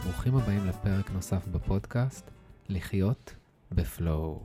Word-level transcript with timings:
וברוכים 0.00 0.36
הבאים 0.36 0.66
לפרק 0.66 1.10
נוסף 1.10 1.48
בפודקאסט, 1.48 2.30
לחיות 2.68 3.34
בפלואו. 3.72 4.40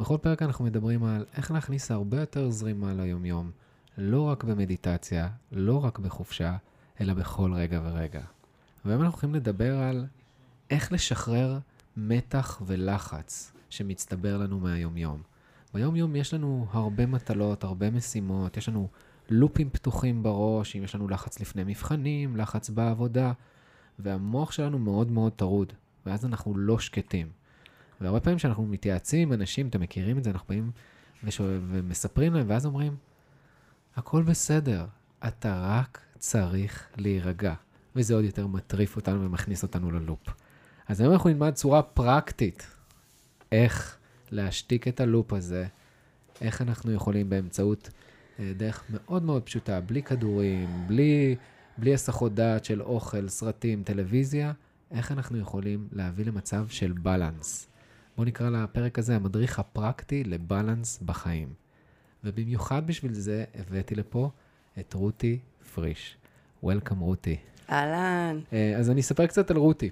בכל 0.00 0.16
פרק 0.22 0.42
אנחנו 0.42 0.64
מדברים 0.64 1.04
על 1.04 1.24
איך 1.36 1.50
להכניס 1.50 1.90
הרבה 1.90 2.20
יותר 2.20 2.50
זרימה 2.50 2.94
ליומיום, 2.94 3.50
לא 3.98 4.22
רק 4.22 4.44
במדיטציה, 4.44 5.28
לא 5.52 5.84
רק 5.84 5.98
בחופשה, 5.98 6.56
אלא 7.00 7.14
בכל 7.14 7.52
רגע 7.54 7.80
ורגע. 7.84 8.20
והיום 8.84 9.02
אנחנו 9.02 9.14
הולכים 9.14 9.34
לדבר 9.34 9.78
על 9.78 10.06
איך 10.70 10.92
לשחרר 10.92 11.58
מתח 11.96 12.62
ולחץ 12.66 13.52
שמצטבר 13.70 14.38
לנו 14.38 14.60
מהיומיום. 14.60 15.22
ביום-יום 15.74 16.16
יש 16.16 16.34
לנו 16.34 16.66
הרבה 16.70 17.06
מטלות, 17.06 17.64
הרבה 17.64 17.90
משימות, 17.90 18.56
יש 18.56 18.68
לנו 18.68 18.88
לופים 19.30 19.70
פתוחים 19.70 20.22
בראש, 20.22 20.76
אם 20.76 20.84
יש 20.84 20.94
לנו 20.94 21.08
לחץ 21.08 21.40
לפני 21.40 21.64
מבחנים, 21.64 22.36
לחץ 22.36 22.70
בעבודה, 22.70 23.32
והמוח 24.02 24.52
שלנו 24.52 24.78
מאוד 24.78 25.10
מאוד 25.10 25.32
טרוד, 25.32 25.72
ואז 26.06 26.24
אנחנו 26.24 26.58
לא 26.58 26.78
שקטים. 26.78 27.28
והרבה 28.00 28.20
פעמים 28.20 28.38
כשאנחנו 28.38 28.66
מתייעצים 28.66 29.28
עם 29.28 29.32
אנשים, 29.40 29.68
אתם 29.68 29.80
מכירים 29.80 30.18
את 30.18 30.24
זה, 30.24 30.30
אנחנו 30.30 30.48
באים 30.48 30.70
ושואל, 31.24 31.60
ומספרים 31.68 32.34
להם, 32.34 32.44
ואז 32.48 32.66
אומרים, 32.66 32.96
הכל 33.96 34.22
בסדר, 34.22 34.86
אתה 35.26 35.60
רק 35.64 36.00
צריך 36.18 36.88
להירגע. 36.96 37.54
וזה 37.96 38.14
עוד 38.14 38.24
יותר 38.24 38.46
מטריף 38.46 38.96
אותנו 38.96 39.24
ומכניס 39.24 39.62
אותנו 39.62 39.90
ללופ. 39.90 40.28
אז 40.88 41.00
היום 41.00 41.12
אנחנו 41.12 41.30
נלמד 41.30 41.54
צורה 41.54 41.82
פרקטית 41.82 42.66
איך 43.52 43.98
להשתיק 44.30 44.88
את 44.88 45.00
הלופ 45.00 45.32
הזה, 45.32 45.66
איך 46.40 46.62
אנחנו 46.62 46.92
יכולים 46.92 47.30
באמצעות 47.30 47.90
אה, 48.38 48.52
דרך 48.56 48.84
מאוד 48.90 49.22
מאוד 49.22 49.42
פשוטה, 49.42 49.80
בלי 49.80 50.02
כדורים, 50.02 50.84
בלי, 50.86 51.36
בלי 51.78 51.94
הסחות 51.94 52.34
דעת 52.34 52.64
של 52.64 52.82
אוכל, 52.82 53.28
סרטים, 53.28 53.82
טלוויזיה, 53.82 54.52
איך 54.90 55.12
אנחנו 55.12 55.38
יכולים 55.38 55.88
להביא 55.92 56.24
למצב 56.24 56.68
של 56.68 56.92
בלנס. 56.92 57.68
בואו 58.16 58.26
נקרא 58.26 58.50
לפרק 58.50 58.98
הזה 58.98 59.16
המדריך 59.16 59.58
הפרקטי 59.58 60.24
לבלנס 60.24 61.02
בחיים. 61.02 61.48
ובמיוחד 62.24 62.86
בשביל 62.86 63.12
זה 63.12 63.44
הבאתי 63.54 63.94
לפה 63.94 64.30
את 64.78 64.94
רותי 64.94 65.38
פריש. 65.74 66.16
Welcome 66.64 67.00
רותי. 67.00 67.36
אהלן. 67.70 68.40
אה, 68.52 68.76
אז 68.76 68.90
אני 68.90 69.00
אספר 69.00 69.26
קצת 69.26 69.50
על 69.50 69.56
רותי. 69.56 69.90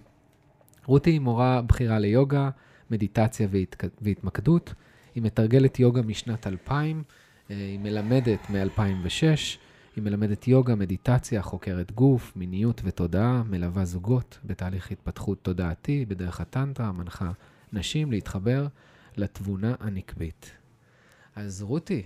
רותי 0.86 1.10
היא 1.10 1.20
מורה 1.20 1.62
בכירה 1.62 1.98
ליוגה, 1.98 2.50
מדיטציה 2.90 3.48
והתק... 3.50 3.84
והתמקדות. 4.00 4.74
היא 5.14 5.22
מתרגלת 5.22 5.78
יוגה 5.78 6.02
משנת 6.02 6.46
2000, 6.46 7.02
אה, 7.50 7.56
היא 7.56 7.78
מלמדת 7.78 8.50
מ-2006, 8.50 9.58
היא 9.96 10.04
מלמדת 10.04 10.48
יוגה, 10.48 10.74
מדיטציה, 10.74 11.42
חוקרת 11.42 11.92
גוף, 11.92 12.32
מיניות 12.36 12.80
ותודעה, 12.84 13.42
מלווה 13.50 13.84
זוגות 13.84 14.38
בתהליך 14.44 14.90
התפתחות 14.90 15.38
תודעתי 15.42 16.04
בדרך 16.08 16.40
הטנטרה, 16.40 16.92
מנחה 16.92 17.30
נשים 17.72 18.10
להתחבר 18.10 18.66
לתבונה 19.16 19.74
הנקבית. 19.80 20.50
אז 21.36 21.62
רותי, 21.62 22.02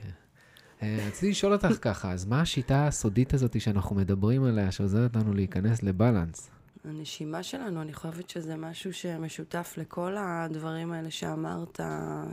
אה, 0.82 1.04
רציתי 1.08 1.30
לשאול 1.30 1.52
אותך 1.52 1.68
ככה, 1.80 2.12
אז 2.12 2.24
מה 2.24 2.40
השיטה 2.40 2.86
הסודית 2.86 3.34
הזאת 3.34 3.60
שאנחנו 3.60 3.96
מדברים 3.96 4.44
עליה, 4.44 4.72
שעוזרת 4.72 5.16
לנו 5.16 5.34
להיכנס 5.34 5.82
לבלנס? 5.82 6.50
הנשימה 6.84 7.42
שלנו, 7.42 7.82
אני 7.82 7.92
חושבת 7.92 8.30
שזה 8.30 8.56
משהו 8.56 8.92
שמשותף 8.92 9.74
לכל 9.76 10.14
הדברים 10.18 10.92
האלה 10.92 11.10
שאמרת, 11.10 11.80
אה, 11.80 12.24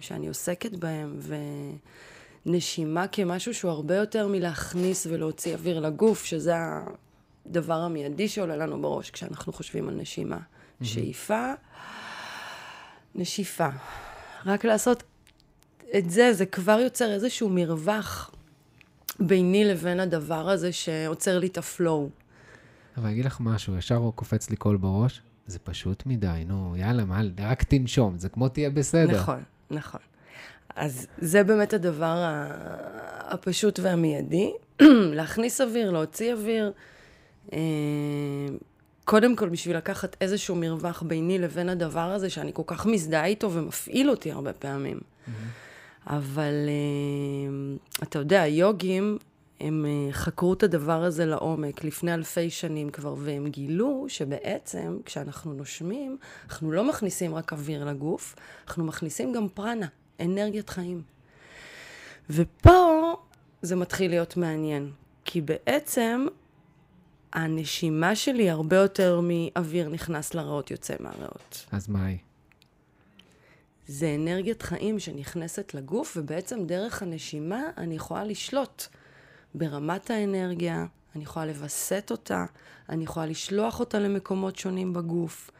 שאני 0.00 0.28
עוסקת 0.28 0.76
בהם, 0.76 1.18
ונשימה 2.46 3.08
כמשהו 3.08 3.54
שהוא 3.54 3.70
הרבה 3.70 3.96
יותר 3.96 4.28
מלהכניס 4.28 5.06
ולהוציא 5.10 5.54
אוויר 5.54 5.80
לגוף, 5.80 6.24
שזה 6.24 6.54
הדבר 7.46 7.74
המיידי 7.74 8.28
שעולה 8.28 8.56
לנו 8.56 8.82
בראש 8.82 9.10
כשאנחנו 9.10 9.52
חושבים 9.52 9.88
על 9.88 9.94
נשימה. 9.94 10.36
Mm-hmm. 10.36 10.84
שאיפה, 10.84 11.52
נשיפה. 13.14 13.68
רק 14.46 14.64
לעשות 14.64 15.02
את 15.98 16.10
זה, 16.10 16.32
זה 16.32 16.46
כבר 16.46 16.78
יוצר 16.80 17.12
איזשהו 17.12 17.48
מרווח 17.48 18.30
ביני 19.20 19.64
לבין 19.64 20.00
הדבר 20.00 20.48
הזה 20.50 20.72
שעוצר 20.72 21.38
לי 21.38 21.46
את 21.46 21.58
ה 21.58 21.66
flow. 21.66 22.08
אבל 22.96 23.04
אני 23.04 23.12
אגיד 23.12 23.24
לך 23.24 23.40
משהו, 23.40 23.76
ישר 23.76 24.10
קופץ 24.14 24.50
לי 24.50 24.56
קול 24.56 24.76
בראש, 24.76 25.22
זה 25.46 25.58
פשוט 25.58 26.06
מדי, 26.06 26.44
נו, 26.46 26.74
יאללה, 26.76 27.04
מה, 27.04 27.20
רק 27.38 27.62
תנשום, 27.62 28.18
זה 28.18 28.28
כמו 28.28 28.48
תהיה 28.48 28.70
בסדר. 28.70 29.20
נכון, 29.20 29.42
נכון. 29.70 30.00
אז 30.76 31.06
זה 31.18 31.44
באמת 31.44 31.72
הדבר 31.72 32.24
הפשוט 33.20 33.78
והמיידי, 33.82 34.52
להכניס 35.18 35.60
אוויר, 35.60 35.90
להוציא 35.90 36.32
אוויר. 36.32 36.72
אה, 37.52 37.58
קודם 39.04 39.36
כל, 39.36 39.48
בשביל 39.48 39.76
לקחת 39.76 40.16
איזשהו 40.20 40.56
מרווח 40.56 41.02
ביני 41.02 41.38
לבין 41.38 41.68
הדבר 41.68 42.00
הזה, 42.12 42.30
שאני 42.30 42.50
כל 42.54 42.62
כך 42.66 42.86
מזדהה 42.86 43.26
איתו 43.26 43.52
ומפעיל 43.52 44.10
אותי 44.10 44.32
הרבה 44.32 44.52
פעמים. 44.52 45.00
Mm-hmm. 45.00 45.30
אבל 46.06 46.54
uh, 46.68 48.02
אתה 48.02 48.18
יודע, 48.18 48.42
היוגים, 48.42 49.18
הם 49.60 49.86
uh, 49.86 50.12
חקרו 50.12 50.52
את 50.52 50.62
הדבר 50.62 51.02
הזה 51.04 51.26
לעומק 51.26 51.84
לפני 51.84 52.14
אלפי 52.14 52.50
שנים 52.50 52.90
כבר, 52.90 53.14
והם 53.18 53.48
גילו 53.48 54.04
שבעצם 54.08 54.98
כשאנחנו 55.04 55.52
נושמים, 55.52 56.16
אנחנו 56.48 56.72
לא 56.72 56.88
מכניסים 56.88 57.34
רק 57.34 57.52
אוויר 57.52 57.84
לגוף, 57.84 58.36
אנחנו 58.68 58.84
מכניסים 58.84 59.32
גם 59.32 59.48
פרנה, 59.48 59.86
אנרגיית 60.20 60.70
חיים. 60.70 61.02
ופה 62.30 63.14
זה 63.62 63.76
מתחיל 63.76 64.10
להיות 64.10 64.36
מעניין, 64.36 64.90
כי 65.24 65.40
בעצם 65.40 66.26
הנשימה 67.32 68.16
שלי 68.16 68.50
הרבה 68.50 68.76
יותר 68.76 69.20
מאוויר 69.22 69.88
נכנס 69.88 70.34
לריאות 70.34 70.70
יוצא 70.70 70.94
מהריאות. 71.00 71.66
אז 71.72 71.88
מה 71.88 72.06
היא? 72.06 72.18
זה 73.86 74.14
אנרגיית 74.14 74.62
חיים 74.62 74.98
שנכנסת 74.98 75.74
לגוף, 75.74 76.16
ובעצם 76.16 76.66
דרך 76.66 77.02
הנשימה 77.02 77.62
אני 77.76 77.94
יכולה 77.94 78.24
לשלוט 78.24 78.82
ברמת 79.54 80.10
האנרגיה, 80.10 80.86
אני 81.14 81.22
יכולה 81.22 81.46
לווסת 81.46 82.08
אותה, 82.10 82.44
אני 82.88 83.04
יכולה 83.04 83.26
לשלוח 83.26 83.80
אותה 83.80 83.98
למקומות 83.98 84.56
שונים 84.56 84.92
בגוף. 84.92 85.50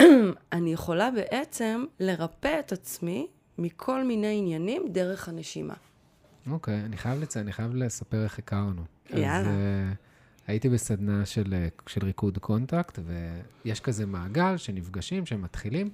אני 0.52 0.72
יכולה 0.72 1.10
בעצם 1.10 1.84
לרפא 2.00 2.60
את 2.60 2.72
עצמי 2.72 3.26
מכל 3.58 4.04
מיני 4.04 4.38
עניינים 4.38 4.82
דרך 4.92 5.28
הנשימה. 5.28 5.74
אוקיי, 6.50 6.80
okay, 6.80 6.84
אני 6.84 6.96
חייב 6.96 7.20
לציין, 7.20 7.44
אני 7.44 7.52
חייב 7.52 7.74
לספר 7.74 8.24
איך 8.24 8.38
הכרנו. 8.38 8.82
יאללה. 9.10 9.38
אז 9.40 9.46
uh, 9.46 9.96
הייתי 10.46 10.68
בסדנה 10.68 11.26
של, 11.26 11.54
אה, 11.54 11.68
של 11.86 12.04
ריקוד 12.04 12.38
קונטקט, 12.38 12.98
ויש 13.64 13.80
כזה 13.80 14.06
מעגל 14.06 14.56
שנפגשים, 14.56 15.26
שמתחילים. 15.26 15.90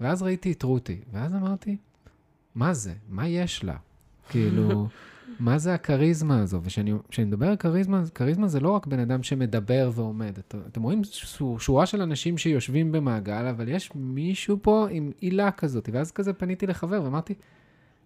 ואז 0.00 0.22
ראיתי 0.22 0.52
את 0.52 0.62
רותי, 0.62 1.00
ואז 1.12 1.34
אמרתי, 1.34 1.76
מה 2.54 2.74
זה? 2.74 2.94
מה 3.08 3.28
יש 3.28 3.64
לה? 3.64 3.76
כאילו, 4.28 4.88
מה 5.38 5.58
זה 5.58 5.74
הכריזמה 5.74 6.40
הזו? 6.40 6.60
וכשאני 6.62 6.92
מדבר 7.18 7.46
על 7.46 7.56
כריזמה, 7.56 8.02
כריזמה 8.14 8.48
זה 8.48 8.60
לא 8.60 8.70
רק 8.70 8.86
בן 8.86 8.98
אדם 8.98 9.22
שמדבר 9.22 9.90
ועומד. 9.94 10.38
את, 10.38 10.54
אתם 10.70 10.82
רואים 10.82 11.02
שורה 11.58 11.86
של 11.86 12.02
אנשים 12.02 12.38
שיושבים 12.38 12.92
במעגל, 12.92 13.46
אבל 13.46 13.68
יש 13.68 13.90
מישהו 13.94 14.58
פה 14.62 14.86
עם 14.90 15.10
עילה 15.20 15.50
כזאת. 15.50 15.88
ואז 15.92 16.12
כזה 16.12 16.32
פניתי 16.32 16.66
לחבר 16.66 17.02
ואמרתי, 17.02 17.34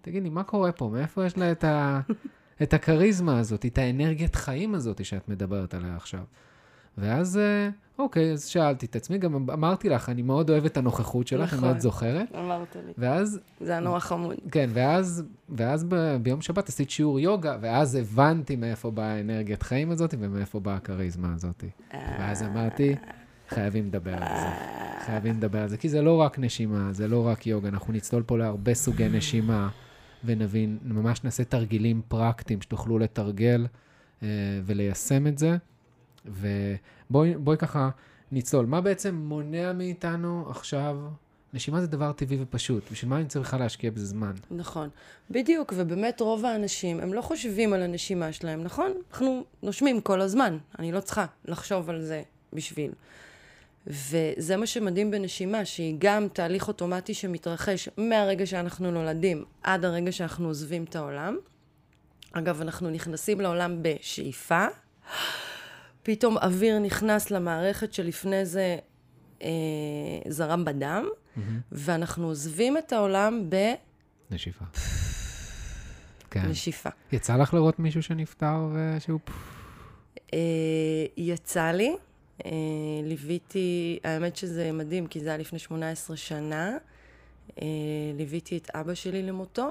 תגידי, 0.00 0.28
מה 0.28 0.42
קורה 0.42 0.72
פה? 0.72 0.88
מאיפה 0.92 1.26
יש 1.26 1.36
לה 1.36 1.52
את, 1.52 1.64
ה, 1.64 2.00
את 2.62 2.74
הכריזמה 2.74 3.38
הזאת, 3.38 3.66
את 3.66 3.78
האנרגיית 3.78 4.34
חיים 4.34 4.74
הזאת 4.74 5.04
שאת 5.04 5.28
מדברת 5.28 5.74
עליה 5.74 5.96
עכשיו? 5.96 6.24
ואז, 6.98 7.38
אה, 7.38 7.68
אוקיי, 7.98 8.32
אז 8.32 8.44
שאלתי 8.44 8.86
את 8.86 8.96
עצמי, 8.96 9.18
גם 9.18 9.34
אמרתי 9.34 9.88
לך, 9.88 10.08
אני 10.08 10.22
מאוד 10.22 10.50
אוהב 10.50 10.64
את 10.64 10.76
הנוכחות 10.76 11.26
שלך, 11.26 11.54
נכון, 11.54 11.68
אם 11.68 11.74
את 11.74 11.80
זוכרת. 11.80 12.28
אמרת 12.34 12.76
לי. 12.86 12.92
ואז... 12.98 13.40
זה 13.60 13.70
היה 13.70 13.80
נורא 13.80 13.98
חמוד. 13.98 14.36
כן, 14.50 14.70
ואז, 14.72 15.24
ואז 15.48 15.84
ב, 15.88 16.16
ביום 16.22 16.40
שבת 16.40 16.68
עשית 16.68 16.90
שיעור 16.90 17.20
יוגה, 17.20 17.56
ואז 17.60 17.94
הבנתי 17.94 18.56
מאיפה 18.56 18.90
באה 18.90 19.14
האנרגיית 19.14 19.62
חיים 19.62 19.90
הזאת 19.90 20.14
ומאיפה 20.19 20.60
באה 20.60 20.75
הכריזמה 20.75 21.32
הזאת. 21.34 21.64
ואז 21.92 22.42
אמרתי, 22.42 22.94
חייבים 23.48 23.86
לדבר 23.86 24.14
על 24.14 24.40
זה. 24.40 24.46
חייבים 25.06 25.36
לדבר 25.36 25.58
על 25.62 25.69
זה, 25.69 25.76
כי 25.76 25.88
זה 25.88 26.02
לא 26.02 26.20
רק 26.20 26.38
נשימה, 26.38 26.93
זה 26.93 27.08
לא 27.08 27.26
רק 27.26 27.46
יוגה, 27.46 27.69
אנחנו 27.69 27.93
נצלול 27.93 28.22
פה 28.22 28.38
להרבה 28.38 28.75
סוגי 28.75 29.08
נשימה, 29.08 29.69
ונבין, 30.25 30.78
ממש 30.84 31.25
נעשה 31.25 31.44
תרגילים 31.44 32.02
פרקטיים 32.08 32.62
שתוכלו 32.62 32.98
לתרגל 32.98 33.66
אה, 34.22 34.28
וליישם 34.64 35.26
את 35.26 35.38
זה. 35.38 35.56
ובואי 36.31 37.56
ככה 37.59 37.91
נצלול. 38.32 38.67
מה 38.67 38.81
בעצם 38.81 39.15
מונע 39.15 39.73
מאיתנו 39.73 40.47
עכשיו? 40.50 40.97
נשימה 41.55 41.81
זה 41.81 41.87
דבר 41.87 42.12
טבעי 42.12 42.38
ופשוט, 42.43 42.91
בשביל 42.93 43.11
מה 43.11 43.17
אני 43.17 43.27
צריכה 43.27 43.59
להשקיע 43.59 43.91
בזה 43.91 44.06
זמן? 44.06 44.32
נכון, 44.50 44.88
בדיוק, 45.31 45.73
ובאמת 45.77 46.21
רוב 46.21 46.44
האנשים, 46.44 47.00
הם 47.00 47.12
לא 47.12 47.21
חושבים 47.21 47.73
על 47.73 47.82
הנשימה 47.82 48.32
שלהם, 48.32 48.62
נכון? 48.62 48.93
אנחנו 49.11 49.44
נושמים 49.62 50.00
כל 50.00 50.21
הזמן, 50.21 50.59
אני 50.79 50.93
לא 50.93 51.00
צריכה 51.00 51.27
לחשוב 51.44 51.91
על 51.91 52.03
זה 52.03 52.23
בשביל. 52.53 52.91
וזה 53.87 54.56
מה 54.56 54.67
שמדהים 54.67 55.11
בנשימה, 55.11 55.65
שהיא 55.65 55.97
גם 55.99 56.29
תהליך 56.32 56.69
אוטומטי 56.69 57.15
שמתרחש 57.15 57.88
מהרגע 57.97 58.47
שאנחנו 58.47 58.91
נולדים 58.91 59.44
עד 59.62 59.85
הרגע 59.85 60.12
שאנחנו 60.12 60.47
עוזבים 60.47 60.85
את 60.85 60.97
העולם. 60.97 61.37
אגב, 62.32 62.61
אנחנו 62.61 62.91
נכנסים 62.91 63.41
לעולם 63.41 63.79
בשאיפה. 63.82 64.67
פתאום 66.02 66.38
אוויר 66.38 66.79
נכנס 66.79 67.31
למערכת 67.31 67.93
שלפני 67.93 68.47
זה 68.47 68.76
אה, 69.43 69.49
זרם 70.29 70.64
בדם, 70.64 71.05
ואנחנו 71.73 72.26
עוזבים 72.26 72.79
את 72.79 72.93
העולם 72.93 73.49
נשיפה. 74.31 74.64
כן. 76.31 76.43
בנשיפה. 76.43 76.88
יצא 77.12 77.37
לך 77.37 77.55
לראות 77.55 77.79
מישהו 77.79 78.02
שנפטר 78.02 78.69
ושהוא... 78.75 79.20
אה, 80.35 80.38
יצא 81.17 81.70
לי, 81.70 81.97
אה, 82.46 82.50
ליוויתי, 83.03 83.99
האמת 84.05 84.37
שזה 84.37 84.73
מדהים, 84.73 85.06
כי 85.06 85.20
זה 85.20 85.29
היה 85.29 85.38
לפני 85.38 85.58
18 85.58 86.17
שנה, 86.17 86.76
אה, 87.62 87.67
ליוויתי 88.17 88.56
את 88.56 88.70
אבא 88.75 88.94
שלי 88.94 89.23
למותו, 89.23 89.70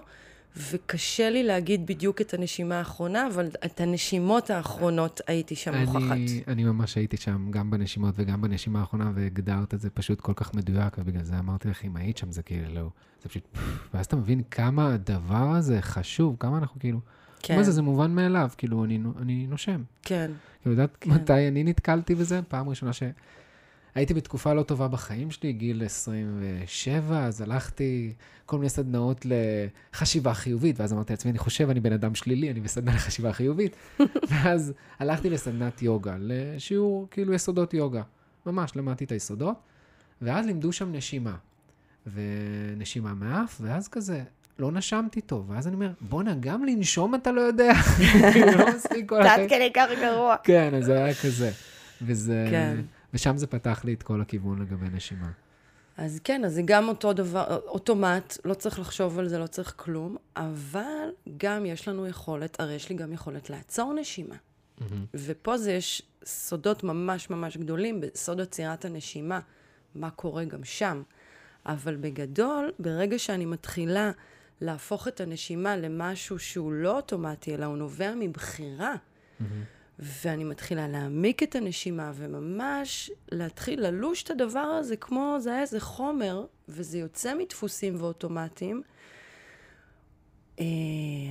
וקשה 0.57 1.29
לי 1.29 1.43
להגיד 1.43 1.87
בדיוק 1.87 2.21
את 2.21 2.33
הנשימה 2.33 2.77
האחרונה, 2.77 3.27
אבל 3.27 3.49
את 3.65 3.81
הנשימות 3.81 4.49
האחרונות 4.49 5.21
הייתי 5.27 5.55
שם 5.55 5.75
נוכחת. 5.75 6.11
אני, 6.11 6.41
אני 6.47 6.63
ממש 6.63 6.95
הייתי 6.95 7.17
שם, 7.17 7.51
גם 7.51 7.71
בנשימות 7.71 8.15
וגם 8.17 8.41
בנשימה 8.41 8.79
האחרונה, 8.79 9.11
והגדרת 9.15 9.73
את 9.73 9.79
זה 9.79 9.89
פשוט 9.89 10.21
כל 10.21 10.33
כך 10.35 10.53
מדויק, 10.53 10.97
ובגלל 10.97 11.23
זה 11.23 11.39
אמרתי 11.39 11.67
לך, 11.67 11.85
אם 11.85 11.95
היית 11.95 12.17
שם, 12.17 12.31
זה 12.31 12.43
כאילו, 12.43 12.73
לא, 12.73 12.89
זה 13.23 13.29
פשוט... 13.29 13.57
ואז 13.93 14.05
אתה 14.05 14.15
מבין 14.15 14.41
כמה 14.51 14.93
הדבר 14.93 15.49
הזה 15.55 15.81
חשוב, 15.81 16.35
כמה 16.39 16.57
אנחנו 16.57 16.79
כאילו... 16.79 16.99
כן, 17.41 17.55
מה 17.55 17.63
זה, 17.63 17.71
זה 17.71 17.81
מובן 17.81 18.11
מאליו, 18.11 18.49
כאילו, 18.57 18.85
אני, 18.85 18.99
אני 19.21 19.47
נושם. 19.47 19.83
כן, 20.03 20.31
כאילו, 20.61 20.73
יודעת 20.73 20.97
כן. 21.01 21.09
מתי 21.09 21.47
אני 21.47 21.63
נתקלתי 21.63 22.15
בזה? 22.15 22.41
פעם 22.47 22.69
ראשונה 22.69 22.93
ש... 22.93 23.03
הייתי 23.95 24.13
בתקופה 24.13 24.53
לא 24.53 24.63
טובה 24.63 24.87
בחיים 24.87 25.31
שלי, 25.31 25.53
גיל 25.53 25.85
27, 25.85 27.25
אז 27.25 27.41
הלכתי 27.41 28.13
כל 28.45 28.57
מיני 28.57 28.69
סדנאות 28.69 29.25
לחשיבה 29.25 30.33
חיובית, 30.33 30.79
ואז 30.79 30.93
אמרתי 30.93 31.13
לעצמי, 31.13 31.31
אני 31.31 31.39
חושב, 31.39 31.69
אני 31.69 31.79
בן 31.79 31.93
אדם 31.93 32.15
שלילי, 32.15 32.51
אני 32.51 32.59
בסדנה 32.59 32.95
לחשיבה 32.95 33.33
חיובית. 33.33 33.75
ואז 34.29 34.73
הלכתי 34.99 35.29
לסדנת 35.29 35.81
יוגה, 35.81 36.15
לשיעור 36.19 37.07
כאילו 37.11 37.33
יסודות 37.33 37.73
יוגה. 37.73 38.01
ממש 38.45 38.71
למדתי 38.75 39.03
את 39.03 39.11
היסודות, 39.11 39.55
ואז 40.21 40.45
לימדו 40.45 40.71
שם 40.71 40.91
נשימה. 40.91 41.35
ונשימה 42.13 43.13
מאף, 43.13 43.57
ואז 43.61 43.87
כזה, 43.87 44.23
לא 44.59 44.71
נשמתי 44.71 45.21
טוב. 45.21 45.49
ואז 45.49 45.67
אני 45.67 45.75
אומר, 45.75 45.91
בואנה, 46.01 46.35
גם 46.39 46.65
לנשום 46.65 47.15
אתה 47.15 47.31
לא 47.31 47.41
יודע? 47.41 47.73
כאילו, 48.33 48.51
לא 48.59 48.75
מספיק 48.75 49.09
כל 49.09 49.15
עד 49.15 49.25
החיים. 49.25 49.49
כדי 49.49 49.71
כך 49.73 49.87
גרוע. 50.01 50.35
כן, 50.43 50.75
אז 50.75 50.85
זה 50.85 51.03
היה 51.03 51.13
כזה. 51.13 51.51
וזה... 52.01 52.47
כן. 52.51 52.77
ושם 53.13 53.37
זה 53.37 53.47
פתח 53.47 53.81
לי 53.85 53.93
את 53.93 54.03
כל 54.03 54.21
הכיוון 54.21 54.61
לגבי 54.61 54.85
נשימה. 54.91 55.31
אז 55.97 56.19
כן, 56.23 56.45
אז 56.45 56.53
זה 56.53 56.61
גם 56.65 56.87
אותו 56.87 57.13
דבר, 57.13 57.59
אוטומט, 57.67 58.37
לא 58.45 58.53
צריך 58.53 58.79
לחשוב 58.79 59.19
על 59.19 59.27
זה, 59.27 59.39
לא 59.39 59.47
צריך 59.47 59.73
כלום, 59.77 60.17
אבל 60.35 61.09
גם 61.37 61.65
יש 61.65 61.87
לנו 61.87 62.07
יכולת, 62.07 62.59
הרי 62.59 62.73
יש 62.73 62.89
לי 62.89 62.95
גם 62.95 63.13
יכולת 63.13 63.49
לעצור 63.49 63.93
נשימה. 63.93 64.35
ופה 65.13 65.57
זה 65.57 65.71
יש 65.71 66.01
סודות 66.25 66.83
ממש 66.83 67.29
ממש 67.29 67.57
גדולים 67.57 68.01
בסוד 68.01 68.41
עצירת 68.41 68.85
הנשימה, 68.85 69.39
מה 69.95 70.09
קורה 70.09 70.45
גם 70.45 70.63
שם. 70.63 71.01
אבל 71.65 71.95
בגדול, 71.95 72.71
ברגע 72.79 73.19
שאני 73.19 73.45
מתחילה 73.45 74.11
להפוך 74.61 75.07
את 75.07 75.21
הנשימה 75.21 75.77
למשהו 75.77 76.39
שהוא 76.39 76.73
לא 76.73 76.97
אוטומטי, 76.97 77.55
אלא 77.55 77.65
הוא 77.65 77.77
נובע 77.77 78.13
מבחירה, 78.15 78.95
ואני 79.99 80.43
מתחילה 80.43 80.87
להעמיק 80.87 81.43
את 81.43 81.55
הנשימה, 81.55 82.11
וממש 82.15 83.11
להתחיל 83.31 83.81
ללוש 83.87 84.23
את 84.23 84.29
הדבר 84.29 84.59
הזה 84.59 84.95
כמו 84.97 85.37
זה 85.39 85.51
היה 85.51 85.61
איזה 85.61 85.79
חומר, 85.79 86.45
וזה 86.67 86.97
יוצא 86.97 87.35
מדפוסים 87.35 87.95
ואוטומטיים. 88.01 88.81
אה, 90.59 90.65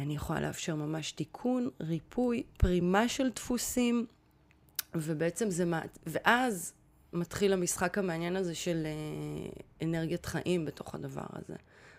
אני 0.03 0.15
יכולה 0.15 0.41
לאפשר 0.41 0.75
ממש 0.75 1.13
תיקון, 1.13 1.69
ריפוי, 1.81 2.43
פרימה 2.59 3.09
של 3.09 3.29
דפוסים, 3.31 4.07
ובעצם 4.95 5.51
זה... 5.51 5.65
מה- 5.65 5.83
ואז 6.07 6.73
מתחיל 7.13 7.53
המשחק 7.53 7.99
המעניין 7.99 8.37
הזה 8.37 8.55
של 8.55 8.87
אה, 8.87 9.51
אנרגיית 9.87 10.27
חיים 10.27 10.65
בתוך 10.65 10.95
הדבר 10.95 11.27
הזה. 11.33 11.55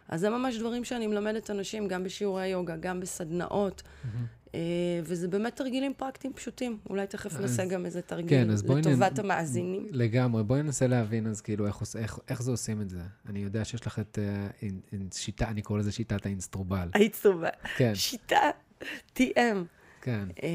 אז 0.08 0.20
זה 0.20 0.30
ממש 0.30 0.58
דברים 0.58 0.84
שאני 0.84 1.08
מלמדת 1.08 1.50
אנשים, 1.52 1.88
גם 1.88 2.04
בשיעורי 2.04 2.48
יוגה, 2.48 2.76
גם 2.78 3.00
בסדנאות, 3.00 3.82
אה, 4.06 4.10
וזה 5.04 5.28
באמת 5.28 5.56
תרגילים 5.56 5.94
פרקטיים 5.98 6.34
פשוטים. 6.34 6.78
אולי 6.90 7.08
תכף 7.08 7.34
אז- 7.36 7.42
נעשה 7.42 7.66
גם 7.66 7.86
איזה 7.86 8.02
תרגיל 8.02 8.30
כן, 8.30 8.48
לטובת 8.80 9.20
נ- 9.20 9.24
המאזינים. 9.24 9.88
לגמרי. 9.92 10.44
בואי 10.44 10.64
ננסה 10.64 10.88
להבין 10.88 11.28
אז 11.28 11.42
כאילו 11.42 11.68
איך, 11.68 11.82
איך, 12.00 12.20
איך 12.30 12.42
זה 12.42 12.52
עושים 12.52 12.82
את 12.82 12.90
זה. 12.90 13.00
אני 13.30 13.40
יודע 13.40 13.66
שיש 13.66 13.88
לך 13.88 14.00
את 14.00 14.20
אה, 14.22 14.48
אין- 14.62 14.80
אין- 14.92 15.08
שיטה, 15.14 15.48
אני 15.48 15.62
קורא 15.62 15.80
לזה 15.80 15.92
שיטת 15.92 16.26
האינסטרובל. 16.26 16.90
העיצובה. 16.94 17.50
כן, 17.78 17.96
שיטה, 17.96 18.50
TM. 19.18 19.58
כן. 20.02 20.28
אה, 20.44 20.48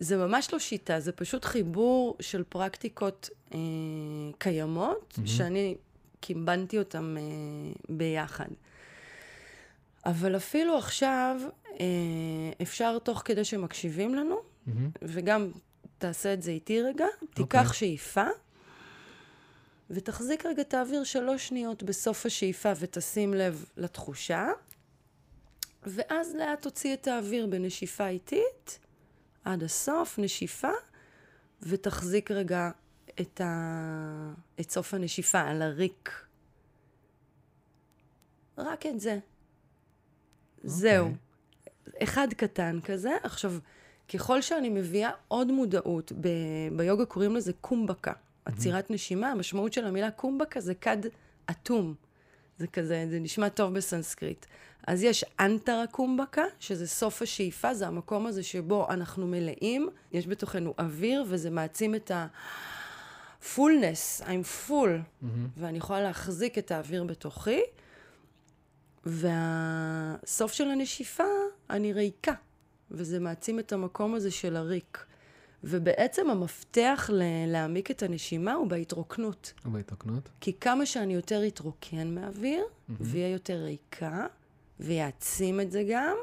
זה 0.00 0.16
ממש 0.16 0.52
לא 0.52 0.58
שיטה, 0.58 1.00
זה 1.00 1.12
פשוט 1.12 1.44
חיבור 1.44 2.16
של 2.20 2.42
פרקטיקות 2.48 3.30
אה, 3.54 3.58
קיימות, 4.38 5.14
מהמם. 5.16 5.26
שאני 5.26 5.74
קימבנתי 6.20 6.78
אותן 6.78 7.14
אה, 7.18 7.22
ביחד. 7.88 8.48
אבל 10.06 10.36
אפילו 10.36 10.78
עכשיו, 10.78 11.36
אה, 11.44 11.50
אפשר 12.62 12.98
תוך 12.98 13.22
כדי 13.24 13.44
שמקשיבים 13.44 14.14
לנו, 14.14 14.36
מהמם. 14.66 14.90
וגם 15.02 15.50
תעשה 15.98 16.34
את 16.34 16.42
זה 16.42 16.50
איתי 16.50 16.82
רגע, 16.82 17.06
תיקח 17.34 17.66
אוקיי. 17.66 17.78
שאיפה, 17.78 18.26
ותחזיק 19.90 20.46
רגע 20.46 20.62
את 20.62 20.74
האוויר 20.74 21.04
שלוש 21.04 21.48
שניות 21.48 21.82
בסוף 21.82 22.26
השאיפה 22.26 22.72
ותשים 22.80 23.34
לב 23.34 23.64
לתחושה, 23.76 24.48
ואז 25.82 26.34
לאט 26.34 26.62
תוציא 26.62 26.94
את 26.94 27.08
האוויר 27.08 27.46
בנשיפה 27.46 28.08
איטית, 28.08 28.78
עד 29.44 29.62
הסוף, 29.62 30.18
נשיפה, 30.18 30.70
ותחזיק 31.62 32.30
רגע 32.30 32.70
את, 33.20 33.40
ה... 33.40 34.32
את 34.60 34.70
סוף 34.70 34.94
הנשיפה 34.94 35.40
על 35.40 35.62
הריק. 35.62 36.10
רק 38.58 38.86
את 38.86 39.00
זה. 39.00 39.18
זהו. 40.62 41.10
אחד 42.02 42.28
קטן 42.36 42.78
כזה. 42.84 43.16
עכשיו, 43.22 43.54
ככל 44.14 44.40
שאני 44.42 44.68
מביאה 44.68 45.10
עוד 45.28 45.52
מודעות, 45.52 46.12
ב... 46.20 46.28
ביוגה 46.76 47.04
קוראים 47.04 47.36
לזה 47.36 47.52
קומבקה, 47.60 48.12
עצירת 48.44 48.90
נשימה, 48.90 49.30
המשמעות 49.30 49.72
של 49.72 49.86
המילה 49.86 50.10
קומבקה 50.10 50.60
זה 50.60 50.74
כד 50.74 50.98
אטום. 51.50 51.94
זה 52.58 52.66
כזה, 52.66 53.06
זה 53.10 53.18
נשמע 53.18 53.48
טוב 53.48 53.74
בסנסקריט. 53.74 54.46
אז 54.86 55.02
יש 55.02 55.24
אנטרה 55.40 55.86
קומבקה, 55.86 56.44
שזה 56.60 56.88
סוף 56.88 57.22
השאיפה, 57.22 57.74
זה 57.74 57.86
המקום 57.86 58.26
הזה 58.26 58.42
שבו 58.42 58.90
אנחנו 58.90 59.26
מלאים, 59.26 59.88
יש 60.12 60.26
בתוכנו 60.26 60.74
אוויר, 60.78 61.24
וזה 61.28 61.50
מעצים 61.50 61.94
את 61.94 62.10
ה... 62.10 62.26
פולנס, 63.54 64.22
I'm 64.22 64.68
full, 64.68 64.72
מהמם. 64.72 65.48
ואני 65.56 65.78
יכולה 65.78 66.00
להחזיק 66.00 66.58
את 66.58 66.70
האוויר 66.70 67.04
בתוכי, 67.04 67.60
והסוף 69.06 70.52
של 70.52 70.68
הנשיפה, 70.68 71.24
אני 71.70 71.92
ריקה, 71.92 72.32
וזה 72.90 73.20
מעצים 73.20 73.58
את 73.58 73.72
המקום 73.72 74.14
הזה 74.14 74.30
של 74.30 74.56
הריק. 74.56 75.04
ובעצם 75.64 76.30
המפתח 76.30 77.10
ל- 77.12 77.22
להעמיק 77.46 77.90
את 77.90 78.02
הנשימה 78.02 78.52
הוא 78.52 78.66
בהתרוקנות. 78.66 79.52
ובהתרוקנות? 79.66 80.28
כי 80.40 80.52
כמה 80.60 80.86
שאני 80.86 81.14
יותר 81.14 81.46
אתרוקן 81.46 82.14
מהאוויר, 82.14 82.64
ויהיה 83.00 83.28
יותר 83.28 83.56
ריקה, 83.62 84.26
ויעצים 84.80 85.60
את 85.60 85.70
זה 85.70 85.82
גם, 85.90 86.16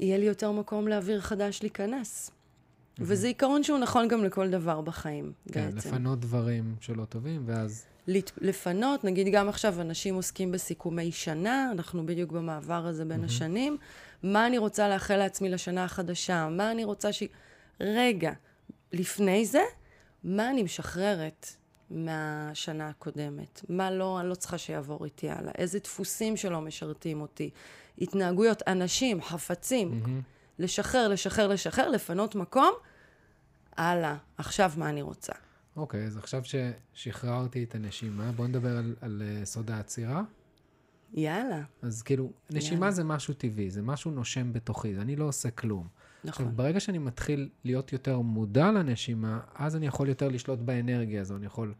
יהיה 0.00 0.18
לי 0.18 0.24
יותר 0.24 0.52
מקום 0.52 0.88
לאוויר 0.88 1.20
חדש 1.20 1.62
להיכנס. 1.62 2.30
וזה 2.98 3.26
עיקרון 3.26 3.62
שהוא 3.62 3.78
נכון 3.78 4.08
גם 4.08 4.24
לכל 4.24 4.50
דבר 4.50 4.80
בחיים, 4.80 5.32
כן, 5.52 5.70
בעצם. 5.74 5.88
לפנות 5.88 6.20
דברים 6.20 6.76
שלא 6.80 7.04
טובים, 7.04 7.42
ואז... 7.46 7.84
לפנות, 8.40 9.04
נגיד 9.04 9.26
גם 9.32 9.48
עכשיו 9.48 9.80
אנשים 9.80 10.14
עוסקים 10.14 10.52
בסיכומי 10.52 11.12
שנה, 11.12 11.68
אנחנו 11.72 12.06
בדיוק 12.06 12.32
במעבר 12.32 12.86
הזה 12.86 13.04
בין 13.04 13.24
השנים, 13.24 13.76
מה 14.22 14.46
אני 14.46 14.58
רוצה 14.58 14.88
לאחל 14.88 15.16
לעצמי 15.16 15.48
לשנה 15.48 15.84
החדשה, 15.84 16.48
מה 16.48 16.70
אני 16.70 16.84
רוצה 16.84 17.12
ש... 17.12 17.22
רגע, 17.80 18.32
לפני 18.92 19.46
זה, 19.46 19.62
מה 20.24 20.50
אני 20.50 20.62
משחררת 20.62 21.48
מהשנה 21.90 22.88
הקודמת? 22.88 23.60
מה 23.68 23.90
לא, 23.90 24.20
אני 24.20 24.28
לא 24.28 24.34
צריכה 24.34 24.58
שיעבור 24.58 25.04
איתי 25.04 25.30
הלאה? 25.30 25.52
איזה 25.58 25.78
דפוסים 25.78 26.36
שלא 26.36 26.60
משרתים 26.60 27.20
אותי? 27.20 27.50
התנהגויות, 28.00 28.62
אנשים, 28.66 29.22
חפצים, 29.22 30.00
מהמם. 30.00 30.20
לשחרר, 30.58 31.08
לשחרר, 31.08 31.48
לשחרר, 31.48 31.88
לפנות 31.88 32.34
מקום, 32.34 32.72
הלאה, 33.76 34.16
עכשיו 34.38 34.72
מה 34.76 34.88
אני 34.88 35.02
רוצה? 35.02 35.32
אוקיי, 35.76 36.04
אז 36.04 36.16
עכשיו 36.16 36.42
ששחררתי 36.94 37.64
את 37.64 37.74
הנשימה, 37.74 38.32
בואו 38.32 38.48
נדבר 38.48 38.76
על, 38.76 38.94
על 39.00 39.22
אה, 39.24 39.44
סוד 39.44 39.70
העצירה. 39.70 40.22
יאללה, 41.14 41.62
אז 41.82 42.02
כאילו, 42.02 42.32
נשימה 42.50 42.86
יאללה. 42.86 42.90
זה 42.90 43.04
משהו 43.04 43.34
טבעי, 43.34 43.70
זה 43.70 43.82
משהו 43.82 44.10
נושם 44.10 44.52
בתוכי, 44.52 44.96
אני 44.96 45.16
לא 45.16 45.24
עושה 45.24 45.50
כלום. 45.50 45.88
עכשיו, 46.26 46.46
נכון. 46.46 46.56
ברגע 46.56 46.80
שאני 46.80 46.98
מתחיל 46.98 47.48
להיות 47.64 47.92
יותר 47.92 48.20
מודע 48.20 48.72
לנשימה, 48.72 49.40
אז 49.54 49.76
אני 49.76 49.86
יכול 49.86 50.08
יותר 50.08 50.28
לשלוט 50.28 50.58
באנרגיה 50.58 51.20
הזו. 51.20 51.36
אני 51.36 51.46
יכול, 51.46 51.74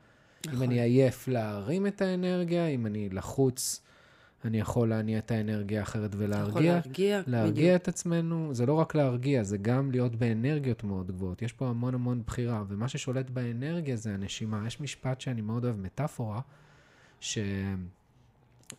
אם 0.47 0.53
נכון. 0.53 0.63
אני 0.63 0.81
עייף, 0.81 1.29
להרים 1.29 1.87
את 1.87 2.03
האנרגיה, 2.03 2.67
אם 2.67 2.87
אני 2.87 3.09
לחוץ, 3.09 3.83
אני 4.45 4.61
יכול 4.61 4.89
להניע 4.89 5.19
את 5.19 5.31
האנרגיה 5.31 5.83
אחרת 5.83 6.15
אתה 6.15 6.17
יכול 6.17 6.25
ולהרגיע. 6.25 6.73
להרגיע, 6.73 7.23
להרגיע 7.27 7.65
בדיוק. 7.65 7.83
את 7.83 7.89
עצמנו, 7.89 8.55
זה 8.55 8.67
לא 8.67 8.73
רק 8.73 8.95
להרגיע, 8.95 9.43
זה 9.43 9.57
גם 9.57 9.91
להיות 9.91 10.17
באנרגיות 10.17 10.85
מאוד 10.85 11.07
גבוהות. 11.07 11.43
יש 11.43 11.53
פה 11.53 11.69
המון 11.69 11.95
המון 11.95 12.23
בחירה, 12.27 12.65
ומה 12.69 12.89
ששולט 12.89 13.31
באנרגיה 13.31 13.97
זה 13.97 14.15
הנשימה. 14.15 14.65
יש 14.67 14.81
משפט 14.81 15.21
שאני 15.21 15.41
מאוד 15.41 15.65
אוהב, 15.65 15.77
מטאפורה, 15.77 16.41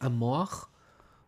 שהמוח 0.01 0.69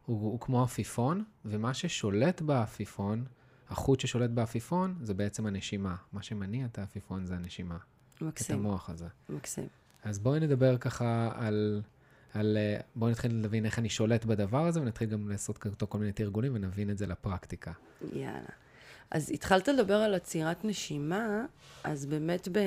הוא, 0.06 0.32
הוא 0.32 0.40
כמו 0.40 0.64
עפיפון, 0.64 1.24
ומה 1.46 1.74
ששולט 1.74 2.42
בעפיפון, 2.42 3.26
החוט 3.70 4.00
ששולט 4.00 4.30
בעפיפון, 4.30 4.96
זה 5.02 5.14
בעצם 5.14 5.46
הנשימה. 5.46 5.96
מה 6.14 6.24
שמניע 6.24 6.66
את 6.66 6.78
העפיפון 6.80 7.26
זה 7.26 7.36
הנשימה, 7.36 7.78
את 8.16 8.22
מקסים, 8.22 8.60
המוח 8.60 8.90
הזה. 8.90 9.08
מקסים. 9.30 9.68
אז 10.04 10.20
בואי 10.20 10.40
נדבר 10.40 10.78
ככה 10.78 11.32
על... 11.36 11.82
על 12.34 12.58
אה, 12.58 12.80
בואי 12.96 13.12
נתחיל 13.12 13.42
להבין 13.42 13.66
איך 13.66 13.80
אני 13.80 13.90
שולט 13.90 14.26
בדבר 14.26 14.68
הזה, 14.68 14.82
ונתחיל 14.82 15.10
גם 15.10 15.30
לעשות 15.30 15.66
איתו 15.66 15.88
כל 15.88 15.98
מיני 15.98 16.12
תרגולים 16.12 16.52
ונבין 16.56 16.90
את 16.90 16.98
זה 16.98 17.08
לפרקטיקה. 17.08 17.72
יאללה. 18.14 18.50
אז 19.12 19.32
התחלת 19.32 19.68
לדבר 19.68 19.96
על 19.96 20.14
עצירת 20.16 20.66
נשימה, 20.66 21.46
אז 21.84 22.06
באמת 22.06 22.48
ב... 22.52 22.60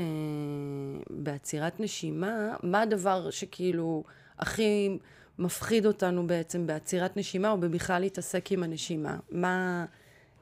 בעצירת 1.10 1.80
נשימה, 1.80 2.56
מה 2.62 2.80
הדבר 2.80 3.30
שכאילו 3.30 4.04
הכי 4.38 4.98
מפחיד 5.38 5.86
אותנו 5.86 6.26
בעצם 6.26 6.66
בעצירת 6.66 7.16
נשימה, 7.16 7.50
או 7.50 7.58
בכלל 7.58 8.00
להתעסק 8.00 8.52
עם 8.52 8.62
הנשימה? 8.62 9.16
מה, 9.30 9.84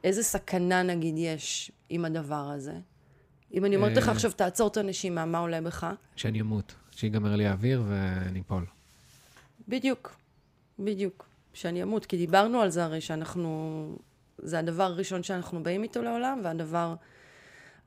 איזה 0.03 0.23
סכנה 0.23 0.83
נגיד 0.83 1.15
יש 1.17 1.71
עם 1.89 2.05
הדבר 2.05 2.49
הזה? 2.55 2.73
אם 3.53 3.65
אני 3.65 3.75
אומרת 3.75 3.97
לך 3.97 4.07
אה. 4.07 4.13
עכשיו, 4.13 4.31
תעצור 4.31 4.67
את 4.67 4.77
הנשימה, 4.77 5.25
מה 5.25 5.37
עולה 5.37 5.61
בך? 5.61 5.87
שאני 6.15 6.41
אמות, 6.41 6.75
שיגמר 6.91 7.35
לי 7.35 7.47
האוויר 7.47 7.83
וניפול. 7.87 8.65
בדיוק, 9.69 10.15
בדיוק. 10.79 11.25
שאני 11.53 11.83
אמות, 11.83 12.05
כי 12.05 12.17
דיברנו 12.17 12.61
על 12.61 12.69
זה 12.69 12.83
הרי 12.83 13.01
שאנחנו... 13.01 13.95
זה 14.37 14.59
הדבר 14.59 14.83
הראשון 14.83 15.23
שאנחנו 15.23 15.63
באים 15.63 15.83
איתו 15.83 16.01
לעולם, 16.01 16.41
והדבר 16.43 16.95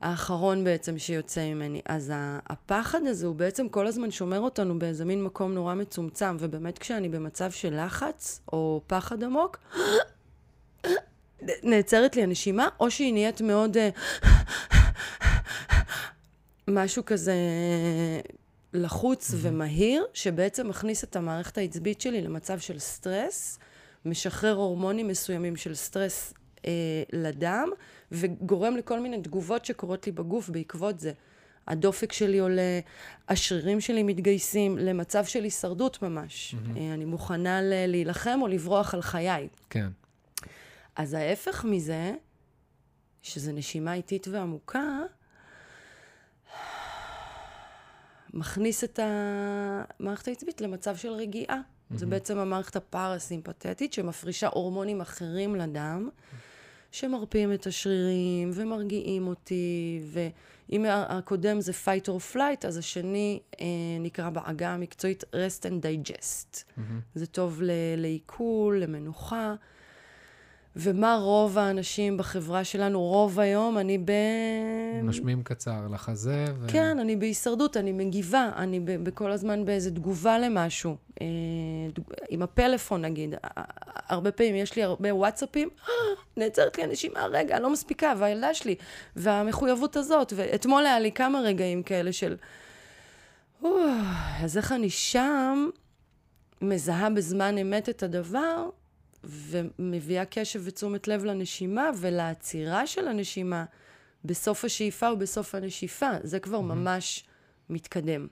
האחרון 0.01 0.63
בעצם 0.63 0.97
שיוצא 0.97 1.53
ממני. 1.53 1.81
אז 1.85 2.13
הפחד 2.47 2.99
הזה 3.05 3.27
הוא 3.27 3.35
בעצם 3.35 3.69
כל 3.69 3.87
הזמן 3.87 4.11
שומר 4.11 4.39
אותנו 4.39 4.79
באיזה 4.79 5.05
מין 5.05 5.23
מקום 5.23 5.53
נורא 5.53 5.73
מצומצם, 5.73 6.37
ובאמת 6.39 6.79
כשאני 6.79 7.09
במצב 7.09 7.51
של 7.51 7.85
לחץ 7.85 8.41
או 8.53 8.81
פחד 8.87 9.23
עמוק, 9.23 9.57
נעצרת 11.63 12.15
לי 12.15 12.23
הנשימה, 12.23 12.69
או 12.79 12.91
שהיא 12.91 13.13
נהיית 13.13 13.41
מאוד... 13.41 13.77
אה, 13.77 13.89
משהו 16.67 17.05
כזה 17.05 17.35
לחוץ 18.73 19.31
mm-hmm. 19.31 19.37
ומהיר, 19.41 20.05
שבעצם 20.13 20.67
מכניס 20.67 21.03
את 21.03 21.15
המערכת 21.15 21.57
העצבית 21.57 22.01
שלי 22.01 22.21
למצב 22.21 22.59
של 22.59 22.79
סטרס, 22.79 23.59
משחרר 24.05 24.55
הורמונים 24.55 25.07
מסוימים 25.07 25.55
של 25.55 25.75
סטרס 25.75 26.33
אה, 26.65 26.71
לדם, 27.13 27.69
וגורם 28.11 28.77
לכל 28.77 28.99
מיני 28.99 29.21
תגובות 29.21 29.65
שקורות 29.65 30.05
לי 30.05 30.11
בגוף 30.11 30.49
בעקבות 30.49 30.99
זה. 30.99 31.11
הדופק 31.67 32.11
שלי 32.11 32.39
עולה, 32.39 32.79
השרירים 33.29 33.81
שלי 33.81 34.03
מתגייסים 34.03 34.77
למצב 34.77 35.25
של 35.25 35.43
הישרדות 35.43 36.01
ממש. 36.01 36.55
Mm-hmm. 36.55 36.77
אה, 36.77 36.93
אני 36.93 37.05
מוכנה 37.05 37.61
ל- 37.61 37.85
להילחם 37.87 38.39
או 38.41 38.47
לברוח 38.47 38.93
על 38.93 39.01
חיי. 39.01 39.47
כן. 39.69 39.87
אז 40.95 41.13
ההפך 41.13 41.65
מזה, 41.65 42.13
שזה 43.21 43.53
נשימה 43.53 43.93
איטית 43.93 44.27
ועמוקה, 44.27 45.01
מכניס 48.33 48.83
את 48.83 48.99
המערכת 49.03 50.27
העצבית 50.27 50.61
למצב 50.61 50.95
של 50.95 51.09
רגיעה. 51.09 51.57
Mm-hmm. 51.57 51.97
זה 51.97 52.05
בעצם 52.05 52.37
המערכת 52.37 52.75
הפרסימפתטית 52.75 53.93
שמפרישה 53.93 54.47
הורמונים 54.47 55.01
אחרים 55.01 55.55
לדם, 55.55 56.09
שמרפים 56.91 57.53
את 57.53 57.67
השרירים 57.67 58.51
ומרגיעים 58.53 59.27
אותי, 59.27 60.01
ואם 60.11 60.85
הקודם 60.89 61.61
זה 61.61 61.71
fight 61.85 62.05
or 62.05 62.35
flight, 62.35 62.67
אז 62.67 62.77
השני 62.77 63.39
אה, 63.61 63.65
נקרא 63.99 64.29
בעגה 64.29 64.69
המקצועית 64.73 65.23
rest 65.23 65.63
and 65.63 65.85
digest. 65.85 66.55
Mm-hmm. 66.55 66.81
זה 67.15 67.25
טוב 67.25 67.61
ל- 67.61 67.71
לעיכול, 67.97 68.79
למנוחה. 68.79 69.55
ומה 70.75 71.15
רוב 71.21 71.57
האנשים 71.57 72.17
בחברה 72.17 72.63
שלנו, 72.63 73.01
רוב 73.01 73.39
היום, 73.39 73.77
אני 73.77 73.97
ב... 73.97 74.11
נושמים 75.03 75.43
קצר 75.43 75.87
לחזה. 75.93 76.45
ו... 76.59 76.67
כן, 76.69 76.99
אני 76.99 77.15
בהישרדות, 77.15 77.77
אני 77.77 77.91
מגיבה, 77.91 78.49
אני 78.55 78.79
ב- 78.79 79.03
בכל 79.03 79.31
הזמן 79.31 79.65
באיזה 79.65 79.91
תגובה 79.91 80.39
למשהו. 80.39 80.95
אה, 81.21 81.25
דוג- 81.93 82.13
עם 82.29 82.41
הפלאפון 82.41 83.01
נגיד, 83.01 83.35
הרבה 84.07 84.31
פעמים 84.31 84.55
יש 84.55 84.75
לי 84.75 84.83
הרבה 84.83 85.15
וואטסאפים, 85.15 85.69
"אה, 85.89 85.93
נעצרת 86.37 86.77
לי 86.77 86.83
הנשימה, 86.83 87.25
רגע, 87.25 87.55
אני 87.55 87.63
לא 87.63 87.69
מספיקה, 87.73 88.13
והילדה 88.17 88.53
שלי, 88.53 88.75
והמחויבות 89.15 89.95
הזאת, 89.95 90.33
ואתמול 90.35 90.85
היה 90.85 90.99
לי 90.99 91.11
כמה 91.11 91.39
רגעים 91.41 91.83
כאלה 91.83 92.13
של, 92.13 92.35
"אוף, 93.63 93.73
אז 94.43 94.57
איך 94.57 94.71
אני 94.71 94.89
שם 94.89 95.69
מזהה 96.61 97.09
בזמן 97.09 97.57
אמת 97.57 97.89
את 97.89 98.03
הדבר, 98.03 98.69
ומביאה 99.23 100.25
קשב 100.25 100.61
ותשומת 100.63 101.07
לב 101.07 101.25
לנשימה 101.25 101.89
ולעצירה 101.99 102.87
של 102.87 103.07
הנשימה 103.07 103.65
בסוף 104.25 104.65
השאיפה 104.65 105.11
ובסוף 105.11 105.55
הנשיפה. 105.55 106.09
זה 106.23 106.39
כבר 106.39 106.61
ממש 106.61 107.23
מתקדם. 107.69 108.27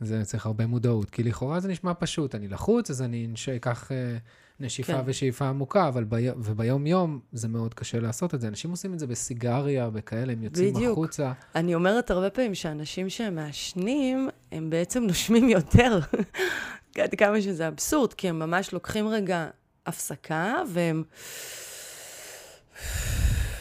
זה 0.00 0.24
צריך 0.24 0.46
הרבה 0.46 0.66
מודעות, 0.66 1.10
כי 1.10 1.22
לכאורה 1.22 1.60
זה 1.60 1.68
נשמע 1.68 1.92
פשוט. 1.98 2.34
אני 2.34 2.48
לחוץ, 2.48 2.90
אז 2.90 3.02
אני 3.02 3.28
אקח 3.56 3.92
אה, 3.92 4.16
נשיפה 4.60 4.92
כן. 4.92 5.02
ושאיפה 5.06 5.48
עמוקה, 5.48 5.88
אבל 5.88 6.04
בי... 6.04 6.30
וביום-יום 6.30 7.20
זה 7.32 7.48
מאוד 7.48 7.74
קשה 7.74 8.00
לעשות 8.00 8.34
את 8.34 8.40
זה. 8.40 8.48
אנשים 8.48 8.70
עושים 8.70 8.94
את 8.94 8.98
זה 8.98 9.06
בסיגריה, 9.06 9.90
בכאלה, 9.90 10.32
הם 10.32 10.42
יוצאים 10.42 10.74
בדיוק. 10.74 10.92
החוצה. 10.92 11.32
אני 11.54 11.74
אומרת 11.74 12.10
הרבה 12.10 12.30
פעמים 12.30 12.54
שאנשים 12.54 13.10
שהם 13.10 13.34
מעשנים, 13.34 14.28
הם 14.52 14.70
בעצם 14.70 15.02
נושמים 15.02 15.48
יותר. 15.48 15.98
עד 17.02 17.14
כמה 17.14 17.40
שזה 17.42 17.68
אבסורד, 17.68 18.12
כי 18.12 18.28
הם 18.28 18.38
ממש 18.38 18.72
לוקחים 18.72 19.08
רגע 19.08 19.48
הפסקה, 19.86 20.54
והם... 20.68 21.02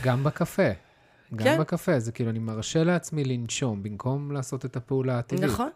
גם 0.04 0.24
בקפה. 0.24 0.70
גם 1.36 1.46
כן. 1.46 1.60
בקפה, 1.60 2.00
זה 2.00 2.12
כאילו, 2.12 2.30
אני 2.30 2.40
מרשה 2.40 2.84
לעצמי 2.84 3.24
לנשום, 3.24 3.84
במקום 3.84 4.32
לעשות 4.32 4.66
את 4.66 4.76
הפעולה 4.76 5.20
הטבעית. 5.20 5.44
נכון, 5.44 5.70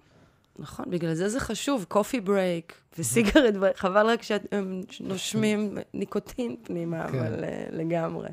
נכון, 0.60 0.86
בגלל 0.90 1.14
זה 1.14 1.30
זה 1.30 1.40
חשוב, 1.40 1.86
coffee 1.88 2.22
break 2.22 2.74
ו 3.00 3.05
cigarette 3.05 3.54
break, 3.54 3.78
חבל 3.78 4.08
רק 4.08 4.22
שהם 4.24 4.82
נושמים 5.00 5.78
ניקוטין 5.94 6.56
פנימה, 6.64 7.08
כן. 7.12 7.20
אבל 7.20 7.44
אה, 7.44 7.66
לגמרי. 7.72 8.30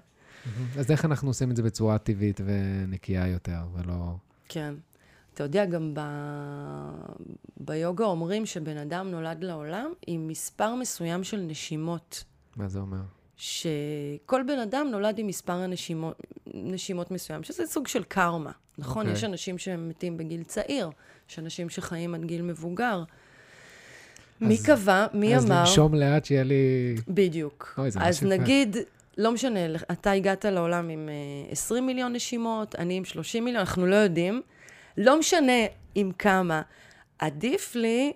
אז 0.78 0.90
איך 0.90 1.04
אנחנו 1.04 1.30
עושים 1.30 1.50
את 1.50 1.56
זה 1.56 1.62
בצורה 1.62 1.98
טבעית 1.98 2.40
ונקייה 2.44 3.28
יותר, 3.28 3.60
ולא... 3.74 4.14
כן. 4.48 4.74
אתה 5.34 5.42
יודע, 5.42 5.64
גם 5.64 5.94
ב... 5.94 6.00
ביוגה 7.56 8.04
אומרים 8.04 8.46
שבן 8.46 8.76
אדם 8.76 9.10
נולד 9.10 9.44
לעולם 9.44 9.92
עם 10.06 10.28
מספר 10.28 10.74
מסוים 10.74 11.24
של 11.24 11.36
נשימות. 11.40 12.24
מה 12.56 12.68
זה 12.68 12.78
אומר? 12.78 12.98
שכל 13.36 14.42
בן 14.46 14.58
אדם 14.58 14.86
נולד 14.90 15.18
עם 15.18 15.26
מספר 15.26 15.52
הנשימות, 15.52 16.22
נשימות 16.54 17.10
מסוים, 17.10 17.42
שזה 17.42 17.66
סוג 17.66 17.86
של 17.88 18.02
קרמה, 18.02 18.50
נכון? 18.78 19.02
אוקיי. 19.02 19.12
יש 19.18 19.24
אנשים 19.24 19.58
שמתים 19.58 20.16
בגיל 20.16 20.42
צעיר, 20.42 20.90
יש 21.30 21.38
אנשים 21.38 21.68
שחיים 21.68 22.14
עד 22.14 22.24
גיל 22.24 22.42
מבוגר. 22.42 23.02
מי 24.40 24.54
אז- 24.54 24.66
קבע, 24.66 25.06
מי 25.14 25.36
אז 25.36 25.46
אמר... 25.46 25.60
לנשום 25.60 25.94
לאט 25.94 26.24
שיהיה 26.24 26.42
לי... 26.42 26.94
בדיוק. 27.08 27.74
אוי, 27.78 27.88
אז. 28.00 28.22
נגיד, 28.22 28.76
לא 29.18 29.32
משנה, 29.32 29.60
אתה 29.92 30.10
הגעת 30.10 30.44
לעולם 30.44 30.88
עם 30.88 31.08
אה, 31.08 31.52
20 31.52 31.86
מיליון 31.86 32.12
נשימות, 32.12 32.74
אני 32.74 32.94
עם 32.96 33.04
30 33.04 33.44
מיליון, 33.44 33.60
אנחנו 33.60 33.86
לא 33.86 33.96
יודעים. 33.96 34.42
לא 34.96 35.18
משנה 35.18 35.52
עם 35.94 36.12
כמה. 36.12 36.62
עדיף 37.18 37.74
לי 37.74 38.12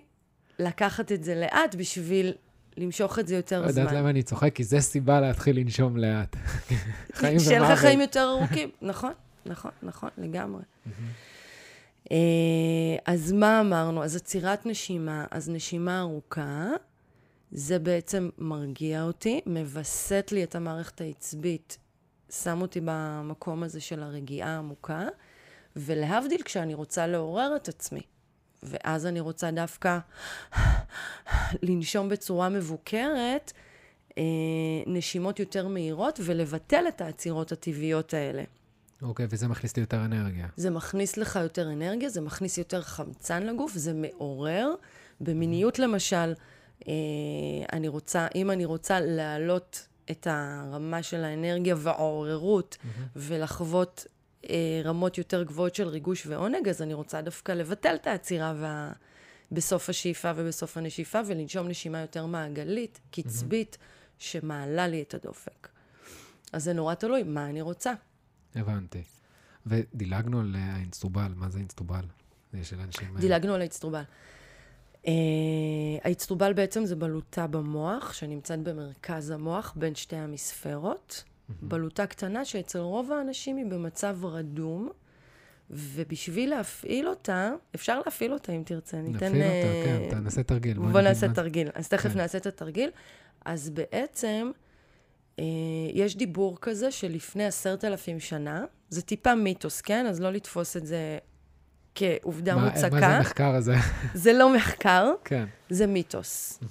לקחת 0.58 1.12
את 1.12 1.24
זה 1.24 1.34
לאט 1.34 1.74
בשביל 1.74 2.32
למשוך 2.76 3.18
את 3.18 3.28
זה 3.28 3.36
יותר 3.36 3.62
לא 3.62 3.72
זמן. 3.72 3.82
יודעת 3.82 3.96
למה 3.96 4.10
אני 4.10 4.22
צוחק, 4.22 4.54
כי 4.54 4.64
זה 4.64 4.80
סיבה 4.80 5.20
להתחיל 5.20 5.58
לנשום 5.58 5.96
לאט. 5.96 6.36
חיים 7.12 7.38
שיהיה 7.38 7.58
לך 7.58 7.64
ומוות. 7.66 7.78
חיים 7.78 8.00
יותר 8.00 8.28
ארוכים. 8.28 8.70
נכון, 8.82 9.12
נכון, 9.46 9.70
נכון, 9.82 10.10
לגמרי. 10.18 10.62
אה, 12.12 12.16
אז 13.06 13.32
מה 13.32 13.60
אמרנו? 13.60 14.04
אז 14.04 14.16
עצירת 14.16 14.66
נשימה, 14.66 15.26
אז 15.30 15.50
נשימה 15.50 16.00
ארוכה, 16.00 16.66
זה 17.52 17.78
בעצם 17.78 18.30
מרגיע 18.38 19.02
אותי, 19.02 19.40
מווסת 19.46 20.28
לי 20.32 20.44
את 20.44 20.54
המערכת 20.54 21.00
העצבית, 21.00 21.78
שם 22.30 22.60
אותי 22.60 22.80
במקום 22.84 23.62
הזה 23.62 23.80
של 23.80 24.02
הרגיעה 24.02 24.50
העמוקה, 24.50 25.06
ולהבדיל, 25.78 26.42
כשאני 26.42 26.74
רוצה 26.74 27.06
לעורר 27.06 27.56
את 27.56 27.68
עצמי, 27.68 28.02
ואז 28.62 29.06
אני 29.06 29.20
רוצה 29.20 29.50
דווקא 29.50 29.98
לנשום 31.62 32.08
בצורה 32.08 32.48
מבוקרת, 32.48 33.52
אה, 34.18 34.22
נשימות 34.86 35.40
יותר 35.40 35.68
מהירות, 35.68 36.20
ולבטל 36.24 36.84
את 36.88 37.00
העצירות 37.00 37.52
הטבעיות 37.52 38.14
האלה. 38.14 38.42
אוקיי, 39.02 39.26
וזה 39.30 39.48
מכניס 39.48 39.76
לי 39.76 39.80
יותר 39.80 40.04
אנרגיה. 40.04 40.46
זה 40.56 40.70
מכניס 40.70 41.16
לך 41.16 41.38
יותר 41.42 41.72
אנרגיה, 41.72 42.08
זה 42.08 42.20
מכניס 42.20 42.58
יותר 42.58 42.82
חמצן 42.82 43.42
לגוף, 43.42 43.72
זה 43.74 43.92
מעורר. 43.94 44.74
במיניות 45.20 45.78
למשל, 45.78 46.34
אה, 46.88 46.92
אני 47.72 47.88
רוצה, 47.88 48.26
אם 48.34 48.50
אני 48.50 48.64
רוצה 48.64 49.00
להעלות 49.00 49.86
את 50.10 50.26
הרמה 50.30 51.02
של 51.02 51.24
האנרגיה 51.24 51.74
והעוררות 51.78 52.76
ולחוות 53.16 54.06
אה, 54.06 54.17
רמות 54.84 55.18
יותר 55.18 55.42
גבוהות 55.42 55.74
של 55.74 55.88
ריגוש 55.88 56.26
ועונג, 56.26 56.68
אז 56.68 56.82
אני 56.82 56.94
רוצה 56.94 57.22
דווקא 57.22 57.52
לבטל 57.52 57.94
את 57.94 58.06
העצירה 58.06 58.54
וה... 58.56 58.92
בסוף 59.52 59.88
השאיפה 59.88 60.32
ובסוף 60.36 60.76
הנשיפה, 60.76 61.20
ולנשום 61.26 61.68
נשימה 61.68 62.00
יותר 62.00 62.26
מעגלית, 62.26 63.00
קצבית, 63.10 63.78
שמעלה 64.18 64.88
לי 64.88 65.02
את 65.02 65.14
הדופק. 65.14 65.68
אז 66.52 66.64
זה 66.64 66.72
נורא 66.72 66.94
תלוי 66.94 67.22
מה 67.22 67.50
אני 67.50 67.60
רוצה. 67.60 67.92
הבנתי. 68.54 69.02
ודילגנו 69.66 70.40
על 70.40 70.56
אה, 70.56 70.74
האינסטרובל, 70.74 71.32
מה 71.36 71.48
זה 71.48 71.58
אינסטרובל? 71.58 72.04
זה 72.52 72.64
של 72.64 72.80
אנשים... 72.80 73.16
אה, 73.16 73.20
דילגנו 73.20 73.54
על 73.54 73.60
האצטרובל. 73.60 74.02
Uh, 75.04 75.08
האצטרובל 76.04 76.52
בעצם 76.52 76.84
זה 76.84 76.96
בלוטה 76.96 77.46
במוח, 77.46 78.12
שנמצאת 78.12 78.62
במרכז 78.62 79.30
המוח, 79.30 79.74
בין 79.76 79.94
שתי 79.94 80.16
המספרות. 80.16 81.24
בלוטה 81.62 82.06
קטנה 82.06 82.44
שאצל 82.44 82.78
רוב 82.78 83.12
האנשים 83.12 83.56
היא 83.56 83.66
במצב 83.66 84.18
רדום, 84.24 84.88
ובשביל 85.70 86.50
להפעיל 86.50 87.08
אותה, 87.08 87.50
אפשר 87.74 88.00
להפעיל 88.04 88.32
אותה 88.32 88.52
אם 88.52 88.62
תרצה. 88.66 88.96
ניתן... 88.96 89.26
נפעיל 89.26 89.42
אותה, 89.42 90.14
כן, 90.14 90.18
נעשה 90.24 90.42
תרגיל. 90.42 90.78
בוא 90.78 91.00
נעשה 91.00 91.28
תרגיל. 91.28 91.68
אז 91.74 91.88
תכף 91.88 92.12
כן. 92.12 92.18
נעשה 92.18 92.38
את 92.38 92.46
התרגיל. 92.46 92.90
אז 93.44 93.70
בעצם, 93.70 94.50
אה, 95.38 95.44
יש 95.94 96.16
דיבור 96.16 96.58
כזה 96.60 96.90
שלפני 96.90 97.44
עשרת 97.44 97.84
אלפים 97.84 98.20
שנה, 98.20 98.64
זה 98.88 99.02
טיפה 99.02 99.34
מיתוס, 99.34 99.80
כן? 99.80 100.06
אז 100.06 100.20
לא 100.20 100.32
לתפוס 100.32 100.76
את 100.76 100.86
זה 100.86 101.18
כעובדה 101.94 102.56
מה, 102.56 102.64
מוצקה. 102.64 102.90
מה 102.90 103.00
זה 103.00 103.06
המחקר 103.06 103.54
הזה? 103.54 103.74
זה 104.14 104.32
לא 104.32 104.54
מחקר, 104.54 105.12
כן. 105.24 105.44
זה 105.70 105.86
מיתוס. 105.86 106.60
אה, 106.62 106.68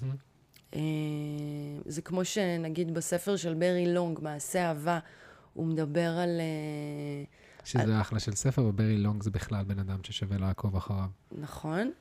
זה 1.86 2.02
כמו 2.02 2.26
שנגיד 2.26 2.94
בספר 2.94 3.36
של 3.36 3.54
ברי 3.54 3.94
לונג, 3.94 4.20
מעשה 4.22 4.70
אהבה, 4.70 5.00
הוא 5.54 5.68
מדבר 5.68 6.10
על... 6.10 6.40
אה, 6.40 7.24
שזה 7.64 7.84
על... 7.84 8.02
אחלה 8.02 8.20
של 8.20 8.36
ספר, 8.36 8.64
וברי 8.64 8.98
לונג 8.98 9.24
זה 9.24 9.32
בכלל 9.32 9.64
בן 9.64 9.80
אדם 9.80 9.98
ששווה 10.04 10.38
לעקוב 10.38 10.76
אחריו. 10.76 11.08
נכון. 11.32 11.92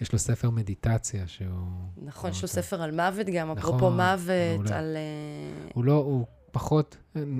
יש 0.00 0.12
לו 0.12 0.18
ספר 0.18 0.50
מדיטציה 0.50 1.26
שהוא... 1.26 1.48
נכון, 1.96 2.30
יש 2.30 2.42
לו 2.42 2.48
ספר 2.48 2.82
על 2.82 2.90
מוות 2.90 3.26
גם, 3.26 3.50
נכון, 3.50 3.58
אפרופו 3.58 3.90
מוות, 3.90 4.70
על... 4.70 4.96
אה, 4.96 5.68
הוא 5.74 5.84
לא, 5.84 5.92
הוא 5.92 6.26
פחות, 6.56 6.96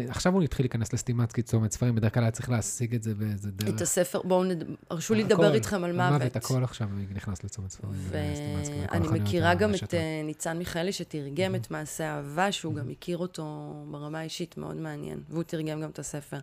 עכשיו 0.09 0.33
הוא 0.33 0.43
התחיל 0.43 0.65
להיכנס 0.65 0.93
לסטימצקי 0.93 1.43
צומת 1.43 1.73
ספרים, 1.73 1.95
בדרך 1.95 2.15
כלל 2.15 2.23
היה 2.23 2.31
צריך 2.31 2.51
להשיג 2.51 2.95
את 2.95 3.03
זה 3.03 3.15
באיזה 3.15 3.51
דרך. 3.51 3.75
את 3.75 3.81
הספר, 3.81 4.23
בואו, 4.25 4.45
נד... 4.45 4.65
הרשו 4.91 5.15
לי 5.15 5.25
לדבר 5.25 5.55
איתכם 5.55 5.85
על 5.85 5.93
מוות. 5.93 6.13
מוות, 6.13 6.37
הכל 6.37 6.65
עכשיו 6.65 6.89
נכנס 7.15 7.45
לצומת 7.45 7.71
ספרים. 7.71 7.93
ואני 8.11 9.09
מכירה 9.09 9.55
גם 9.55 9.75
את 9.75 9.83
uh, 9.83 9.97
ניצן 10.25 10.59
מיכאלי, 10.59 10.93
שתרגם 10.93 11.55
את 11.55 11.71
מעשה 11.71 12.05
האהבה, 12.05 12.53
שהוא 12.53 12.75
גם 12.75 12.91
הכיר 12.91 13.19
אותו 13.19 13.75
ברמה 13.91 14.19
האישית, 14.19 14.57
מאוד 14.57 14.77
מעניין, 14.77 15.21
והוא 15.31 15.43
תרגם 15.43 15.81
גם 15.81 15.91
את 15.91 15.99
הספר. 15.99 16.39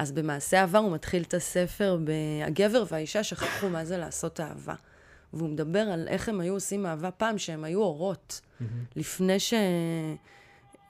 אז 0.00 0.12
במעשה 0.12 0.60
אהבה 0.60 0.78
הוא 0.78 0.92
מתחיל 0.92 1.22
את 1.22 1.34
הספר 1.34 1.98
ב"הגבר 2.04 2.84
והאישה 2.90 3.24
שכחו 3.24 3.68
מה 3.68 3.84
זה 3.84 3.98
לעשות 3.98 4.40
אהבה". 4.40 4.74
והוא 5.32 5.48
מדבר 5.48 5.78
על 5.80 6.08
איך 6.08 6.28
הם 6.28 6.40
היו 6.40 6.54
עושים 6.54 6.86
אהבה 6.86 7.10
פעם, 7.10 7.38
שהם 7.38 7.64
היו 7.64 7.80
אורות. 7.80 8.40
Mm-hmm. 8.40 8.64
לפני 8.96 9.40
ש... 9.40 9.54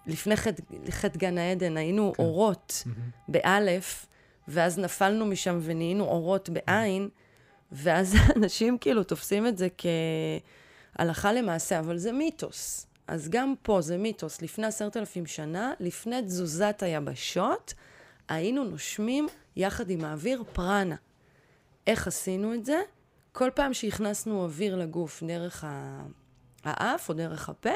לפני 0.08 0.36
חטא 0.36 0.62
חט 0.90 1.16
גן 1.16 1.38
העדן 1.38 1.76
היינו 1.76 2.12
כן. 2.16 2.22
אורות 2.22 2.84
mm-hmm. 2.86 2.90
באלף, 3.28 4.06
ואז 4.48 4.78
נפלנו 4.78 5.26
משם 5.26 5.58
ונהיינו 5.62 6.04
אורות 6.04 6.48
בעין, 6.48 7.08
ואז 7.72 8.14
אנשים 8.36 8.78
כאילו 8.78 9.04
תופסים 9.04 9.46
את 9.46 9.58
זה 9.58 9.68
כהלכה 10.98 11.32
למעשה, 11.32 11.78
אבל 11.78 11.98
זה 11.98 12.12
מיתוס. 12.12 12.86
אז 13.06 13.28
גם 13.28 13.54
פה 13.62 13.80
זה 13.80 13.96
מיתוס. 13.96 14.42
לפני 14.42 14.66
עשרת 14.66 14.96
אלפים 14.96 15.26
שנה, 15.26 15.72
לפני 15.80 16.22
תזוזת 16.22 16.82
היבשות, 16.82 17.74
היינו 18.28 18.64
נושמים 18.64 19.26
יחד 19.56 19.90
עם 19.90 20.04
האוויר 20.04 20.42
פרנה. 20.52 20.96
איך 21.86 22.06
עשינו 22.06 22.54
את 22.54 22.64
זה? 22.64 22.80
כל 23.32 23.50
פעם 23.54 23.74
שהכנסנו 23.74 24.42
אוויר 24.42 24.76
לגוף 24.76 25.22
דרך 25.26 25.64
האף 26.64 27.08
או 27.08 27.14
דרך 27.14 27.48
הפה, 27.48 27.70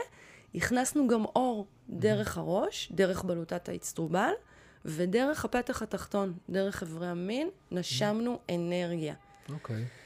הכנסנו 0.55 1.09
גם 1.09 1.25
אור 1.25 1.67
דרך 1.89 2.39
הראש, 2.39 2.93
דרך 2.95 3.25
בלוטת 3.25 3.69
האצטרובל, 3.69 4.33
ודרך 4.85 5.45
הפתח 5.45 5.83
התחתון, 5.83 6.33
דרך 6.51 6.83
אברי 6.83 7.07
המין, 7.07 7.49
נשמנו 7.71 8.39
אנרגיה. 8.51 9.15
אוקיי. 9.53 9.77
Okay. 9.77 10.03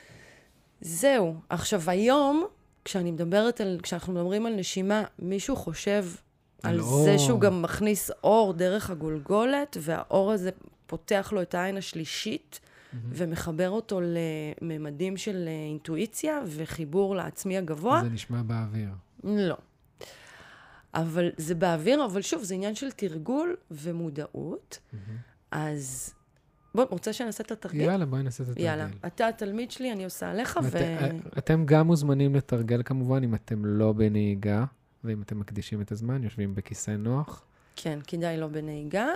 זהו. 0.81 1.35
עכשיו, 1.49 1.83
היום, 1.87 2.47
כשאני 2.85 3.11
מדברת 3.11 3.61
על, 3.61 3.79
כשאנחנו 3.83 4.13
מדברים 4.13 4.47
על 4.47 4.55
נשימה, 4.55 5.05
מישהו 5.19 5.57
חושב 5.57 6.05
על 6.63 6.81
אור. 6.81 7.05
זה 7.05 7.19
שהוא 7.19 7.41
גם 7.41 7.63
מכניס 7.63 8.11
אור 8.25 8.53
דרך 8.53 8.91
הגולגולת, 8.91 9.77
והאור 9.81 10.33
הזה 10.33 10.51
פותח 10.87 11.33
לו 11.33 11.43
את 11.43 11.55
העין 11.55 11.77
השלישית, 11.77 12.61
mm-hmm. 12.61 12.97
ומחבר 13.09 13.71
אותו 13.71 14.01
לממדים 14.63 15.17
של 15.17 15.45
אה, 15.47 15.53
אינטואיציה 15.53 16.41
וחיבור 16.47 17.17
לעצמי 17.17 17.57
הגבוה. 17.59 18.01
זה 18.03 18.09
נשמע 18.09 18.43
באוויר. 18.43 18.89
לא. 19.25 19.57
אבל 20.97 21.31
זה 21.37 21.55
באוויר, 21.55 22.05
אבל 22.05 22.23
שוב, 22.23 22.43
זה 22.43 22.55
עניין 22.55 22.75
של 22.75 22.91
תרגול 22.91 23.57
ומודעות. 23.71 24.79
Mm-hmm. 24.79 24.97
אז 25.51 26.15
בוא, 26.75 26.85
רוצה 26.91 27.13
שנעשה 27.13 27.45
את 27.45 27.51
התרגיל? 27.51 27.81
יאללה, 27.81 28.07
בואי 28.07 28.23
נעשה 28.23 28.45
את 28.45 28.49
התרגיל. 28.49 28.67
יאללה. 28.67 28.87
אתה 29.07 29.29
התלמיד 29.29 29.71
שלי, 29.71 29.93
אני 29.93 30.05
עושה 30.05 30.31
עליך, 30.31 30.61
ו... 30.63 30.79
אתם 31.39 31.67
גם 31.67 31.87
מוזמנים 31.87 32.35
לתרגל 32.35 32.83
כמובן, 32.85 33.25
אם 33.25 33.35
אתם 33.35 33.65
לא 33.65 33.93
בנהיגה, 33.93 34.65
ואם 35.05 35.23
אתם 35.23 35.41
מקדישים 35.41 35.81
את 35.81 35.93
הזמן, 35.93 36.25
יושבים 36.25 36.55
בכיסא 36.55 36.91
נוח. 36.91 37.45
כן, 37.77 37.99
כדאי 38.07 38.37
לא 38.37 38.47
בנהיגה. 38.47 39.07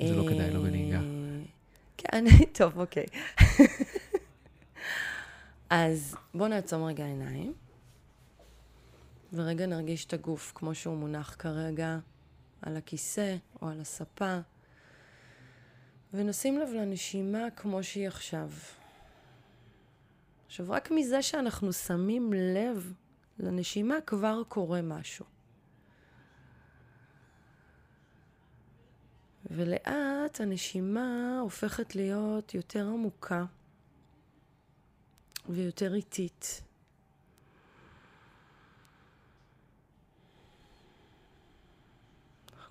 זה 0.00 0.16
לא 0.16 0.28
כדאי 0.28 0.50
לא 0.50 0.62
בנהיגה. 0.62 1.00
כן, 1.96 2.24
טוב, 2.58 2.78
אוקיי. 2.78 3.06
אז 5.70 6.14
בואו 6.34 6.48
נעצום 6.48 6.84
רגע 6.84 7.04
עיניים. 7.04 7.52
ורגע 9.34 9.66
נרגיש 9.66 10.04
את 10.04 10.12
הגוף 10.12 10.52
כמו 10.54 10.74
שהוא 10.74 10.96
מונח 10.96 11.36
כרגע 11.38 11.98
על 12.62 12.76
הכיסא 12.76 13.36
או 13.62 13.68
על 13.68 13.80
הספה, 13.80 14.38
ונשים 16.14 16.58
לב 16.58 16.68
לנשימה 16.68 17.50
כמו 17.56 17.82
שהיא 17.82 18.08
עכשיו. 18.08 18.50
עכשיו, 20.46 20.66
רק 20.70 20.90
מזה 20.90 21.22
שאנחנו 21.22 21.72
שמים 21.72 22.32
לב 22.32 22.92
לנשימה 23.38 23.94
כבר 24.06 24.42
קורה 24.48 24.82
משהו. 24.82 25.24
ולאט 29.50 30.40
הנשימה 30.40 31.38
הופכת 31.40 31.94
להיות 31.94 32.54
יותר 32.54 32.86
עמוקה 32.86 33.44
ויותר 35.48 35.94
איטית. 35.94 36.62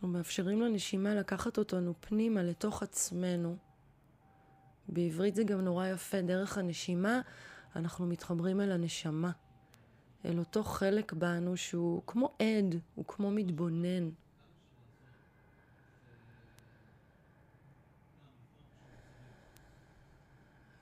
אנחנו 0.04 0.18
מאפשרים 0.18 0.62
לנשימה 0.62 1.16
לקחת 1.16 1.58
אותנו 1.58 1.94
פנימה 2.00 2.44
לתוך 2.44 2.84
עצמנו. 2.84 3.56
בעברית 4.90 5.36
זה 5.36 5.44
גם 5.44 5.62
נורא 5.62 5.88
יפה, 5.88 6.22
דרך 6.22 6.58
הנשימה 6.58 7.22
אנחנו 7.76 8.06
מתחברים 8.06 8.62
אל 8.62 8.72
הנשמה, 8.72 9.32
אל 10.26 10.40
אותו 10.40 10.64
חלק 10.64 11.14
בנו 11.14 11.58
שהוא 11.58 12.02
כמו 12.08 12.36
עד, 12.40 12.76
הוא 12.96 13.06
כמו 13.06 13.32
מתבונן. 13.32 14.10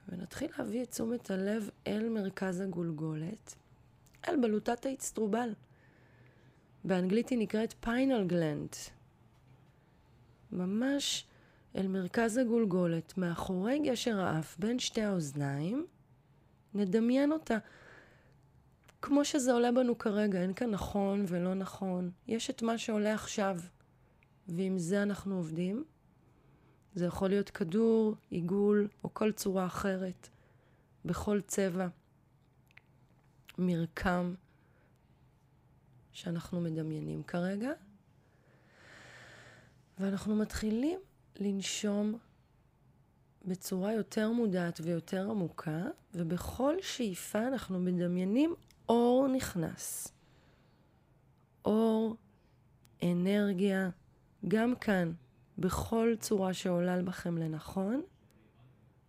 ונתחיל 0.10 0.52
להביא 0.58 0.84
את 0.84 0.90
תשומת 0.92 1.32
הלב 1.32 1.70
אל 1.88 2.10
מרכז 2.10 2.62
הגולגולת, 2.62 3.56
אל 4.28 4.42
בלוטת 4.42 4.86
האצטרובל. 4.86 5.54
באנגלית 6.84 7.30
היא 7.30 7.40
נקראת 7.40 7.74
פיינל 7.80 8.28
גלנד. 8.28 8.76
ממש 10.52 11.26
אל 11.76 11.88
מרכז 11.88 12.38
הגולגולת, 12.38 13.18
מאחורי 13.18 13.80
גשר 13.80 14.20
האף, 14.20 14.58
בין 14.60 14.80
שתי 14.80 15.02
האוזניים, 15.02 15.86
נדמיין 16.74 17.32
אותה. 17.32 17.58
כמו 19.02 19.26
שזה 19.26 19.54
עולה 19.54 19.72
בנו 19.72 19.98
כרגע, 19.98 20.42
אין 20.42 20.54
כאן 20.54 20.70
נכון 20.72 21.26
ולא 21.28 21.54
נכון. 21.54 22.12
יש 22.28 22.50
את 22.50 22.62
מה 22.62 22.78
שעולה 22.78 23.14
עכשיו, 23.14 23.58
ועם 24.48 24.78
זה 24.78 25.04
אנחנו 25.04 25.36
עובדים. 25.36 25.84
זה 26.96 27.06
יכול 27.06 27.30
להיות 27.30 27.50
כדור, 27.50 28.16
עיגול 28.30 28.88
או 29.04 29.14
כל 29.14 29.32
צורה 29.32 29.66
אחרת, 29.66 30.30
בכל 31.06 31.42
צבע. 31.42 31.88
מרקם 33.58 34.34
שאנחנו 36.12 36.62
מדמיינים 36.62 37.24
כרגע. 37.24 37.72
ואנחנו 40.02 40.36
מתחילים 40.36 41.00
לנשום 41.40 42.18
בצורה 43.46 43.94
יותר 43.94 44.32
מודעת 44.32 44.80
ויותר 44.84 45.30
עמוקה, 45.30 45.84
ובכל 46.14 46.76
שאיפה 46.82 47.48
אנחנו 47.48 47.80
מדמיינים 47.80 48.56
אור 48.90 49.28
נכנס. 49.28 50.14
אור, 51.66 52.16
אנרגיה, 53.04 53.90
גם 54.48 54.76
כאן, 54.76 55.12
בכל 55.58 56.14
צורה 56.20 56.54
שעולה 56.54 57.02
בכם 57.02 57.38
לנכון, 57.38 58.02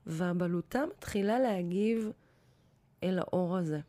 והבלוטה 0.07 0.85
מתחילה 0.97 1.39
להגיב 1.39 2.11
אל 3.03 3.19
האור 3.19 3.57
הזה. 3.57 3.81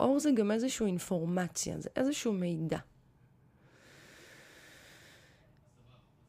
אור 0.00 0.18
זה 0.18 0.30
גם 0.36 0.50
איזושהי 0.50 0.86
אינפורמציה, 0.86 1.80
זה 1.80 1.88
איזשהו 1.96 2.32
מידע. 2.32 2.78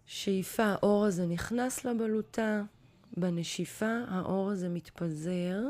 שאיפה, 0.08 0.63
האור 0.63 1.06
הזה 1.06 1.26
נכנס 1.26 1.86
לבלוטה, 1.86 2.62
בנשיפה 3.17 4.00
האור 4.08 4.52
הזה 4.52 4.70
מתפזר, 4.70 5.62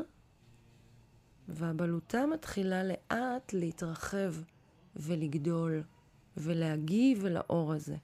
והבלוטה 1.48 2.26
מתחילה 2.26 2.84
לאט 2.84 3.54
להתרחב 3.54 4.34
ולגדול 4.96 5.84
ולהגיב 6.38 7.26
אל 7.26 7.38
האור 7.38 7.74
הזה. 7.74 7.96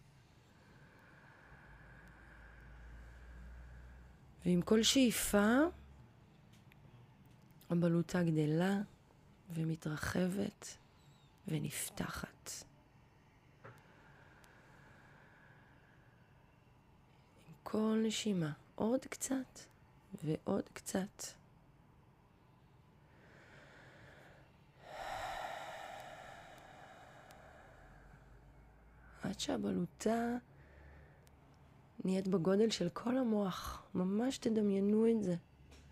ועם 4.45 4.61
כל 4.61 4.83
שאיפה, 4.83 5.57
הבלוטה 7.69 8.23
גדלה 8.23 8.81
ומתרחבת 9.53 10.77
ונפתחת. 11.47 12.72
כל 17.73 17.99
נשימה, 18.03 18.51
עוד 18.75 18.99
קצת 19.05 19.59
ועוד 20.23 20.63
קצת. 20.73 21.23
עד 29.21 29.39
שהבלוטה 29.39 30.37
נהיית 32.05 32.27
בגודל 32.27 32.69
של 32.69 32.89
כל 32.89 33.17
המוח. 33.17 33.85
ממש 33.95 34.37
תדמיינו 34.37 35.07
את 35.07 35.23
זה. 35.23 35.35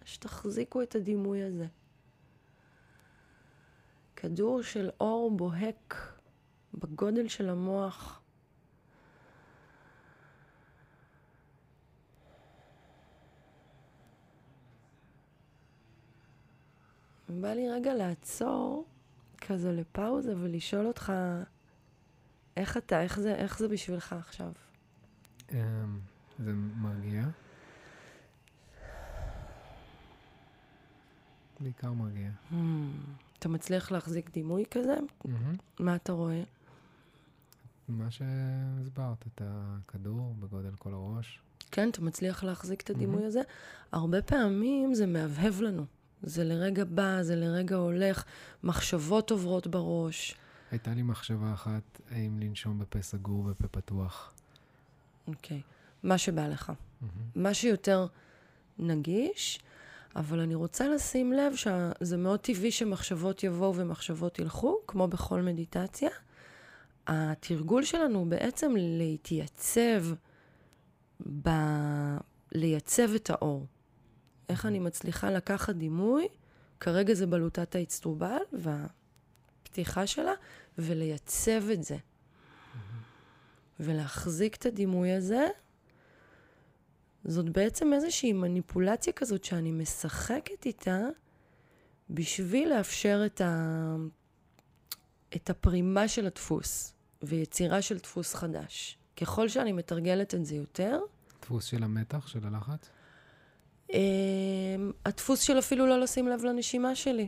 שתחזיקו 0.06 0.82
את 0.82 0.96
הדימוי 0.96 1.44
הזה. 1.44 1.68
כדור 4.16 4.62
של 4.62 4.90
אור 5.00 5.32
בוהק 5.32 5.96
בגודל 6.74 7.28
של 7.28 7.50
המוח. 7.50 8.21
בא 17.40 17.54
לי 17.54 17.70
רגע 17.70 17.94
לעצור 17.94 18.86
כזה 19.42 19.72
לפאוזה 19.72 20.34
ולשאול 20.38 20.86
אותך 20.86 21.14
איך 22.58 22.78
אתה, 22.78 23.02
איך 23.02 23.20
זה, 23.20 23.36
איך 23.36 23.60
זה 23.60 23.68
בשבילך 23.68 24.14
עכשיו? 24.14 24.52
אמ, 25.52 25.58
זה 26.40 26.52
מרגיע. 26.76 27.24
בעיקר 31.60 31.94
מרגיע. 31.94 32.30
Hmm, 32.52 32.56
אתה 33.40 33.50
מצליח 33.50 33.92
להחזיק 33.92 34.30
דימוי 34.30 34.64
כזה? 34.72 34.96
מה 35.80 35.96
אתה 35.96 36.12
רואה? 36.12 36.44
מה 37.88 38.12
שהסברת, 38.12 39.28
את 39.28 39.42
הכדור 39.46 40.36
בגודל 40.40 40.76
כל 40.80 40.94
הראש. 40.94 41.40
כן, 41.72 41.90
אתה 41.90 42.02
מצליח 42.02 42.44
להחזיק 42.44 42.82
את 42.82 42.90
הדימוי. 42.90 43.26
הזה? 43.26 43.42
הרבה 43.92 44.22
פעמים 44.22 44.94
זה 44.94 45.06
מהבהב 45.06 45.62
לנו. 45.62 45.86
זה 46.24 46.44
לרגע 46.44 46.84
בא, 46.84 47.18
זה 47.22 47.36
לרגע 47.36 47.76
הולך, 47.76 48.24
מחשבות 48.64 49.32
עוברות 49.32 49.68
בראש. 49.68 50.36
הייתה 50.72 50.94
לי 50.94 51.02
מחשבה 51.02 51.54
אחת, 51.54 52.02
האם 52.10 52.40
לנשום 52.40 52.80
בפה 52.80 53.02
סגור 53.02 53.46
ופה 53.48 53.68
פתוח. 53.68 54.34
אוקיי. 55.28 55.62
מה 56.04 56.18
שבא 56.18 56.48
לך. 56.48 56.72
מהמם. 57.02 57.12
מה 57.36 57.54
שיותר 57.54 58.08
נגיש, 58.80 59.60
אבל 60.16 60.40
אני 60.40 60.56
רוצה 60.56 60.88
לשים 60.88 61.34
לב 61.34 61.56
שזה 61.56 62.18
מאוד 62.18 62.40
טבעי 62.40 62.72
שמחשבות 62.72 63.44
יבואו 63.44 63.76
ומחשבות 63.76 64.40
ילכו, 64.40 64.78
כמו 64.88 65.08
בכל 65.08 65.42
מדיטציה. 65.42 66.10
התרגול 67.08 67.84
שלנו 67.84 68.20
הוא 68.20 68.28
בעצם 68.28 68.74
להתייצב, 68.78 70.04
ב... 71.44 71.50
לייצב 72.52 73.14
את 73.16 73.30
האור. 73.30 73.66
איך 74.52 74.66
אני 74.66 74.80
מצליחה 74.80 75.32
לקחת 75.32 75.76
דימוי, 75.76 76.28
כרגע 76.80 77.14
זה 77.14 77.28
בלוטת 77.28 77.76
האצטרובל 77.76 78.40
והפתיחה 78.54 80.08
שלה, 80.08 80.34
ולייצב 80.78 81.70
את 81.74 81.84
זה. 81.84 81.98
ולהחזיק 83.80 84.56
את 84.56 84.66
הדימוי 84.66 85.12
הזה, 85.12 85.48
זאת 87.26 87.50
בעצם 87.50 87.94
איזושהי 87.94 88.34
מניפולציה 88.34 89.14
כזאת 89.14 89.44
שאני 89.44 89.72
משחקת 89.72 90.66
איתה 90.66 91.00
בשביל 92.10 92.70
לאפשר 92.70 93.22
את, 93.26 93.42
ה... 93.42 93.96
את 95.36 95.50
הפרימה 95.50 96.08
של 96.08 96.28
הדפוס 96.28 96.94
ויצירה 97.24 97.82
של 97.82 97.98
דפוס 97.98 98.36
חדש. 98.36 98.98
ככל 99.18 99.50
שאני 99.50 99.72
מתרגלת 99.72 100.36
את 100.36 100.46
זה 100.46 100.56
יותר, 100.56 101.00
דפוס 101.42 101.66
של 101.66 101.84
המתח, 101.84 102.28
של 102.28 102.48
הלחץ. 102.48 102.90
אמ, 103.94 104.92
הדפוס 105.06 105.42
של 105.42 105.60
אפילו 105.60 105.88
לא 105.88 106.00
לשים 106.00 106.28
לב 106.28 106.44
לנשימה 106.44 106.96
שלי. 106.96 107.28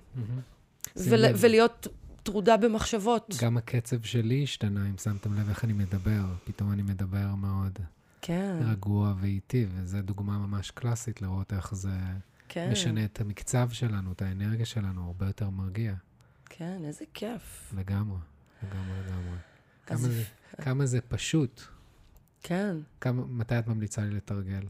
ולהיות 0.95 1.87
טרודה 2.23 2.57
במחשבות. 2.57 3.35
גם 3.41 3.57
הקצב 3.57 4.01
שלי 4.01 4.43
השתנה, 4.43 4.89
אם 4.89 4.97
שמתם 4.97 5.33
לב 5.33 5.49
איך 5.49 5.63
אני 5.63 5.73
מדבר. 5.73 6.21
פתאום 6.43 6.71
אני 6.71 6.81
מדבר 6.81 7.35
מאוד 7.35 7.79
כן, 8.21 8.59
רגוע 8.65 9.13
ואיטי, 9.19 9.65
וזו 9.73 10.01
דוגמה 10.01 10.37
ממש 10.37 10.71
קלאסית 10.71 11.21
לראות 11.21 11.53
איך 11.53 11.75
זה 11.75 11.89
כן, 12.49 12.69
משנה 12.71 13.05
את 13.05 13.21
המקצב 13.21 13.69
שלנו, 13.71 14.11
את 14.11 14.21
האנרגיה 14.21 14.65
שלנו, 14.65 15.05
הרבה 15.05 15.25
יותר 15.25 15.49
מרגיע. 15.49 15.93
כן, 16.45 16.81
איזה 16.85 17.05
כיף. 17.13 17.73
לגמרי, 17.77 18.17
לגמרי, 18.63 18.99
לגמרי. 19.07 19.37
כמה 19.85 19.97
זה, 19.97 20.23
כמה 20.61 20.85
זה 20.85 21.01
פשוט. 21.01 21.61
כן. 22.43 22.77
כמה, 23.01 23.25
מתי 23.25 23.59
את 23.59 23.67
ממליצה 23.67 24.01
לי 24.01 24.15
לתרגל? 24.15 24.63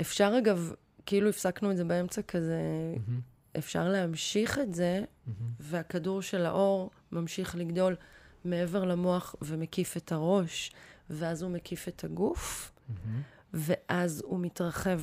אפשר 0.00 0.34
אגב, 0.38 0.72
כאילו 1.06 1.28
הפסקנו 1.28 1.70
את 1.70 1.76
זה 1.76 1.84
באמצע 1.84 2.22
כזה, 2.22 2.60
מהמם, 3.06 3.20
אפשר 3.58 3.88
להמשיך 3.88 4.58
את 4.58 4.74
זה, 4.74 5.04
מהמם. 5.26 5.50
והכדור 5.60 6.22
של 6.22 6.46
האור 6.46 6.90
ממשיך 7.12 7.56
לגדול 7.56 7.96
מעבר 8.44 8.84
למוח 8.84 9.34
ומקיף 9.42 9.96
את 9.96 10.12
הראש, 10.12 10.72
ואז 11.10 11.42
הוא 11.42 11.50
מקיף 11.50 11.88
את 11.88 12.04
הגוף, 12.04 12.72
מהמם. 12.88 13.22
ואז 13.54 14.22
הוא 14.24 14.40
מתרחב 14.40 15.00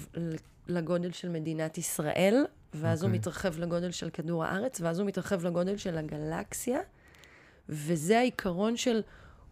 לגודל 0.67 1.11
של 1.11 1.29
מדינת 1.29 1.77
ישראל, 1.77 2.45
ואז 2.73 3.01
הוא 3.01 3.07
אוקיי. 3.07 3.19
מתרחב 3.19 3.59
לגודל 3.59 3.91
של 3.91 4.09
כדור 4.09 4.45
הארץ, 4.45 4.81
ואז 4.81 4.99
הוא 4.99 5.07
מתרחב 5.07 5.45
לגודל 5.45 5.77
של 5.77 5.97
הגלקסיה, 5.97 6.79
וזה 7.69 8.19
העיקרון 8.19 8.77
של 8.77 9.01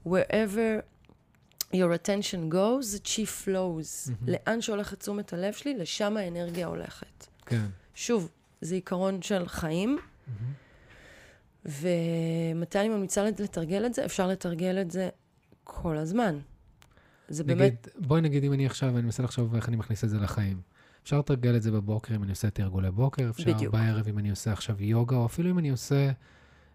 wherever 0.07 0.81
your 1.81 2.07
attention 2.07 2.53
goes, 2.53 2.99
chi 3.03 3.25
flows. 3.45 4.11
מהמם. 4.11 4.27
לאן 4.27 4.61
שהולכת 4.61 4.99
תשומת 4.99 5.33
הלב 5.33 5.53
שלי, 5.53 5.77
לשם 5.77 6.17
האנרגיה 6.17 6.67
הולכת. 6.67 7.27
כן. 7.45 7.65
שוב, 7.95 8.31
זה 8.61 8.75
עיקרון 8.75 9.21
של 9.21 9.47
חיים, 9.47 9.89
מהמם. 10.27 10.53
ומתי 11.65 12.79
אני 12.79 12.89
ממליצה 12.89 13.23
לתרגל 13.23 13.85
את 13.85 13.93
זה? 13.93 14.05
אפשר 14.05 14.27
לתרגל 14.27 14.81
את 14.81 14.91
זה 14.91 15.09
כל 15.63 15.97
הזמן. 15.97 16.39
זה 17.29 17.43
נגיד, 17.43 17.57
באמת, 17.57 17.87
בואי 17.95 18.21
נגיד 18.21 18.43
אם 18.43 18.53
אני 18.53 18.65
עכשיו, 18.65 18.89
אני 18.89 19.01
מנסה 19.01 19.23
לחשוב 19.23 19.55
איך 19.55 19.69
אני 19.69 19.75
מכניס 19.75 20.03
את 20.03 20.09
זה 20.09 20.17
לחיים. 20.19 20.61
אפשר 21.03 21.19
לתרגל 21.19 21.55
את 21.55 21.63
זה 21.63 21.71
בבוקר 21.71 22.15
אם 22.15 22.23
אני 22.23 22.31
עושה 22.31 22.49
תרגולי 22.49 22.91
בוקר, 22.91 23.29
אפשר 23.29 23.53
בדיוק. 23.53 23.73
בערב 23.73 24.07
אם 24.07 24.19
אני 24.19 24.29
עושה 24.29 24.51
עכשיו 24.51 24.83
יוגה, 24.83 25.15
או 25.15 25.25
אפילו 25.25 25.49
אם 25.49 25.59
אני 25.59 25.69
עושה 25.69 26.11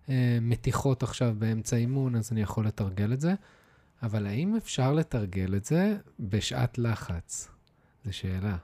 אה, 0.09 0.39
מתיחות 0.41 1.03
עכשיו 1.03 1.35
באמצע 1.39 1.77
אימון, 1.77 2.17
אז 2.17 2.33
אני 2.33 2.43
יכול 2.43 2.67
לתרגל 2.67 3.13
את 3.13 3.21
זה. 3.21 3.35
אבל 4.03 4.27
האם 4.27 4.57
אפשר 4.57 4.93
לתרגל 4.93 5.57
את 5.57 5.65
זה 5.65 5.97
בשעת 6.21 6.79
לחץ? 6.79 7.49
זו 8.05 8.13
שאלה. 8.13 8.57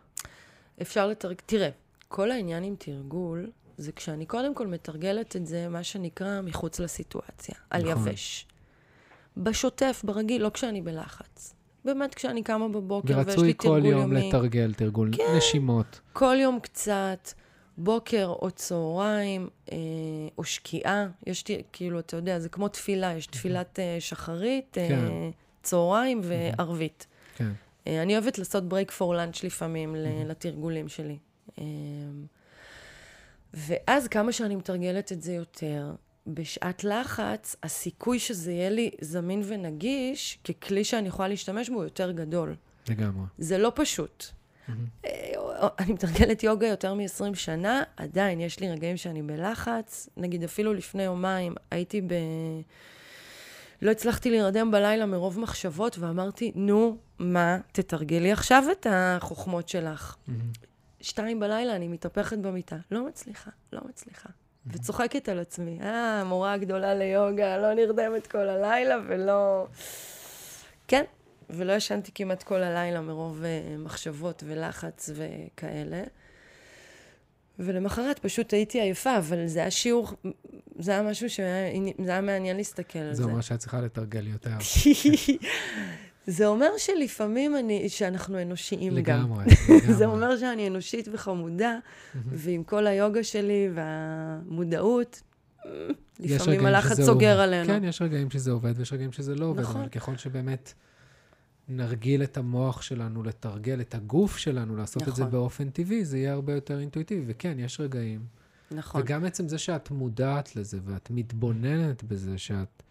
אפשר 0.82 1.06
לתרגל, 1.06 1.40
תראה, 1.46 1.68
כל 2.08 2.30
העניין 2.30 2.64
עם 2.64 2.74
תרגול, 2.78 3.50
זה 3.76 3.92
כשאני 3.92 4.26
קודם 4.26 4.54
כל 4.54 4.66
מתרגלת 4.66 5.36
את 5.36 5.46
זה, 5.46 5.68
מה 5.68 5.82
שנקרא, 5.82 6.40
מחוץ 6.40 6.80
לסיטואציה, 6.80 7.54
על 7.70 7.92
נכון. 7.92 8.08
יבש. 8.08 8.46
בשוטף, 9.36 10.02
ברגיל, 10.04 10.42
לא 10.42 10.50
כשאני 10.50 10.82
בלחץ. 10.82 11.54
באמת, 11.84 12.14
כשאני 12.14 12.42
קמה 12.42 12.68
בבוקר 12.68 13.16
ויש 13.16 13.26
ורצוי 13.26 13.46
לי 13.46 13.54
כל 13.56 13.62
תרגול 13.62 13.84
יום 13.84 14.00
יומי. 14.00 14.28
לתרגל, 14.28 14.74
תרגול 14.74 15.10
כן. 15.16 15.36
נשימות. 15.36 16.00
כל 16.12 16.36
יום 16.40 16.60
קצת, 16.60 17.30
בוקר 17.78 18.26
או 18.26 18.50
צהריים, 18.50 19.48
אה, 19.72 19.76
או 20.38 20.44
שקיעה. 20.44 21.06
יש, 21.26 21.44
כאילו, 21.72 21.98
אתה 21.98 22.16
יודע, 22.16 22.38
זה 22.38 22.48
כמו 22.48 22.68
תפילה, 22.68 23.14
יש 23.14 23.26
תפילת 23.26 23.78
אה, 23.78 23.96
שחרית, 24.00 24.78
אה, 24.78 24.88
כן. 24.88 25.30
צהריים 25.62 26.20
וערבית. 26.24 27.06
כן. 27.36 27.52
אה, 27.86 28.02
אני 28.02 28.12
אוהבת 28.12 28.38
לעשות 28.38 28.68
ברייק 28.68 28.90
פור 28.90 29.14
לאנץ' 29.14 29.44
לפעמים. 29.44 29.96
לתרגולים 30.26 30.88
שלי. 30.88 31.18
אה, 31.58 31.64
ואז 33.54 34.08
כמה 34.08 34.32
שאני 34.32 34.56
מתרגלת 34.56 35.12
את 35.12 35.22
זה 35.22 35.32
יותר, 35.32 35.92
בשעת 36.26 36.84
לחץ, 36.84 37.56
הסיכוי 37.62 38.18
שזה 38.18 38.52
יהיה 38.52 38.70
לי 38.70 38.90
זמין 39.00 39.42
ונגיש, 39.46 40.38
ככלי 40.44 40.84
שאני 40.84 41.08
יכולה 41.08 41.28
להשתמש 41.28 41.70
בו, 41.70 41.82
יותר 41.82 42.12
גדול. 42.12 42.56
לגמרי. 42.88 43.26
זה 43.38 43.58
לא 43.58 43.72
פשוט. 43.74 44.24
אה, 45.04 45.68
אני 45.78 45.92
מתרגלת 45.92 46.42
יוגה 46.42 46.66
יותר 46.66 46.94
מ-20 46.94 47.34
שנה, 47.34 47.82
עדיין 47.96 48.40
יש 48.40 48.60
לי 48.60 48.70
רגעים 48.70 48.96
שאני 48.96 49.22
בלחץ. 49.22 50.08
נגיד, 50.16 50.44
אפילו 50.44 50.74
לפני 50.74 51.02
יומיים 51.02 51.54
הייתי 51.70 52.00
ב... 52.00 52.14
לא 53.82 53.90
הצלחתי 53.90 54.30
להירדם 54.30 54.70
בלילה 54.70 55.06
מרוב 55.06 55.40
מחשבות, 55.40 55.98
ואמרתי, 55.98 56.52
נו, 56.54 56.96
מה, 57.18 57.58
תתרגלי 57.72 58.32
עכשיו 58.32 58.64
את 58.72 58.86
החוכמות 58.90 59.68
שלך. 59.68 60.16
שתיים 61.00 61.40
בלילה 61.40 61.76
אני 61.76 61.88
מתהפכת 61.88 62.38
במיטה. 62.38 62.76
לא 62.90 63.06
מצליחה, 63.06 63.50
לא 63.72 63.80
מצליחה. 63.88 64.28
וצוחקת 64.66 65.28
על 65.28 65.38
עצמי. 65.38 65.78
אה, 65.82 66.20
המורה 66.20 66.52
הגדולה 66.52 66.94
ליוגה, 66.94 67.58
לא 67.58 67.74
נרדמת 67.74 68.26
כל 68.26 68.48
הלילה 68.48 68.96
ולא... 69.08 69.66
כן, 70.88 71.04
ולא 71.50 71.72
ישנתי 71.72 72.10
כמעט 72.14 72.42
כל 72.42 72.62
הלילה 72.62 73.00
מרוב 73.00 73.42
uh, 73.42 73.80
מחשבות 73.80 74.42
ולחץ 74.46 75.10
וכאלה. 75.14 76.02
ולמחרת 77.58 78.18
פשוט 78.18 78.52
הייתי 78.52 78.80
עייפה, 78.80 79.18
אבל 79.18 79.46
זה 79.46 79.58
היה 79.58 79.70
שיעור, 79.70 80.12
זה 80.78 80.90
היה 80.90 81.02
משהו 81.02 81.30
שהיה, 81.30 81.72
זה 82.04 82.10
היה 82.10 82.20
מעניין 82.20 82.56
להסתכל 82.56 82.98
על 82.98 83.14
זה. 83.14 83.22
זה 83.22 83.28
אומר 83.28 83.40
שאת 83.40 83.58
צריכה 83.58 83.80
לתרגל 83.80 84.26
יותר. 84.26 84.56
זה 86.26 86.46
אומר 86.46 86.70
שלפעמים 86.78 87.56
אני, 87.56 87.88
שאנחנו 87.88 88.42
אנושיים 88.42 88.92
לגמרי, 88.94 89.44
גם. 89.44 89.50
לגמרי. 89.68 89.94
זה 89.94 90.06
אומר 90.06 90.36
שאני 90.36 90.68
אנושית 90.68 91.08
וחמודה, 91.12 91.78
ועם 92.14 92.64
כל 92.64 92.86
היוגה 92.86 93.24
שלי 93.24 93.68
והמודעות, 93.74 95.22
לפעמים 96.20 96.66
הלחץ 96.66 97.00
סוגר. 97.00 97.40
עלינו. 97.40 97.66
כן, 97.66 97.84
יש 97.84 98.02
רגעים 98.02 98.30
שזה 98.30 98.50
עובד 98.50 98.74
ויש 98.76 98.92
רגעים 98.92 99.12
שזה 99.12 99.34
לא 99.34 99.46
עובד, 99.46 99.60
נכון. 99.60 99.80
אבל 99.80 99.88
ככל 99.88 100.16
שבאמת 100.16 100.72
נרגיל 101.68 102.22
את 102.22 102.36
המוח 102.36 102.82
שלנו 102.82 103.22
לתרגל 103.22 103.80
את 103.80 103.94
הגוף 103.94 104.36
שלנו, 104.36 104.76
לעשות 104.76 105.02
את 105.02 105.16
זה 105.16 105.22
נכון. 105.22 105.32
באופן 105.32 105.70
טבעי, 105.70 106.04
זה 106.04 106.18
יהיה 106.18 106.32
הרבה 106.32 106.54
יותר 106.54 106.80
אינטואיטיבי. 106.80 107.24
וכן, 107.26 107.58
יש 107.58 107.80
רגעים. 107.80 108.20
נכון. 108.70 109.00
וגם 109.00 109.24
עצם 109.24 109.48
זה 109.48 109.58
שאת 109.58 109.90
מודעת 109.90 110.56
לזה 110.56 110.78
ואת 110.84 111.10
מתבוננת 111.10 112.04
בזה 112.04 112.38
שאת 112.38 112.82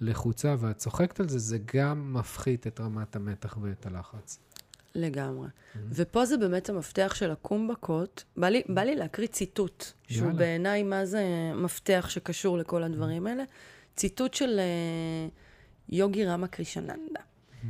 לחוצה 0.00 0.54
ואת 0.58 0.76
צוחקת 0.76 1.20
על 1.20 1.28
זה, 1.28 1.38
זה 1.38 1.58
גם 1.74 2.12
מפחית 2.12 2.66
את 2.66 2.80
רמת 2.80 3.16
המתח 3.16 3.58
ואת 3.62 3.86
הלחץ. 3.86 4.38
לגמרי. 4.94 5.48
ופה 5.90 6.26
זה 6.26 6.36
באמת 6.36 6.68
המפתח 6.68 7.12
של 7.14 7.30
הקומבקות. 7.30 8.24
בא 8.36 8.48
לי, 8.48 8.62
בא 8.68 8.82
לי 8.82 8.96
להקריא 8.96 9.28
ציטוט, 9.28 9.84
שהוא 10.08 10.26
יאללה. 10.26 10.38
בעיניי 10.38 10.82
מה 10.82 11.06
זה 11.06 11.24
מפתח 11.54 12.06
שקשור 12.08 12.58
לכל 12.58 12.82
הדברים 12.82 13.26
האלה. 13.26 13.44
ציטוט 13.96 14.34
של 14.34 14.58
אה, 14.58 15.28
יוגי 15.88 16.24
רמה 16.24 16.46
קרישננדה. 16.46 17.20
אה, 17.64 17.68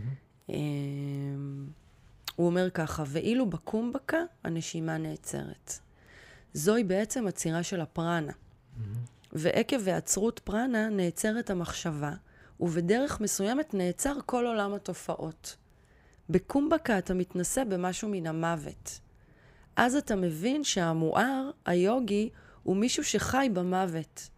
הוא 2.36 2.46
אומר 2.46 2.70
ככה, 2.70 3.04
ואילו 3.06 3.50
בקומבקה 3.50 4.18
הנשימה 4.44 4.98
נעצרת. 4.98 5.78
זוהי 6.52 6.84
בעצם 6.84 7.26
עצירה 7.26 7.62
של 7.62 7.80
הפרנה. 7.80 8.32
ועקב 9.32 9.88
היעצרות 9.88 10.38
פרנה 10.38 10.88
נעצרת 10.88 11.50
המחשבה, 11.50 12.12
ובדרך 12.60 13.20
מסוימת 13.20 13.74
נעצר 13.74 14.14
כל 14.26 14.46
עולם 14.46 14.74
התופעות. 14.74 15.56
בקומבקה 16.30 16.98
אתה 16.98 17.14
מתנסה 17.14 17.64
במשהו 17.64 18.08
מן 18.08 18.26
המוות. 18.26 19.00
אז 19.76 19.96
אתה 19.96 20.16
מבין 20.16 20.64
שהמואר, 20.64 21.50
היוגי, 21.66 22.30
הוא 22.62 22.76
מישהו 22.76 23.04
שחי 23.04 23.48
במוות. 23.52 24.28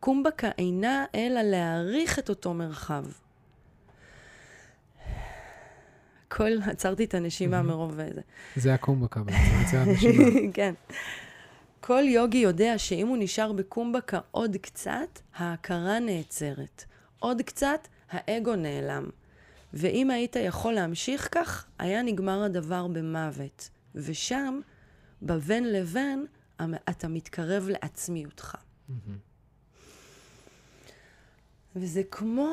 קומבקה 0.00 0.50
אינה 0.58 1.04
אלא 1.14 1.42
להעריך 1.42 2.18
את 2.18 2.28
אותו 2.28 2.54
מרחב. 2.54 3.04
כל, 6.30 6.50
עצרתי 6.70 7.04
את 7.04 7.14
הנשימה 7.14 7.62
מרוב 7.62 7.94
זה. 7.96 8.20
זה 8.56 8.74
הקומבקה 8.74 9.20
בעצם, 9.20 9.38
יצירת 9.66 9.88
נשימה. 9.88 10.24
כן. 10.54 10.74
כל 11.80 12.02
יוגי 12.06 12.38
יודע 12.38 12.78
שאם 12.78 13.06
הוא 13.06 13.16
נשאר 13.20 13.52
בקומבקה 13.52 14.18
עוד 14.30 14.56
קצת, 14.56 15.20
ההכרה 15.34 15.98
נעצרת. 15.98 16.84
עוד 17.18 17.42
קצת, 17.42 17.88
האגו 18.10 18.56
נעלם. 18.56 19.08
ואם 19.74 20.10
היית 20.10 20.36
יכול 20.36 20.72
להמשיך 20.72 21.28
כך, 21.32 21.66
היה 21.78 22.02
נגמר 22.02 22.42
הדבר 22.42 22.86
במוות. 22.86 23.70
ושם, 23.94 24.60
בבין 25.22 25.72
לבין, 25.72 26.26
אתה 26.90 27.08
מתקרב 27.08 27.68
לעצמיותך. 27.68 28.56
וזה 31.76 32.02
כמו, 32.10 32.48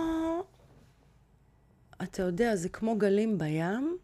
אתה 2.03 2.21
יודע, 2.23 2.55
זה 2.55 2.69
כמו 2.69 2.97
גלים 2.97 3.38
בים, 3.38 3.97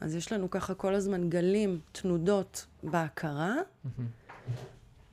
אז 0.00 0.14
יש 0.14 0.32
לנו 0.32 0.50
ככה 0.50 0.74
כל 0.74 0.94
הזמן 0.94 1.30
גלים, 1.30 1.80
תנודות 1.92 2.66
בהכרה, 2.82 3.54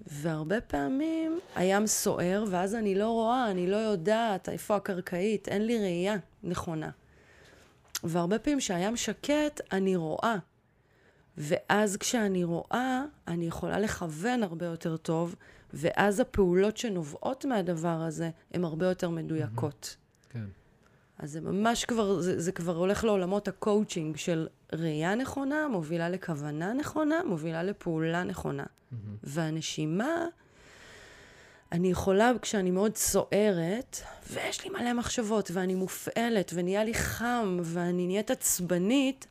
והרבה 0.07 0.61
פעמים 0.61 1.39
הים 1.55 1.87
סוער, 1.87 2.43
ואז 2.49 2.75
אני 2.75 2.95
לא 2.95 3.09
רואה, 3.09 3.51
אני 3.51 3.67
לא 3.67 3.75
יודעת 3.75 4.49
איפה 4.49 4.75
הקרקעית, 4.75 5.47
אין 5.47 5.65
לי 5.65 5.77
ראייה 5.79 6.15
נכונה. 6.43 6.89
והרבה 8.03 8.39
פעמים 8.39 8.59
כשהים 8.59 8.97
שקט, 8.97 9.61
אני 9.71 9.95
רואה. 9.95 10.35
ואז 11.37 11.97
כשאני 11.97 12.43
רואה, 12.43 13.03
אני 13.27 13.47
יכולה 13.47 13.79
לכוון 13.79 14.43
הרבה 14.43 14.65
יותר 14.65 14.97
טוב, 14.97 15.35
ואז 15.73 16.19
הפעולות 16.19 16.77
שנובעות 16.77 17.45
מהדבר 17.45 18.01
הזה 18.01 18.29
הן 18.51 18.63
הרבה 18.63 18.85
יותר 18.85 19.09
מדויקות. 19.09 19.95
כן. 20.29 20.45
אז 21.19 21.31
זה 21.31 21.41
ממש 21.41 21.85
כבר, 21.85 22.21
זה, 22.21 22.39
זה 22.39 22.51
כבר 22.51 22.75
הולך 22.75 23.03
לעולמות 23.03 23.47
הקואוצ'ינג 23.47 24.17
של 24.17 24.47
ראייה 24.73 25.15
נכונה, 25.15 25.67
מובילה 25.67 26.09
לכוונה 26.09 26.73
נכונה, 26.73 27.23
מובילה 27.25 27.63
לפעולה 27.63 28.23
נכונה. 28.23 28.63
והנשימה, 29.23 30.27
אני 31.71 31.91
יכולה, 31.91 32.31
כשאני 32.41 32.71
מאוד 32.71 32.95
סוערת, 32.95 33.97
ויש 34.31 34.63
לי 34.63 34.69
מלא 34.69 34.93
מחשבות, 34.93 35.51
ואני 35.53 35.75
מופעלת, 35.75 36.51
ונהיה 36.55 36.83
לי 36.83 36.93
חם, 36.93 37.59
ואני 37.63 38.07
נהיית 38.07 38.31
עצבנית, 38.31 39.27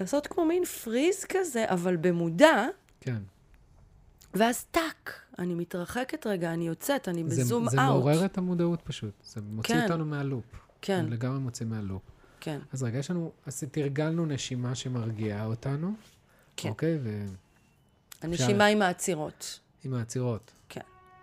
לעשות 0.00 0.26
כמו 0.26 0.44
מין 0.44 0.64
פריז 0.64 1.24
כזה, 1.24 1.64
אבל 1.68 1.96
במודע, 1.96 2.66
כן. 3.00 3.22
ואז 4.34 4.64
טאק, 4.70 5.20
אני 5.38 5.54
מתרחקת 5.54 6.26
רגע, 6.26 6.52
אני 6.52 6.66
יוצאת, 6.66 7.08
אני 7.08 7.24
זה, 7.26 7.42
בזום 7.42 7.68
זה 7.68 7.76
אאוט. 7.76 7.88
מעורר 7.90 8.24
את 8.24 8.38
המודעות 8.38 8.82
פשוט. 8.82 9.12
זה 9.24 9.40
מוציא 9.40 9.74
כן. 9.74 9.82
אותנו 9.82 10.04
מהלופ. 10.04 10.44
כן, 10.82 11.04
זה 11.04 11.10
לגמרי 11.10 11.38
מוציא 11.38 11.66
מהלופ. 11.66 12.02
כן. 12.40 12.58
אז 12.72 12.82
רגע, 12.82 12.98
יש 12.98 13.10
לנו, 13.10 13.32
אז 13.46 13.64
תרגלנו 13.70 14.26
נשימה 14.26 14.74
שמרגיעה 14.74 15.46
אותנו. 15.46 15.94
כן. 16.56 16.68
אוקיי? 16.68 16.98
ו... 17.02 17.26
הנשימה 18.22 18.66
עם 18.66 18.82
העצירות. 18.82 19.60
עם 19.84 19.94
העצירות. 19.94 20.50
כן. 20.68 20.80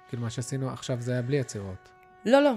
כאילו 0.10 0.21
מה 0.23 0.30
שעשינו 0.30 0.69
עכשיו 0.69 1.01
זה 1.01 1.12
היה 1.12 1.21
בלי 1.21 1.39
עצירות. 1.39 1.89
לא, 2.25 2.43
לא. 2.43 2.54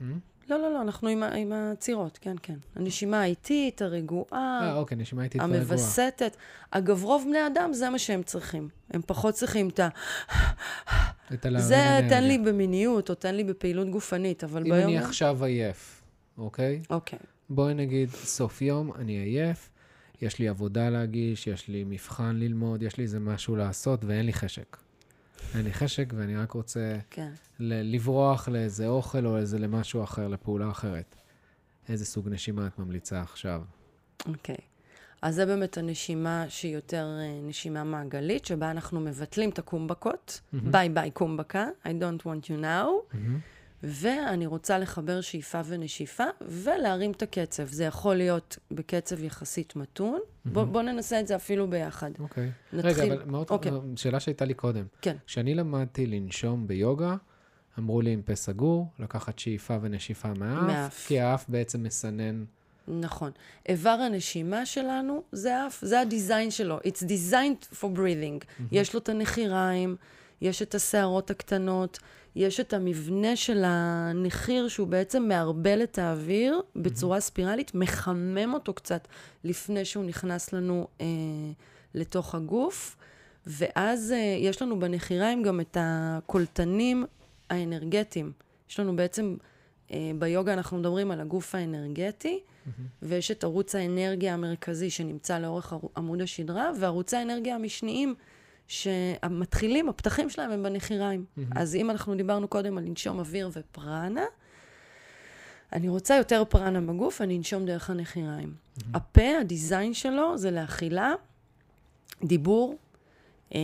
Hmm? 0.00 0.04
לא, 0.50 0.58
לא, 0.58 0.72
לא, 0.72 0.82
אנחנו 0.82 1.08
עם, 1.08 1.22
ה- 1.22 1.34
עם 1.34 1.52
העצירות, 1.52 2.18
כן, 2.22 2.36
כן. 2.42 2.56
הנשימה 2.76 3.20
האיטית, 3.22 3.82
אה, 3.82 3.86
הרגועה, 3.86 4.72
אוקיי, 4.76 4.96
נשימה 4.96 5.24
איטית 5.24 5.40
ורגועה. 5.40 5.60
המווסתת. 5.60 6.36
אגב, 6.70 7.04
רוב 7.04 7.24
בני 7.28 7.46
אדם 7.46 7.72
זה 7.72 7.90
מה 7.90 7.98
שהם 7.98 8.22
צריכים. 8.22 8.68
הם 8.90 9.00
פחות 9.06 9.34
צריכים 9.34 9.68
את 9.68 9.80
ה... 9.80 9.88
את 11.34 11.46
הלהרים 11.46 11.68
זה 11.68 11.88
אנרגיה. 11.98 12.08
תן 12.08 12.24
לי 12.24 12.38
במיניות, 12.38 13.10
או 13.10 13.14
תן 13.14 13.34
לי 13.34 13.44
בפעילות 13.44 13.90
גופנית, 13.90 14.44
אבל 14.44 14.62
אם 14.62 14.70
ביום... 14.70 14.84
אני 14.88 14.98
עכשיו 14.98 15.44
עייף, 15.44 16.02
אוקיי? 16.38 16.82
אוקיי, 16.90 17.18
בואי 17.50 17.74
נגיד 17.74 18.08
סוף 18.10 18.62
יום, 18.62 18.92
אני 18.98 19.12
עייף, 19.12 19.70
יש 20.22 20.38
לי 20.38 20.48
עבודה 20.48 20.90
להגיש, 20.90 21.46
יש 21.46 21.68
לי 21.68 21.84
מבחן 21.86 22.36
ללמוד, 22.36 22.82
יש 22.82 22.96
לי 22.96 23.02
איזה 23.04 23.20
משהו 23.20 23.56
לעשות 23.56 24.04
ואין 24.04 24.26
לי 24.26 24.32
חשק. 24.32 24.76
אין 25.54 25.64
לי 25.64 25.72
חשק 25.72 26.12
ואני 26.16 26.36
רק 26.36 26.52
רוצה 26.52 26.98
כן. 27.10 27.30
לברוח 27.60 28.48
לאיזה 28.48 28.86
אוכל 28.86 29.26
או 29.26 29.36
איזה 29.36 29.58
למשהו 29.58 30.04
אחר, 30.04 30.28
לפעולה 30.28 30.70
אחרת. 30.70 31.16
איזה 31.88 32.04
סוג 32.04 32.28
נשימה 32.28 32.66
את 32.66 32.78
ממליצה 32.78 33.20
עכשיו? 33.20 33.62
אוקיי. 34.26 34.56
אז 35.22 35.34
זה 35.34 35.46
באמת 35.46 35.78
הנשימה 35.78 36.44
שהיא 36.48 36.74
יותר 36.74 37.06
אה, 37.20 37.40
נשימה 37.48 37.84
מעגלית, 37.84 38.44
שבה 38.44 38.70
אנחנו 38.70 39.00
מבטלים 39.00 39.50
את 39.50 39.58
הקומבקות. 39.58 40.40
ביי 40.52 40.88
ביי 40.88 41.10
קומבקה, 41.10 41.68
I 41.84 41.88
don't 41.88 42.22
want 42.22 42.46
you 42.46 42.62
now. 42.62 43.16
ואני 43.82 44.46
רוצה 44.46 44.78
לחבר 44.78 45.20
שאיפה 45.20 45.60
ונשיפה, 45.66 46.24
ולהרים 46.40 47.10
את 47.10 47.22
הקצב. 47.22 47.66
זה 47.66 47.84
יכול 47.84 48.14
להיות 48.14 48.58
בקצב 48.70 49.24
יחסית 49.24 49.76
מתון. 49.76 50.20
בוא, 50.44 50.64
בוא 50.64 50.82
ננסה 50.82 51.20
את 51.20 51.26
זה 51.26 51.36
אפילו 51.36 51.70
ביחד. 51.70 52.10
אוקיי. 52.18 52.50
נתחיל. 52.72 52.90
רגע, 52.90 53.14
אבל 53.14 53.22
מאוד, 53.26 53.46
אוקיי. 53.50 53.72
שאלה 53.96 54.20
שהייתה 54.20 54.44
לי 54.44 54.54
קודם. 54.54 54.84
כן. 55.02 55.16
כשאני 55.26 55.54
למדתי 55.54 56.06
לנשום 56.06 56.66
ביוגה, 56.66 57.16
אמרו 57.78 58.00
לי 58.00 58.12
עם 58.12 58.22
פה 58.22 58.34
סגור, 58.34 58.86
לקחת 58.98 59.38
שאיפה 59.38 59.76
ונשיפה 59.80 60.28
מהאף, 60.28 60.62
מהאף. 60.62 61.06
כי 61.06 61.20
האף 61.20 61.44
בעצם 61.48 61.82
מסנן. 61.82 62.44
נכון. 62.88 63.30
איבר 63.68 63.90
הנשימה 63.90 64.66
שלנו 64.66 65.22
זה 65.32 65.56
האף, 65.56 65.78
זה 65.82 66.00
הדיזיין 66.00 66.50
שלו. 66.50 66.78
It's 66.78 67.02
designed 67.02 67.74
for 67.80 67.86
breathing. 67.96 68.64
יש 68.72 68.94
לו 68.94 69.00
את 69.00 69.08
הנחיריים, 69.08 69.96
יש 70.40 70.62
את 70.62 70.74
השערות 70.74 71.30
הקטנות, 71.30 71.98
יש 72.38 72.60
את 72.60 72.72
המבנה 72.72 73.36
של 73.36 73.62
הנחיר 73.66 74.68
שהוא 74.68 74.88
בעצם 74.88 75.22
מערבל 75.22 75.82
את 75.82 75.98
האוויר 75.98 76.60
בצורה 76.76 77.20
ספירלית, 77.20 77.74
מחמם 77.74 78.54
אותו 78.54 78.74
קצת 78.74 79.08
לפני 79.44 79.84
שהוא 79.84 80.04
נכנס 80.04 80.52
לנו 80.52 80.86
אה, 81.00 81.06
לתוך 81.94 82.34
הגוף. 82.34 82.96
ואז 83.46 84.12
אה, 84.12 84.36
יש 84.40 84.62
לנו 84.62 84.78
בנחיריים 84.78 85.42
גם 85.42 85.60
את 85.60 85.76
הקולטנים 85.80 87.06
האנרגטיים. 87.50 88.32
יש 88.70 88.80
לנו 88.80 88.96
בעצם, 88.96 89.36
אה, 89.92 90.10
ביוגה 90.18 90.52
אנחנו 90.52 90.78
מדברים 90.78 91.10
על 91.10 91.20
הגוף 91.20 91.54
האנרגטי, 91.54 92.40
ויש 93.02 93.30
את 93.30 93.44
ערוץ 93.44 93.74
האנרגיה 93.74 94.34
המרכזי 94.34 94.90
שנמצא 94.90 95.38
לאורך 95.38 95.72
עמוד 95.96 96.22
השדרה, 96.22 96.70
וערוצי 96.80 97.16
האנרגיה 97.16 97.54
המשניים 97.54 98.14
שהמתחילים, 98.68 99.88
הפתחים 99.88 100.30
שלהם 100.30 100.50
הם 100.50 100.62
בנחיריים. 100.62 101.24
אז 101.50 101.74
אם 101.74 101.90
אנחנו 101.90 102.14
דיברנו 102.14 102.48
קודם 102.48 102.78
על 102.78 102.84
לנשום 102.84 103.18
אוויר 103.18 103.50
ופרנה, 103.52 104.24
אני 105.72 105.88
רוצה 105.88 106.16
יותר 106.16 106.42
פרנה 106.48 106.80
בגוף, 106.80 107.20
אני 107.20 107.36
אנשום 107.36 107.66
דרך 107.66 107.90
הנחיריים. 107.90 108.54
הפה, 108.94 109.38
הדיזיין 109.40 109.94
שלו 109.94 110.38
זה 110.38 110.50
לאכילה, 110.50 111.12
דיבור, 112.24 112.76
אה, 113.54 113.60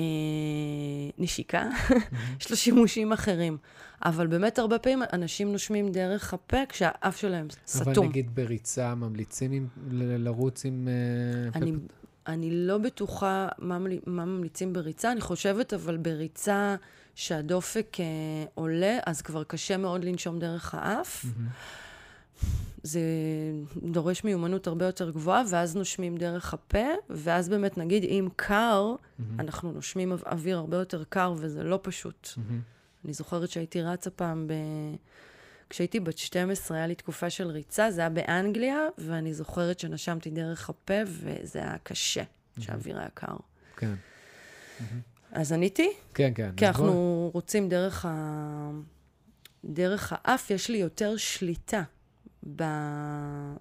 נשיקה, 1.19 1.69
יש 2.40 2.51
לו 2.51 2.57
שימושים 2.57 3.12
אחרים. 3.12 3.57
אבל 4.05 4.27
באמת 4.27 4.59
הרבה 4.59 4.79
פעמים 4.79 5.03
אנשים 5.12 5.53
נושמים 5.53 5.93
דרך 5.93 6.35
הפה 6.35 6.57
כשהאף 6.69 7.17
שלהם 7.17 7.47
סתום. 7.67 7.93
אבל 7.93 8.07
נגיד 8.07 8.35
בריצה, 8.35 8.95
ממליצים 8.95 9.53
עם, 9.53 9.69
לרוץ 9.90 10.64
עם... 10.64 10.88
אה, 10.88 11.59
אני, 11.59 11.73
אני 12.27 12.51
לא 12.67 12.79
בטוחה 12.79 13.49
מה, 13.59 13.79
ממל- 13.79 13.99
מה 14.07 14.25
ממליצים 14.25 14.73
בריצה, 14.73 15.13
אני 15.13 15.21
חושבת 15.21 15.73
אבל 15.75 15.97
בריצה 15.97 16.77
שהדופק 17.15 17.97
אה, 18.01 18.05
עולה, 18.55 18.99
אז 19.07 19.23
כבר 19.23 19.45
קשה 19.45 19.77
מאוד 19.77 20.05
לנשום 20.05 20.39
דרך 20.39 20.75
האף. 20.79 21.25
זה 22.83 23.01
דורש 23.83 24.25
מיומנות 24.25 24.67
הרבה 24.67 24.87
יותר 24.87 25.11
גבוהה, 25.11 25.43
ואז 25.51 25.77
נושמים 25.77 26.17
דרך 26.17 26.55
הפה, 26.55 26.87
ואז 27.11 27.49
באמת, 27.49 27.79
נגיד, 27.79 28.05
אם 28.05 28.29
קר, 28.37 28.95
אנחנו 29.39 29.73
נושמים 29.73 30.13
או- 30.13 30.17
אוויר 30.27 30.59
הרבה 30.59 30.77
יותר 30.77 31.05
קר, 31.09 31.35
וזה 31.37 31.63
לא 31.63 31.79
פשוט. 31.83 32.29
מהמם. 32.37 32.61
אני 33.05 33.13
זוכרת 33.13 33.51
שהייתי 33.51 33.83
רצה 33.83 34.11
פעם 34.11 34.47
ב... 34.47 34.53
כשהייתי 35.70 36.00
בת 36.00 36.18
12, 36.18 36.77
היה 36.77 36.87
לי 36.87 36.94
תקופה 36.94 37.31
של 37.31 37.46
ריצה, 37.48 37.90
זה 37.90 38.00
היה 38.00 38.11
באנגליה, 38.11 38.79
ואני 38.98 39.35
זוכרת 39.35 39.79
שנשמתי 39.81 40.31
דרך 40.31 40.70
הפה, 40.70 40.94
וזה 41.07 41.59
היה 41.59 41.77
קשה, 41.83 42.22
שהאוויר 42.61 42.98
היה 42.98 43.09
קר. 43.14 43.37
כן, 43.77 43.94
אז 45.33 45.53
עניתי? 45.53 45.90
כן, 46.14 46.33
כן. 46.35 46.50
כי 46.57 46.64
בוא- 46.64 46.68
אנחנו 46.68 47.31
רוצים 47.35 47.68
דרך, 47.68 48.05
ה... 48.09 48.70
דרך 49.64 50.12
האף, 50.16 50.50
יש 50.50 50.70
לי 50.70 50.79
יותר 50.79 51.16
שליטה 51.16 51.83
ב... 52.57 52.62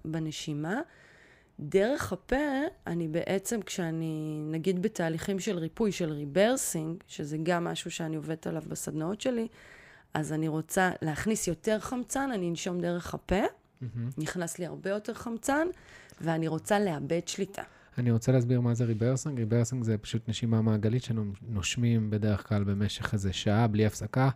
בנשימה. 0.04 0.80
דרך 1.60 2.12
הפה, 2.12 2.36
אני 2.86 3.08
בעצם, 3.08 3.62
כשאני, 3.62 4.40
נגיד 4.50 4.82
בתהליכים 4.82 5.40
של 5.40 5.58
ריפוי, 5.58 5.92
של 5.92 6.12
rebirthing, 6.12 7.02
שזה 7.08 7.36
גם 7.42 7.64
משהו 7.64 7.90
שאני 7.90 8.16
עובדת 8.16 8.46
עליו 8.46 8.62
בסדנאות 8.68 9.20
שלי, 9.20 9.48
אז 10.14 10.32
אני 10.32 10.48
רוצה 10.48 10.90
להכניס 11.02 11.48
יותר 11.48 11.80
חמצן, 11.80 12.30
אני 12.34 12.50
אנשום 12.50 12.80
דרך 12.80 13.14
הפה, 13.14 13.40
מהמם. 13.80 14.10
נכנס 14.18 14.58
לי 14.58 14.66
הרבה 14.66 14.90
יותר 14.90 15.14
חמצן, 15.14 15.66
ואני 16.20 16.48
רוצה 16.48 16.78
לאבד 16.78 17.28
שליטה. 17.28 17.62
אני 17.98 18.10
רוצה 18.10 18.32
להסביר 18.32 18.60
מה 18.60 18.74
זה 18.74 18.84
rebirthing. 18.84 19.38
Rebirthing 19.38 19.82
זה 19.82 19.98
פשוט 19.98 20.28
נשימה 20.28 20.62
מעגלית 20.62 21.02
שנושמים 21.02 22.10
בדרך 22.10 22.48
כלל 22.48 22.64
במשך 22.64 23.12
איזה 23.12 23.32
שעה 23.32 23.66
בלי 23.66 23.86
הפסקה. 23.86 24.30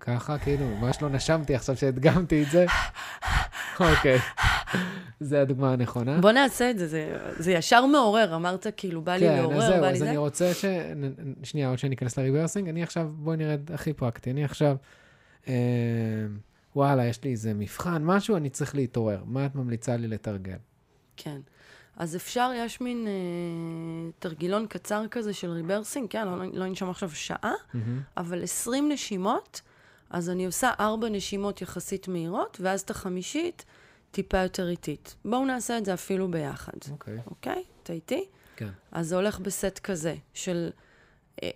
ככה, 0.00 0.38
כאילו, 0.38 0.76
ממש 0.76 1.02
לא 1.02 1.08
נשמתי 1.08 1.54
עכשיו 1.54 1.76
שהדגמתי 1.76 2.42
את 2.42 2.50
זה. 2.50 2.66
אוקיי, 3.80 4.18
זה 5.20 5.42
הדוגמה 5.42 5.72
הנכונה. 5.72 6.20
בוא 6.20 6.32
נעשה 6.32 6.70
את 6.70 6.78
זה, 6.78 6.88
זה, 6.88 7.18
זה 7.38 7.52
ישר 7.52 7.86
מעורר, 7.86 8.34
אמרת 8.34 8.66
כאילו, 8.76 9.02
בא 9.02 9.12
לי 9.12 9.26
כן, 9.28 9.36
לעורר, 9.36 9.56
אז 9.56 9.62
זהו, 9.62 9.80
בא 9.80 9.86
לי 9.86 9.92
אז 9.92 9.98
זה. 9.98 10.08
אני 10.08 10.16
רוצה 10.16 10.54
ש... 10.54 10.64
שנייה, 11.42 11.68
עוד 11.68 11.78
שאני 11.78 11.94
אכנס 11.94 12.18
ל 12.18 12.22
rebirthing, 12.22 12.68
אני 12.68 12.82
עכשיו, 12.82 13.08
בואי 13.14 13.36
נרד 13.36 13.72
הכי 13.72 13.92
פרקטי. 13.92 14.30
אני 14.30 14.44
עכשיו, 14.44 14.76
אה, 15.48 15.54
וואלה, 16.76 17.06
יש 17.06 17.24
לי 17.24 17.30
איזה 17.30 17.54
מבחן, 17.54 18.04
משהו, 18.04 18.36
אני 18.36 18.50
צריך 18.50 18.74
להתעורר. 18.74 19.22
מה 19.26 19.46
את 19.46 19.54
ממליצה 19.54 19.96
לי 19.96 20.08
לתרגל? 20.08 20.56
כן. 21.16 21.40
אז 21.96 22.16
אפשר, 22.16 22.50
יש 22.56 22.80
מין 22.80 23.06
אה, 23.06 24.10
תרגילון 24.18 24.66
קצר 24.66 25.08
כזה 25.10 25.32
של 25.32 25.50
rebirthing, 25.50 26.08
כן, 26.10 26.26
לא, 26.28 26.44
לא 26.52 26.66
ננשום 26.66 26.90
עכשיו 26.90 27.10
שעה, 27.10 27.52
מהמם. 27.74 28.00
אבל 28.16 28.42
20 28.42 28.92
נשימות, 28.92 29.60
אז 30.10 30.30
אני 30.30 30.46
עושה 30.46 30.70
4 30.80 31.08
נשימות 31.08 31.62
יחסית 31.62 32.08
מהירות, 32.08 32.58
ואז 32.60 32.80
את 32.80 32.90
החמישית 32.90 33.64
טיפה 34.10 34.38
יותר 34.38 34.68
איטית. 34.68 35.14
בואו 35.24 35.44
נעשה 35.44 35.78
את 35.78 35.84
זה 35.84 35.94
אפילו 35.94 36.30
ביחד, 36.30 36.72
אוקיי, 36.90 37.18
אוקיי? 37.26 37.64
אתה 37.82 37.92
איתי? 37.92 38.24
כן. 38.56 38.68
אז 38.92 39.08
זה 39.08 39.16
הולך 39.16 39.38
בסט 39.38 39.78
כזה, 39.78 40.14
של 40.34 40.70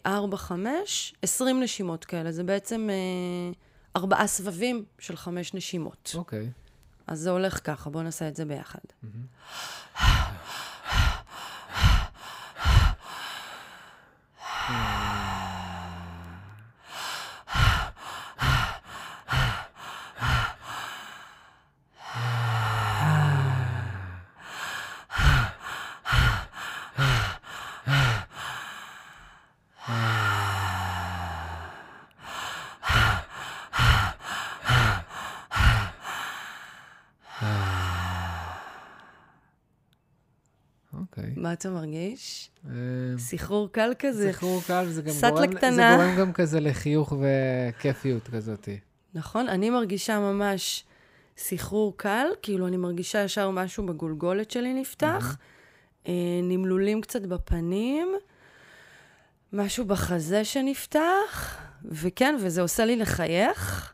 4, 0.07 0.37
5, 0.37 1.15
20 1.23 1.63
נשימות 1.63 2.05
כאלה. 2.05 2.33
זה 2.33 2.45
בעצם 2.45 2.91
אה, 2.91 3.53
ארבעה 3.97 4.27
סבבים 4.27 4.85
של 4.99 5.17
חמש 5.17 5.55
נשימות. 5.55 6.13
אוקיי. 6.15 6.51
אז 7.07 7.21
זה 7.21 7.31
הולך 7.31 7.61
ככה, 7.65 7.91
בואו 7.91 8.05
נעשה 8.05 8.29
את 8.29 8.37
זה 8.37 8.45
ביחד. 8.45 8.79
אוקיי. 41.17 41.33
מה 41.37 41.44
אתה 41.55 41.71
מרגיש? 41.71 42.51
אה, 42.67 42.73
סחרור 43.19 43.69
קל 43.73 43.93
כזה. 43.99 44.33
סחרור 44.33 44.63
קל, 44.67 44.87
זה 44.89 45.03
גם 45.03 45.15
גורם, 45.21 45.51
זה 45.51 45.57
קטנה. 45.57 45.97
גורם 45.97 46.17
גם 46.19 46.33
כזה 46.33 46.61
לחיוך 46.61 47.13
וכיפיות 47.21 48.29
כזאת. 48.29 48.69
נכון? 49.15 49.49
אני 49.49 49.71
מרגישה 49.71 50.19
ממש 50.19 50.85
סחרור 51.37 51.93
קל, 51.97 52.27
כאילו 52.43 52.67
אני 52.67 52.77
מרגישה 52.77 53.25
ישר 53.25 53.51
משהו 53.51 53.87
בגולגולת 53.87 54.51
שלי 54.51 54.75
נפתח, 54.75 55.37
אה, 56.09 56.13
נמלולים 56.43 57.01
קצת 57.01 57.23
בפנים, 57.23 58.09
משהו 59.53 59.85
בחזה 59.85 60.45
שנפתח, 60.45 61.59
וכן, 61.85 62.37
וזה 62.41 62.63
עושה 62.63 62.85
לי 62.85 62.97
לחייך, 62.97 63.93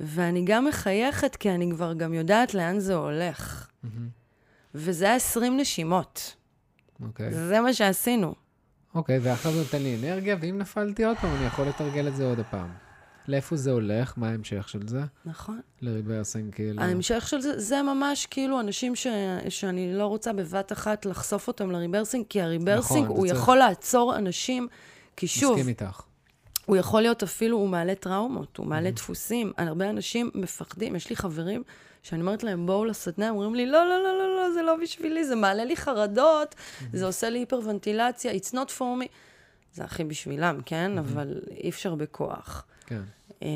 ואני 0.00 0.44
גם 0.44 0.64
מחייכת 0.64 1.36
כי 1.36 1.50
אני 1.50 1.70
כבר 1.70 1.94
גם 1.94 2.14
יודעת 2.14 2.54
לאן 2.54 2.78
זה 2.78 2.94
הולך. 2.94 3.68
וזה 4.74 5.04
היה 5.04 5.14
20 5.14 5.56
נשימות. 5.56 6.35
אוקיי. 7.02 7.34
זה 7.34 7.60
מה 7.60 7.72
שעשינו. 7.74 8.34
אוקיי, 8.94 9.18
ועכשיו 9.18 9.52
זה 9.52 9.58
נותן 9.58 9.82
לי 9.82 9.96
אנרגיה, 9.96 10.36
ואם 10.40 10.58
נפלתי 10.58 11.04
עוד 11.04 11.16
פעם, 11.16 11.36
אני 11.36 11.46
יכול 11.46 11.64
לתרגל 11.68 12.08
את 12.08 12.16
זה 12.16 12.24
עוד 12.26 12.40
הפעם. 12.40 12.68
לאיפה 13.28 13.56
זה 13.56 13.70
הולך? 13.70 14.12
מה 14.16 14.28
ההמשך 14.28 14.68
של 14.68 14.88
זה? 14.88 15.00
נכון. 15.24 15.60
ל 15.82 15.88
rebirthing, 15.88 16.54
כאילו. 16.54 16.82
ההמשך 16.82 17.28
של 17.28 17.40
זה, 17.40 17.58
זה 17.60 17.82
ממש 17.82 18.26
כאילו 18.26 18.60
אנשים 18.60 18.94
ש, 18.96 19.06
שאני 19.48 19.94
לא 19.94 20.06
רוצה 20.06 20.32
בבת 20.32 20.72
אחת 20.72 21.06
לחשוף 21.06 21.48
אותם 21.48 21.70
ל 21.70 21.74
rebirthing, 21.74 22.24
כי 22.28 22.42
ה 22.42 22.47
rebirthing, 22.47 23.04
נכון, 23.04 23.16
הוא 23.16 23.26
צריך- 23.26 23.40
יכול 23.40 23.56
לעצור 23.58 24.16
אנשים, 24.16 24.68
כי 25.16 25.26
שוב, 25.26 25.52
מסכים 25.52 25.68
איתך. 25.68 26.00
הוא 26.66 26.76
יכול 26.76 27.02
להיות 27.02 27.22
אפילו, 27.22 27.56
הוא 27.58 27.68
מעלה 27.68 27.94
טראומות, 27.94 28.56
הוא 28.56 28.66
מעלה 28.66 28.90
דפוסים. 28.90 29.52
הרבה 29.58 29.90
אנשים 29.90 30.30
מפחדים, 30.34 30.96
יש 30.96 31.10
לי 31.10 31.16
חברים 31.16 31.62
שאני 32.06 32.20
אומרת 32.20 32.42
להם, 32.42 32.66
בואו 32.66 32.84
לסדנה, 32.84 33.30
אומרים 33.30 33.54
לי, 33.54 33.66
לא, 33.66 33.88
לא, 33.88 34.02
לא, 34.02 34.18
לא, 34.18 34.36
לא, 34.36 34.52
זה 34.52 34.62
לא 34.62 34.76
בשבילי, 34.82 35.24
זה 35.24 35.34
מעלה 35.34 35.64
לי 35.64 35.76
חרדות, 35.76 36.54
זה 36.92 37.06
עושה 37.06 37.30
לי 37.30 37.38
היפרוונטילציה, 37.38 38.32
it's 38.32 38.52
not 38.52 38.70
for 38.78 39.02
me. 39.02 39.06
זה 39.74 39.84
הכי 39.84 40.04
בשבילם, 40.04 40.60
כן? 40.66 40.98
אבל 40.98 41.40
אי 41.50 41.68
אפשר 41.68 41.94
בכוח. 41.94 42.66
כן. 42.86 43.00
אמ, 43.42 43.46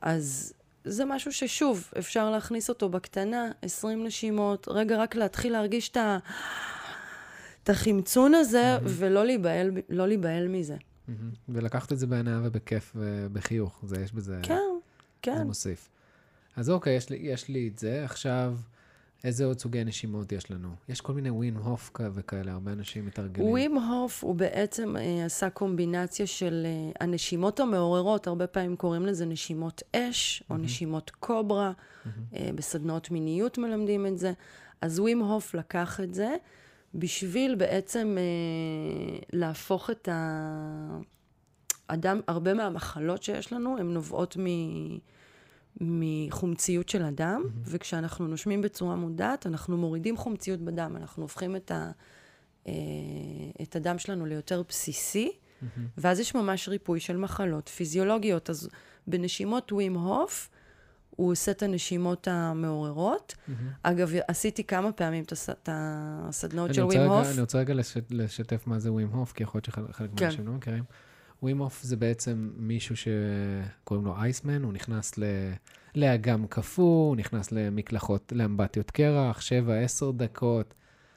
אז 0.00 0.52
זה 0.84 1.04
משהו 1.04 1.32
ששוב, 1.32 1.90
אפשר 1.98 2.30
להכניס 2.30 2.68
אותו 2.68 2.88
בקטנה, 2.88 3.50
20 3.62 4.06
נשימות, 4.06 4.68
רגע 4.70 4.96
רק 4.96 5.14
להתחיל 5.14 5.52
להרגיש 5.52 5.88
את 5.88 5.96
ה... 5.96 6.18
את 7.62 7.68
החמצון 7.68 8.34
הזה, 8.34 8.78
ולא 8.84 9.24
להיבהל, 9.24 9.70
לא 9.88 10.08
להיבהל 10.08 10.48
מזה. 10.48 10.76
מהמם. 11.08 11.30
ולקחת 11.48 11.92
את 11.92 11.98
זה 11.98 12.06
בהנאה 12.06 12.40
ובכיף 12.44 12.92
ובחיוך, 12.96 13.80
זה, 13.86 14.00
יש 14.00 14.12
בזה, 14.12 14.38
כן, 14.42 14.54
זה 14.54 14.60
כן. 15.22 15.42
מוסיף. 15.46 15.88
אז 16.60 16.70
אוקיי, 16.70 16.96
יש 16.96 17.10
לי, 17.10 17.16
יש 17.16 17.48
לי 17.48 17.68
את 17.68 17.78
זה. 17.78 18.04
עכשיו, 18.04 18.56
איזה 19.24 19.44
עוד 19.44 19.58
סוגי 19.58 19.84
נשימות 19.84 20.32
יש 20.32 20.50
לנו? 20.50 20.68
יש 20.88 21.00
כל 21.00 21.12
מיני 21.12 21.30
ווים 21.30 21.56
הוף 21.56 21.92
וכאלה, 22.14 22.52
הרבה 22.52 22.72
אנשים 22.72 23.06
מתרגלים. 23.06 23.48
ווים 23.48 23.76
הוף 23.78 24.24
הוא 24.24 24.34
בעצם 24.34 24.96
אה, 24.96 25.24
עשה 25.24 25.50
קומבינציה 25.50 26.26
של 26.26 26.66
אה, 26.66 26.90
הנשימות 27.00 27.60
המעוררות, 27.60 28.26
הרבה 28.26 28.46
פעמים 28.46 28.76
קוראים 28.76 29.06
לזה 29.06 29.26
נשימות 29.26 29.82
אש, 29.96 30.42
או 30.50 30.56
נשימות 30.56 31.10
קוברה, 31.10 31.72
אה, 32.34 32.50
בסדנאות 32.54 33.10
מיניות 33.10 33.58
מלמדים 33.58 34.06
את 34.06 34.18
זה. 34.18 34.32
אז 34.80 35.00
ווים 35.00 35.20
הוף 35.20 35.54
לקח 35.54 36.00
את 36.00 36.14
זה 36.14 36.36
בשביל 36.94 37.54
בעצם 37.54 38.16
אה, 38.18 39.18
להפוך 39.32 39.90
את 39.90 40.08
האדם, 41.88 42.20
הרבה 42.26 42.54
מהמחלות 42.54 43.22
שיש 43.22 43.52
לנו, 43.52 43.78
הן 43.78 43.94
נובעות 43.94 44.36
מ... 44.36 44.46
מחומציות 45.80 46.88
של 46.88 47.02
הדם, 47.02 47.42
mm-hmm. 47.44 47.60
וכשאנחנו 47.64 48.26
נושמים 48.26 48.62
בצורה 48.62 48.96
מודעת, 48.96 49.46
אנחנו 49.46 49.76
מורידים 49.76 50.16
חומציות 50.16 50.60
בדם, 50.60 50.96
אנחנו 50.96 51.22
הופכים 51.22 51.56
את, 51.56 51.70
ה, 51.70 51.90
אה, 52.66 52.72
את 53.62 53.76
הדם 53.76 53.98
שלנו 53.98 54.26
ליותר 54.26 54.62
בסיסי, 54.68 55.32
mm-hmm. 55.32 55.80
ואז 55.98 56.20
יש 56.20 56.34
ממש 56.34 56.68
ריפוי 56.68 57.00
של 57.00 57.16
מחלות 57.16 57.68
פיזיולוגיות. 57.68 58.50
אז 58.50 58.68
בנשימות 59.06 59.72
ווים 59.72 59.94
הוף, 59.94 60.50
הוא 61.10 61.32
עושה 61.32 61.50
את 61.50 61.62
הנשימות 61.62 62.28
המעוררות. 62.28 63.34
Mm-hmm. 63.34 63.52
אגב, 63.82 64.12
עשיתי 64.28 64.64
כמה 64.64 64.92
פעמים 64.92 65.24
את 65.24 65.68
הסדנאות 65.68 66.74
של 66.74 66.82
ווים 66.82 67.00
הוף. 67.00 67.26
אני 67.32 67.40
רוצה 67.40 67.58
רגע 67.58 67.74
לשתף 68.10 68.66
מה 68.66 68.78
זה 68.78 68.92
ווים 68.92 69.08
הוף, 69.08 69.32
כי 69.32 69.42
יכול 69.42 69.58
להיות 69.58 69.64
שחלק 69.64 70.10
כן. 70.16 70.24
מהאנשים 70.24 70.46
לא 70.46 70.52
מכירים. 70.52 70.84
ווים 71.42 71.58
הוף 71.58 71.82
זה 71.82 71.96
בעצם 71.96 72.50
מישהו 72.56 72.94
שקוראים 72.96 74.06
לו 74.06 74.16
אייסמן, 74.16 74.62
הוא 74.62 74.72
נכנס 74.72 75.18
ל... 75.18 75.24
לאגם 75.94 76.46
קפוא, 76.46 77.08
הוא 77.08 77.16
נכנס 77.16 77.52
למקלחות, 77.52 78.32
לאמבטיות 78.36 78.90
קרח, 78.90 79.40
7-10 79.40 79.42
דקות. 80.16 80.74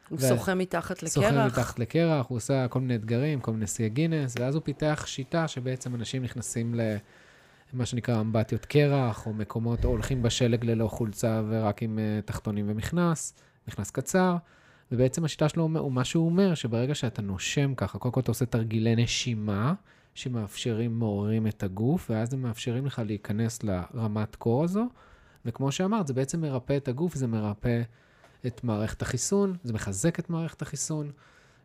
הוא 0.09 0.19
ו... 0.21 0.27
שוחה 0.27 0.55
מתחת 0.55 1.03
לקרח. 1.03 1.13
שוחה 1.13 1.45
מתחת 1.47 1.79
לקרח, 1.79 2.25
הוא 2.29 2.35
עושה 2.35 2.67
כל 2.67 2.79
מיני 2.79 2.95
אתגרים, 2.95 3.39
כל 3.39 3.51
מיני 3.51 3.67
שיאי 3.67 3.89
גינס, 3.89 4.35
ואז 4.39 4.55
הוא 4.55 4.63
פיתח 4.63 5.03
שיטה 5.07 5.47
שבעצם 5.47 5.95
אנשים 5.95 6.23
נכנסים 6.23 6.75
למה 7.73 7.85
שנקרא 7.85 8.21
אמבטיות 8.21 8.65
קרח, 8.65 9.25
או 9.25 9.33
מקומות, 9.33 9.85
או 9.85 9.89
הולכים 9.89 10.21
בשלג 10.21 10.65
ללא 10.65 10.87
חולצה 10.87 11.41
ורק 11.49 11.83
עם 11.83 11.99
uh, 11.99 12.25
תחתונים 12.25 12.65
ומכנס, 12.69 13.33
מכנס 13.67 13.91
קצר. 13.91 14.35
ובעצם 14.91 15.25
השיטה 15.25 15.49
שלו, 15.49 15.67
מה 15.69 16.03
שהוא 16.03 16.25
אומר, 16.25 16.55
שברגע 16.55 16.95
שאתה 16.95 17.21
נושם 17.21 17.75
ככה, 17.75 17.99
קודם 17.99 18.11
כל 18.11 18.19
אתה 18.19 18.31
עושה 18.31 18.45
תרגילי 18.45 18.95
נשימה, 18.95 19.73
שמאפשרים, 20.13 20.99
מעוררים 20.99 21.47
את 21.47 21.63
הגוף, 21.63 22.09
ואז 22.09 22.33
הם 22.33 22.41
מאפשרים 22.41 22.85
לך 22.85 23.01
להיכנס 23.05 23.59
לרמת 23.63 24.35
קור 24.35 24.63
הזו, 24.63 24.85
וכמו 25.45 25.71
שאמרת, 25.71 26.07
זה 26.07 26.13
בעצם 26.13 26.41
מרפא 26.41 26.77
את 26.77 26.87
הגוף, 26.87 27.15
זה 27.15 27.27
מרפא 27.27 27.81
את 28.47 28.63
מערכת 28.63 29.01
החיסון, 29.01 29.55
זה 29.63 29.73
מחזק 29.73 30.19
את 30.19 30.29
מערכת 30.29 30.61
החיסון, 30.61 31.11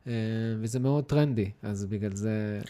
אה, 0.06 0.12
וזה 0.60 0.78
מאוד 0.78 1.04
טרנדי, 1.04 1.50
אז 1.62 1.84
בגלל 1.84 2.14
זה... 2.14 2.60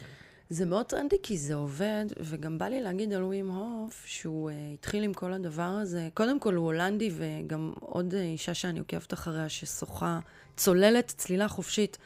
זה 0.50 0.66
מאוד 0.66 0.86
טרנדי 0.86 1.16
כי 1.22 1.38
זה 1.38 1.54
עובד, 1.54 2.04
וגם 2.20 2.58
בא 2.58 2.68
לי 2.68 2.82
להגיד 2.82 3.12
על 3.12 3.22
ווים 3.22 3.50
הוף, 3.50 4.02
שהוא 4.06 4.50
uh, 4.50 4.52
התחיל 4.74 5.04
עם 5.04 5.14
כל 5.14 5.32
הדבר 5.32 5.62
הזה. 5.62 6.08
קודם 6.14 6.40
כל 6.40 6.54
הוא 6.54 6.64
הולנדי, 6.64 7.10
וגם 7.16 7.72
עוד 7.80 8.12
uh, 8.12 8.16
אישה 8.16 8.54
שאני 8.54 8.78
עוקבת 8.78 9.12
אחריה, 9.12 9.48
ששוחה, 9.48 10.20
צוללת 10.56 11.06
צלילה 11.16 11.48
חופשית 11.48 11.98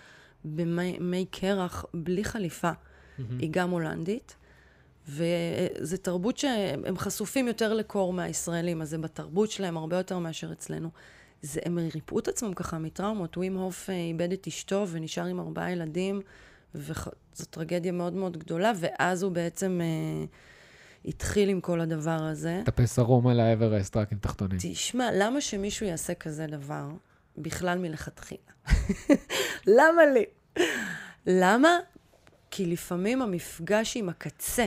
במי 0.44 1.26
קרח, 1.30 1.84
בלי 1.94 2.24
חליפה. 2.24 2.70
Mm-hmm. 3.18 3.22
היא 3.38 3.48
גם 3.52 3.70
הולנדית. 3.70 4.36
וזו 5.08 5.96
תרבות 5.96 6.38
שהם 6.38 6.98
חשופים 6.98 7.48
יותר 7.48 7.74
לקור 7.74 8.12
מהישראלים, 8.12 8.82
אז 8.82 8.90
זה 8.90 8.98
בתרבות 8.98 9.50
שלהם 9.50 9.76
הרבה 9.76 9.96
יותר 9.96 10.18
מאשר 10.18 10.52
אצלנו. 10.52 10.90
זה, 11.42 11.60
הם 11.64 11.78
ריפאו 11.94 12.18
את 12.18 12.28
עצמם 12.28 12.54
ככה 12.54 12.78
מטראומות. 12.78 13.36
ווים 13.36 13.56
הוף 13.56 13.90
אה, 13.90 13.94
איבד 13.94 14.32
את 14.32 14.46
אשתו 14.46 14.86
ונשאר 14.90 15.24
עם 15.24 15.40
ארבעה 15.40 15.72
ילדים, 15.72 16.20
וזו 16.74 17.44
טרגדיה 17.50 17.92
מאוד 17.92 18.12
מאוד 18.12 18.36
גדולה, 18.36 18.72
ואז 18.80 19.22
הוא 19.22 19.32
בעצם 19.32 19.80
אה, 19.82 20.24
התחיל 21.04 21.48
עם 21.48 21.60
כל 21.60 21.80
הדבר 21.80 22.22
הזה. 22.22 22.62
טפס 22.64 22.98
ערום 22.98 23.26
על 23.26 23.40
האברסט 23.40 23.96
רק 23.96 24.12
עם 24.12 24.18
תחתונים. 24.18 24.58
תשמע, 24.60 25.08
למה 25.14 25.40
שמישהו 25.40 25.86
יעשה 25.86 26.14
כזה 26.14 26.46
דבר 26.46 26.88
בכלל 27.38 27.78
מלכתחילה? 27.78 28.40
למה 29.78 30.02
לי? 30.14 30.24
למה? 31.26 31.78
כי 32.54 32.66
לפעמים 32.66 33.22
המפגש 33.22 33.96
עם 33.96 34.08
הקצה, 34.08 34.66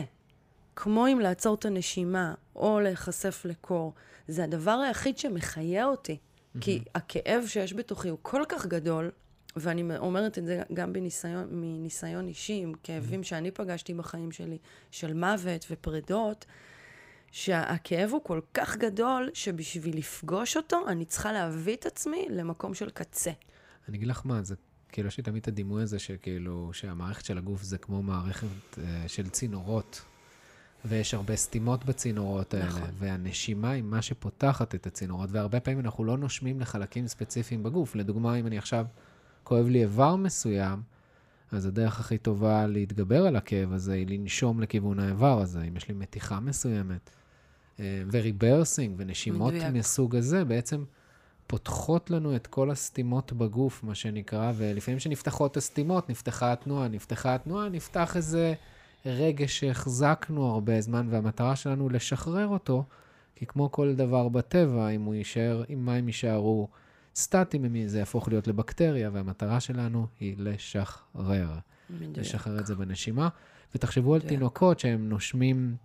כמו 0.75 1.05
עם 1.05 1.19
לעצור 1.19 1.55
את 1.55 1.65
הנשימה 1.65 2.33
או 2.55 2.79
להיחשף 2.79 3.41
לקור, 3.45 3.93
זה 4.27 4.43
הדבר 4.43 4.71
היחיד 4.71 5.17
שמחיה 5.17 5.85
אותי. 5.85 6.17
Mm-hmm. 6.17 6.61
כי 6.61 6.83
הכאב 6.95 7.43
שיש 7.47 7.73
בתוכי 7.73 8.09
הוא 8.09 8.17
כל 8.21 8.43
כך 8.49 8.65
גדול, 8.65 9.11
ואני 9.55 9.97
אומרת 9.97 10.37
את 10.37 10.45
זה 10.45 10.63
גם 10.73 10.93
בניסיון, 10.93 11.47
מניסיון 11.51 12.27
אישי, 12.27 12.53
עם 12.53 12.73
כאבים 12.83 13.19
mm-hmm. 13.19 13.23
שאני 13.23 13.51
פגשתי 13.51 13.93
בחיים 13.93 14.31
שלי, 14.31 14.57
של 14.91 15.13
מוות 15.13 15.65
ופרידות, 15.71 16.45
שהכאב 17.31 18.09
הוא 18.11 18.21
כל 18.23 18.39
כך 18.53 18.77
גדול, 18.77 19.29
שבשביל 19.33 19.97
לפגוש 19.97 20.57
אותו, 20.57 20.87
אני 20.87 21.05
צריכה 21.05 21.31
להביא 21.31 21.75
את 21.75 21.85
עצמי 21.85 22.27
למקום 22.29 22.73
של 22.73 22.89
קצה. 22.89 23.31
אני 23.89 23.97
אגיד 23.97 24.07
לך 24.07 24.21
מה, 24.25 24.43
זה 24.43 24.55
כאילו, 24.95 25.07
יש 25.07 25.17
לי 25.17 25.23
תמיד 25.23 25.41
את 25.41 25.47
הדימוי 25.47 25.83
הזה 25.83 25.99
שכאילו, 25.99 26.69
שהמערכת 26.73 27.25
של 27.25 27.37
הגוף 27.37 27.63
זה 27.63 27.77
כמו 27.77 28.03
מערכת 28.03 28.47
uh, 28.73 28.77
של 29.07 29.29
צינורות, 29.29 30.01
ויש 30.85 31.13
הרבה 31.13 31.35
סתימות 31.35 31.85
בצינורות 31.85 32.53
האלה, 32.53 32.65
נכון. 32.65 32.89
והנשימה 32.99 33.71
היא 33.71 33.83
מה 33.83 34.01
שפותחת 34.01 34.75
את 34.75 34.87
הצינורות, 34.87 35.29
והרבה 35.31 35.59
פעמים 35.59 35.79
אנחנו 35.79 36.03
לא 36.03 36.17
נושמים 36.17 36.59
לחלקים 36.59 37.07
ספציפיים 37.07 37.63
בגוף. 37.63 37.95
לדוגמה, 37.95 38.35
אם 38.35 38.47
אני 38.47 38.57
עכשיו 38.57 38.85
כואב 39.43 39.67
לי 39.67 39.81
איבר 39.81 40.15
מסוים, 40.15 40.81
אז 41.51 41.65
הדרך 41.65 41.99
הכי 41.99 42.17
טובה 42.17 42.67
להתגבר 42.67 43.27
על 43.27 43.35
הכאב 43.35 43.73
הזה 43.73 43.93
היא 43.93 44.07
לנשום 44.07 44.61
לכיוון 44.61 44.99
האיבר 44.99 45.41
הזה. 45.41 45.61
אם 45.61 45.77
יש 45.77 45.87
לי 45.87 45.93
מתיחה 45.93 46.39
מסוימת, 46.39 47.09
אה, 47.79 48.03
וריברסינג 48.11 48.95
ונשימות 48.97 49.53
מדויק. 49.53 49.73
מסוג 49.73 50.15
הזה, 50.15 50.45
בעצם 50.45 50.83
פותחות 51.47 52.09
לנו 52.09 52.35
את 52.35 52.47
כל 52.47 52.71
הסתימות 52.71 53.33
בגוף, 53.33 53.83
מה 53.83 53.95
שנקרא, 53.95 54.51
ולפעמים 54.55 54.97
כשנפתחות 54.97 55.57
הסתימות, 55.57 56.09
נפתחה 56.09 56.53
התנועה, 56.53 56.87
נפתחה 56.87 57.35
התנועה, 57.35 57.69
נפתח 57.69 58.15
איזה 58.15 58.53
רגש 59.05 59.59
שהחזקנו 59.59 60.45
הרבה 60.45 60.81
זמן, 60.81 61.07
והמטרה 61.09 61.55
שלנו 61.55 61.89
לשחרר 61.89 62.47
אותו, 62.47 62.83
כי 63.35 63.45
כמו 63.45 63.71
כל 63.71 63.95
דבר 63.95 64.29
בטבע, 64.29 64.89
אם 64.89 65.01
הוא 65.01 65.13
יישאר, 65.15 65.63
אם 65.73 65.85
מים 65.85 66.07
יישארו 66.07 66.67
סטטיים, 67.15 67.87
זה 67.87 67.99
יהפוך 67.99 68.27
להיות 68.27 68.47
לבקטריה, 68.47 69.09
והמטרה 69.13 69.59
שלנו 69.59 70.07
היא 70.19 70.35
לשחרר. 70.37 71.59
מדויק. 71.89 72.17
לשחרר 72.17 72.59
את 72.59 72.67
זה 72.67 72.75
בנשימה. 72.75 73.29
ותחשבו 73.75 74.15
על 74.15 74.21
תינוקות 74.21 74.79
שהם 74.79 75.09
נושמים 75.09 75.75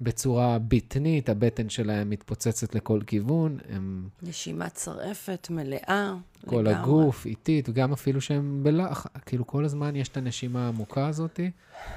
בצורה 0.00 0.58
בטנית, 0.68 1.28
הבטן 1.28 1.68
שלהם 1.68 2.10
מתפוצצת 2.10 2.74
לכל 2.74 3.00
כיוון. 3.06 3.58
הם... 3.68 4.08
נשימה 4.22 4.68
צרפת, 4.68 5.46
מלאה, 5.50 6.14
כל 6.46 6.56
לגמרי. 6.56 6.74
הגוף, 6.74 7.26
איטית, 7.26 7.68
וגם 7.68 7.92
אפילו 7.92 8.20
שהם 8.20 8.60
בלח... 8.62 9.06
כאילו, 9.26 9.46
כל 9.46 9.64
הזמן 9.64 9.96
יש 9.96 10.08
את 10.08 10.16
הנשימה 10.16 10.66
העמוקה 10.66 11.08
הזאת. 11.08 11.40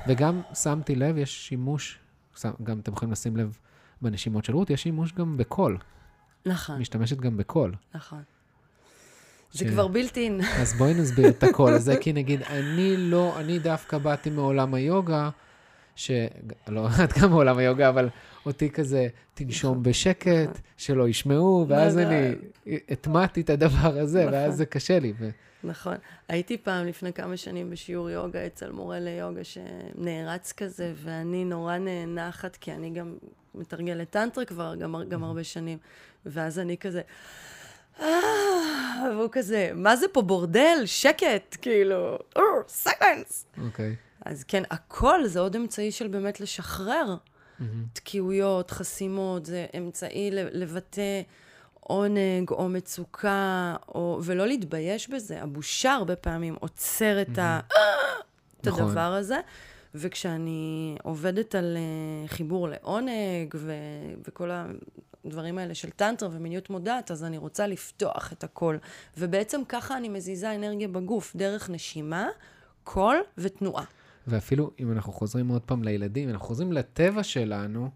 וגם 0.07 0.41
שמתי 0.53 0.95
לב, 0.95 1.17
יש 1.17 1.47
שימוש, 1.47 1.99
גם 2.63 2.79
אתם 2.79 2.93
יכולים 2.93 3.11
לשים 3.11 3.37
לב 3.37 3.57
בנשימות 4.01 4.45
של 4.45 4.55
רות, 4.55 4.69
יש 4.69 4.83
שימוש 4.83 5.13
גם 5.13 5.37
בקול. 5.37 5.77
נכון. 6.45 6.79
משתמשת 6.79 7.17
גם 7.17 7.37
בקול. 7.37 7.75
נכון. 7.95 8.21
זה 9.51 9.65
ש... 9.65 9.69
כבר 9.69 9.87
בילטין. 9.87 10.41
אז 10.41 10.73
בואי 10.73 10.93
נסביר 10.93 11.29
את 11.29 11.43
הקול 11.43 11.73
הזה, 11.73 11.97
כי 12.01 12.13
נגיד, 12.13 12.41
אני 12.41 12.97
לא, 12.97 13.39
אני 13.39 13.59
דווקא 13.59 13.97
באתי 13.97 14.29
מעולם 14.29 14.73
היוגה, 14.73 15.29
שלא 15.99 16.87
עד 17.01 17.11
כמה 17.11 17.35
עולם 17.35 17.57
היוגה, 17.57 17.89
אבל 17.89 18.09
אותי 18.45 18.69
כזה, 18.69 19.07
תנשום 19.33 19.71
נכון. 19.71 19.83
בשקט, 19.83 20.59
שלא 20.77 21.07
ישמעו, 21.07 21.65
ואז 21.67 21.97
אני 21.97 22.35
הטמעתי 22.89 23.41
את 23.41 23.49
הדבר 23.49 23.99
הזה, 23.99 24.25
ואז 24.31 24.45
נכון. 24.45 24.57
זה 24.57 24.65
קשה 24.65 24.99
לי. 24.99 25.13
נכון. 25.63 25.95
הייתי 26.27 26.57
פעם, 26.57 26.87
לפני 26.87 27.13
כמה 27.13 27.37
שנים, 27.37 27.69
בשיעור 27.69 28.09
יוגה 28.09 28.45
אצל 28.45 28.71
מורה 28.71 28.99
ליוגה 28.99 29.41
שנערץ 29.43 30.51
כזה, 30.51 30.93
ואני 31.03 31.45
נורא 31.45 31.77
נאנחת, 31.77 32.55
כי 32.55 32.71
אני 32.71 32.89
גם 32.89 33.17
מתרגלת 33.55 34.09
טנטרה 34.09 34.45
כבר 34.45 34.75
גם 35.09 35.23
הרבה 35.23 35.43
שנים, 35.43 35.77
ואז 36.25 36.59
אני 36.59 36.77
כזה... 36.77 37.01
והוא 39.11 39.29
כזה, 39.31 39.71
מה 39.75 39.95
זה 39.95 40.05
פה 40.11 40.21
בורדל? 40.21 40.77
שקט, 40.85 41.57
כאילו, 41.61 42.17
סיילנס. 42.67 43.45
אוקיי. 43.65 43.95
אז 44.25 44.43
כן, 44.43 44.63
הכל 44.71 45.25
זה 45.25 45.39
עוד 45.39 45.55
אמצעי 45.55 45.91
של 45.91 46.07
באמת 46.07 46.39
לשחרר 46.39 47.15
mm-hmm. 47.15 47.63
תקיעויות, 47.93 48.71
חסימות, 48.71 49.45
זה 49.45 49.65
אמצעי 49.77 50.29
לבטא 50.31 51.21
עונג 51.79 52.49
או 52.51 52.69
מצוקה, 52.69 53.75
או, 53.87 54.19
ולא 54.23 54.47
להתבייש 54.47 55.09
בזה. 55.09 55.41
הבושה 55.41 55.93
הרבה 55.93 56.15
פעמים 56.15 56.55
עוצרת 56.59 57.27
mm-hmm. 57.27 57.41
ה... 57.41 57.59
את 58.61 58.67
נכון. 58.67 58.83
הדבר 58.83 59.13
הזה. 59.13 59.39
וכשאני 59.95 60.97
עובדת 61.03 61.55
על 61.55 61.77
uh, 61.77 62.29
חיבור 62.29 62.67
לעונג 62.69 63.55
ו- 63.55 63.73
וכל 64.27 64.49
הדברים 65.25 65.57
האלה 65.57 65.75
של 65.75 65.89
טנטרה 65.89 66.29
ומיניות 66.31 66.69
מודעת, 66.69 67.11
אז 67.11 67.23
אני 67.23 67.37
רוצה 67.37 67.67
לפתוח 67.67 68.33
את 68.33 68.43
הכל. 68.43 68.77
ובעצם 69.17 69.61
ככה 69.69 69.97
אני 69.97 70.09
מזיזה 70.09 70.55
אנרגיה 70.55 70.87
בגוף, 70.87 71.35
דרך 71.35 71.69
נשימה, 71.69 72.27
קול 72.83 73.17
ותנועה. 73.37 73.83
ואפילו 74.29 74.71
אם 74.79 74.91
אנחנו 74.91 75.13
חוזרים 75.13 75.47
עוד 75.47 75.61
פעם 75.61 75.83
לילדים, 75.83 76.29
אנחנו 76.29 76.47
חוזרים 76.47 76.71
לטבע 76.73 77.23
שלנו, 77.23 77.89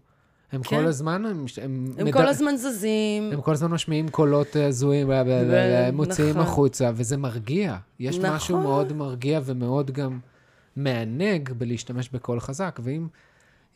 הם 0.52 0.62
כן. 0.62 0.76
כל 0.76 0.86
הזמן, 0.86 1.24
הם, 1.26 1.44
הם, 1.62 1.86
הם 1.98 2.06
מד- 2.06 2.12
כל 2.12 2.26
הזמן 2.28 2.56
זזים. 2.56 3.32
הם 3.32 3.40
כל 3.40 3.52
הזמן 3.52 3.70
משמיעים 3.70 4.08
קולות 4.08 4.56
אה, 4.56 4.66
הזויים, 4.66 5.08
ו- 5.08 5.12
ו- 5.26 5.48
ו- 5.50 5.92
מוציאים 5.92 6.30
נכון. 6.30 6.42
החוצה, 6.42 6.90
וזה 6.94 7.16
מרגיע. 7.16 7.76
יש 8.00 8.18
נכון. 8.18 8.30
משהו 8.36 8.60
מאוד 8.60 8.92
מרגיע 8.92 9.40
ומאוד 9.44 9.90
גם 9.90 10.18
מענג 10.76 11.52
בלהשתמש 11.52 12.08
בקול 12.12 12.40
חזק. 12.40 12.80
ואם 12.82 13.06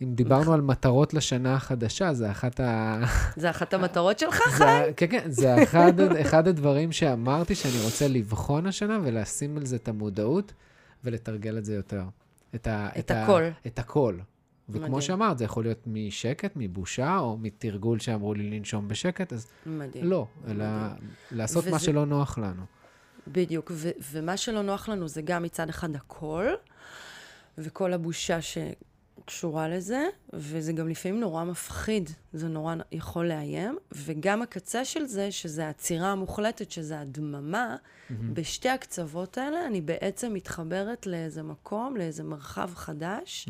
אם 0.02 0.14
דיברנו 0.14 0.52
על 0.52 0.60
מטרות 0.60 1.14
לשנה 1.14 1.54
החדשה, 1.54 2.14
זה 2.14 2.30
אחת 2.30 2.60
ה... 2.60 3.00
זה 3.36 3.50
אחת 3.50 3.74
המטרות 3.74 4.18
שלך? 4.18 4.60
ה- 4.60 4.92
כן, 4.96 5.06
כן, 5.10 5.30
זה 5.30 5.62
אחד, 5.62 5.92
אחד 6.20 6.48
הדברים 6.48 6.92
שאמרתי 6.92 7.54
שאני 7.54 7.84
רוצה 7.84 8.08
לבחון 8.08 8.66
השנה 8.66 8.98
ולשים 9.02 9.56
על 9.56 9.66
זה 9.66 9.76
את 9.76 9.88
המודעות 9.88 10.52
ולתרגל 11.04 11.58
את 11.58 11.64
זה 11.64 11.74
יותר. 11.74 12.02
את, 12.54 12.66
ה, 12.66 12.88
את 12.98 13.10
הקול. 13.10 13.42
ה, 13.42 13.50
את 13.66 13.78
הקול. 13.78 14.20
וכמו 14.70 14.82
מדהים. 14.86 15.00
שאמרת, 15.00 15.38
זה 15.38 15.44
יכול 15.44 15.64
להיות 15.64 15.78
משקט, 15.86 16.52
מבושה, 16.56 17.18
או 17.18 17.38
מתרגול 17.38 17.98
שאמרו 17.98 18.34
לי 18.34 18.50
לנשום 18.50 18.88
בשקט, 18.88 19.32
אז 19.32 19.46
מדהים. 19.66 20.04
לא, 20.04 20.26
אלא 20.48 20.64
לעשות 21.30 21.66
מה 21.66 21.76
וזה- 21.76 21.84
שלא 21.84 22.06
נוח 22.06 22.38
לנו. 22.38 22.62
בדיוק, 23.28 23.70
ו- 23.74 23.90
ומה 24.12 24.36
שלא 24.36 24.62
נוח 24.62 24.88
לנו 24.88 25.08
זה 25.08 25.22
גם 25.22 25.42
מצד 25.42 25.68
אחד 25.68 25.94
הקול, 25.96 26.56
וכל 27.58 27.92
הבושה 27.92 28.38
שקשורה 29.28 29.68
לזה, 29.68 30.06
וזה 30.32 30.72
גם 30.72 30.88
לפעמים 30.88 31.20
נורא 31.20 31.44
מפחיד, 31.44 32.10
זה 32.32 32.48
נורא 32.48 32.74
יכול 32.92 33.28
לאיים, 33.28 33.78
וגם 33.92 34.42
הקצה 34.42 34.84
של 34.84 35.04
זה, 35.06 35.32
שזה 35.32 35.66
העצירה 35.66 36.12
המוחלטת, 36.12 36.70
שזה 36.70 37.00
הדממה, 37.00 37.76
בשתי 38.10 38.68
הקצוות 38.68 39.38
האלה 39.38 39.66
אני 39.66 39.80
בעצם 39.80 40.34
מתחברת 40.34 41.06
לאיזה 41.06 41.42
מקום, 41.42 41.96
לאיזה 41.96 42.22
מרחב 42.22 42.70
חדש, 42.74 43.48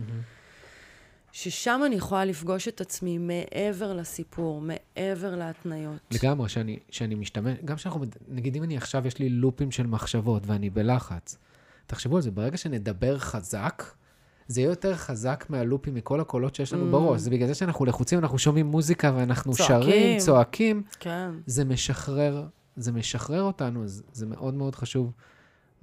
ששם 1.33 1.81
אני 1.87 1.95
יכולה 1.95 2.25
לפגוש 2.25 2.69
את 2.69 2.81
עצמי 2.81 3.19
מעבר 3.19 3.93
לסיפור, 3.93 4.61
מעבר 4.61 5.37
להתניות. 5.37 6.01
לגמרי, 6.11 6.49
שאני, 6.49 6.79
שאני 6.91 7.15
משתמש, 7.15 7.59
גם 7.65 7.79
שאנחנו, 7.79 8.05
נגיד 8.29 8.57
אם 8.57 8.63
אני 8.63 8.77
עכשיו, 8.77 9.07
יש 9.07 9.19
לי 9.19 9.29
לופים 9.29 9.71
של 9.71 9.87
מחשבות 9.87 10.43
ואני 10.47 10.71
בלחץ, 10.71 11.39
תחשבו 11.87 12.17
על 12.17 12.23
זה, 12.23 12.31
ברגע 12.31 12.57
שנדבר 12.57 13.19
חזק, 13.19 13.83
זה 14.49 14.61
יהיה 14.61 14.69
יותר 14.71 14.95
חזק 14.95 15.45
מהלופים, 15.49 15.95
מכל 15.95 16.21
הקולות 16.21 16.55
שיש 16.55 16.73
לנו 16.73 16.89
Mm. 16.89 16.93
בראש. 16.93 17.21
זה 17.21 17.31
בגלל 17.31 17.49
זה 17.49 17.55
שאנחנו 17.55 17.85
לחוצים, 17.85 18.19
אנחנו 18.19 18.39
שומעים 18.39 18.67
מוזיקה 18.67 19.13
ואנחנו 19.17 19.53
צועקים. 19.53 19.83
שרים, 19.83 20.19
צועקים, 20.19 20.83
כן. 21.01 21.31
זה 21.47 21.65
משחרר, 21.65 22.47
זה 22.77 22.93
משחרר 22.93 23.43
אותנו, 23.43 23.85
אז 23.85 24.03
זה 24.13 24.27
מאוד 24.27 24.55
מאוד 24.55 24.75
חשוב 24.75 25.13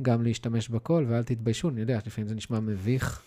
גם 0.02 0.24
להשתמש 0.24 0.70
בקול, 0.70 1.06
ואל 1.10 1.24
תתביישו, 1.24 1.70
אני 1.70 1.82
יודע, 1.82 2.00
לפעמים 2.06 2.28
זה 2.28 2.36
נשמע 2.36 2.60
מביך. 2.60 3.22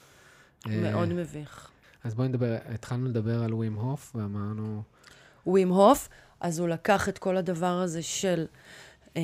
אה, 0.69 0.81
מאוד 0.93 1.09
מביך. 1.13 1.71
אז 2.05 2.15
בואי 2.15 2.29
נדבר, 2.29 2.57
התחלנו 2.75 3.09
לדבר 3.09 3.43
על 3.43 3.55
ווים 3.55 3.75
הוף, 3.75 4.13
ואמרנו, 4.17 4.83
ווים 5.47 5.69
הוף, 5.69 6.09
אז 6.41 6.59
הוא 6.59 6.69
לקח 6.69 7.09
את 7.09 7.19
כל 7.19 7.37
הדבר 7.37 7.81
הזה 7.83 8.03
של... 8.03 8.47
אה, 9.17 9.23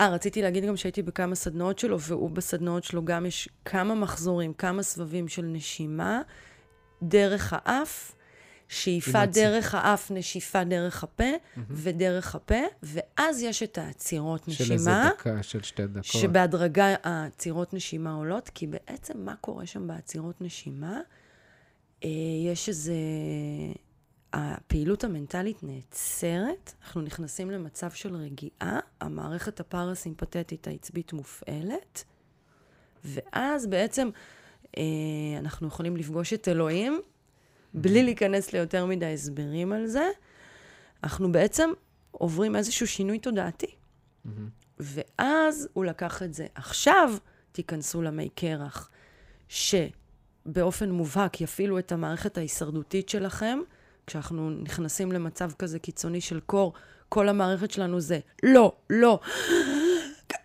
אה, 0.00 0.08
רציתי 0.08 0.42
להגיד 0.42 0.64
גם 0.64 0.76
שהייתי 0.76 1.02
בכמה 1.02 1.34
סדנאות 1.34 1.78
שלו, 1.78 2.00
והוא 2.00 2.30
בסדנאות 2.30 2.84
שלו 2.84 3.04
גם 3.04 3.26
יש 3.26 3.48
כמה 3.64 3.94
מחזורים, 3.94 4.52
כמה 4.52 4.82
סבבים 4.82 5.28
של 5.28 5.42
נשימה, 5.42 6.22
דרך 7.02 7.52
האף, 7.56 8.14
שאיפה 8.68 9.26
דרך 9.26 9.74
האף, 9.74 10.10
נשיפה 10.10 10.64
דרך 10.64 11.02
הפה, 11.02 11.24
ודרך 11.70 12.34
הפה, 12.34 12.60
ואז 12.82 13.42
יש 13.42 13.62
את 13.62 13.78
העצירות 13.78 14.44
של 14.48 14.72
איזה 14.72 14.90
נשימה. 14.90 15.10
דקה, 15.18 15.42
של 15.42 15.62
שתי 15.62 15.86
דקות. 15.86 16.04
שבהדרגה 16.04 16.94
העצירות 17.02 17.74
נשימה 17.74 18.14
עולות, 18.14 18.48
כי 18.48 18.66
בעצם 18.66 19.14
מה 19.24 19.34
קורה 19.40 19.66
שם 19.66 19.86
בעצירות 19.86 20.40
נשימה? 20.40 21.00
אה, 22.04 22.08
יש 22.46 22.68
איזה... 22.68 22.94
הפעילות 24.32 25.04
המנטלית 25.04 25.62
נעצרת, 25.62 26.72
אנחנו 26.82 27.00
נכנסים 27.00 27.50
למצב 27.50 27.90
של 27.90 28.14
רגיעה, 28.14 28.80
המערכת 29.00 29.60
הפרסימפטית 29.60 30.66
העצבית 30.66 31.12
מופעלת, 31.12 32.04
ואז 33.04 33.66
בעצם 33.66 34.10
אה, 34.78 34.82
אנחנו 35.38 35.68
יכולים 35.68 35.96
לפגוש 35.96 36.32
את 36.32 36.48
אלוהים, 36.48 37.00
בלי 37.74 38.02
להיכנס 38.02 38.52
ליותר 38.52 38.86
מדי 38.86 39.12
הסברים 39.12 39.72
על 39.72 39.86
זה. 39.86 40.10
אנחנו 41.04 41.32
בעצם 41.32 41.70
עוברים 42.10 42.56
איזשהו 42.56 42.86
שינוי 42.86 43.18
תודעתי. 43.18 43.74
ואז 44.78 45.68
הוא 45.72 45.84
לקח 45.84 46.22
את 46.22 46.34
זה. 46.34 46.46
עכשיו 46.54 47.14
תיכנסו 47.52 48.02
למי 48.02 48.28
קרח, 48.28 48.90
שבאופן 49.48 50.90
מובהק 50.90 51.40
יפעילו 51.40 51.78
את 51.78 51.92
המערכת 51.92 52.38
ההישרדותית 52.38 53.08
שלכם. 53.08 53.58
כשאנחנו 54.10 54.50
נכנסים 54.50 55.12
למצב 55.12 55.50
כזה 55.58 55.78
קיצוני 55.78 56.20
של 56.20 56.40
קור, 56.40 56.72
כל 57.08 57.28
המערכת 57.28 57.70
שלנו 57.70 58.00
זה 58.00 58.18
לא, 58.42 58.72
לא. 58.90 59.20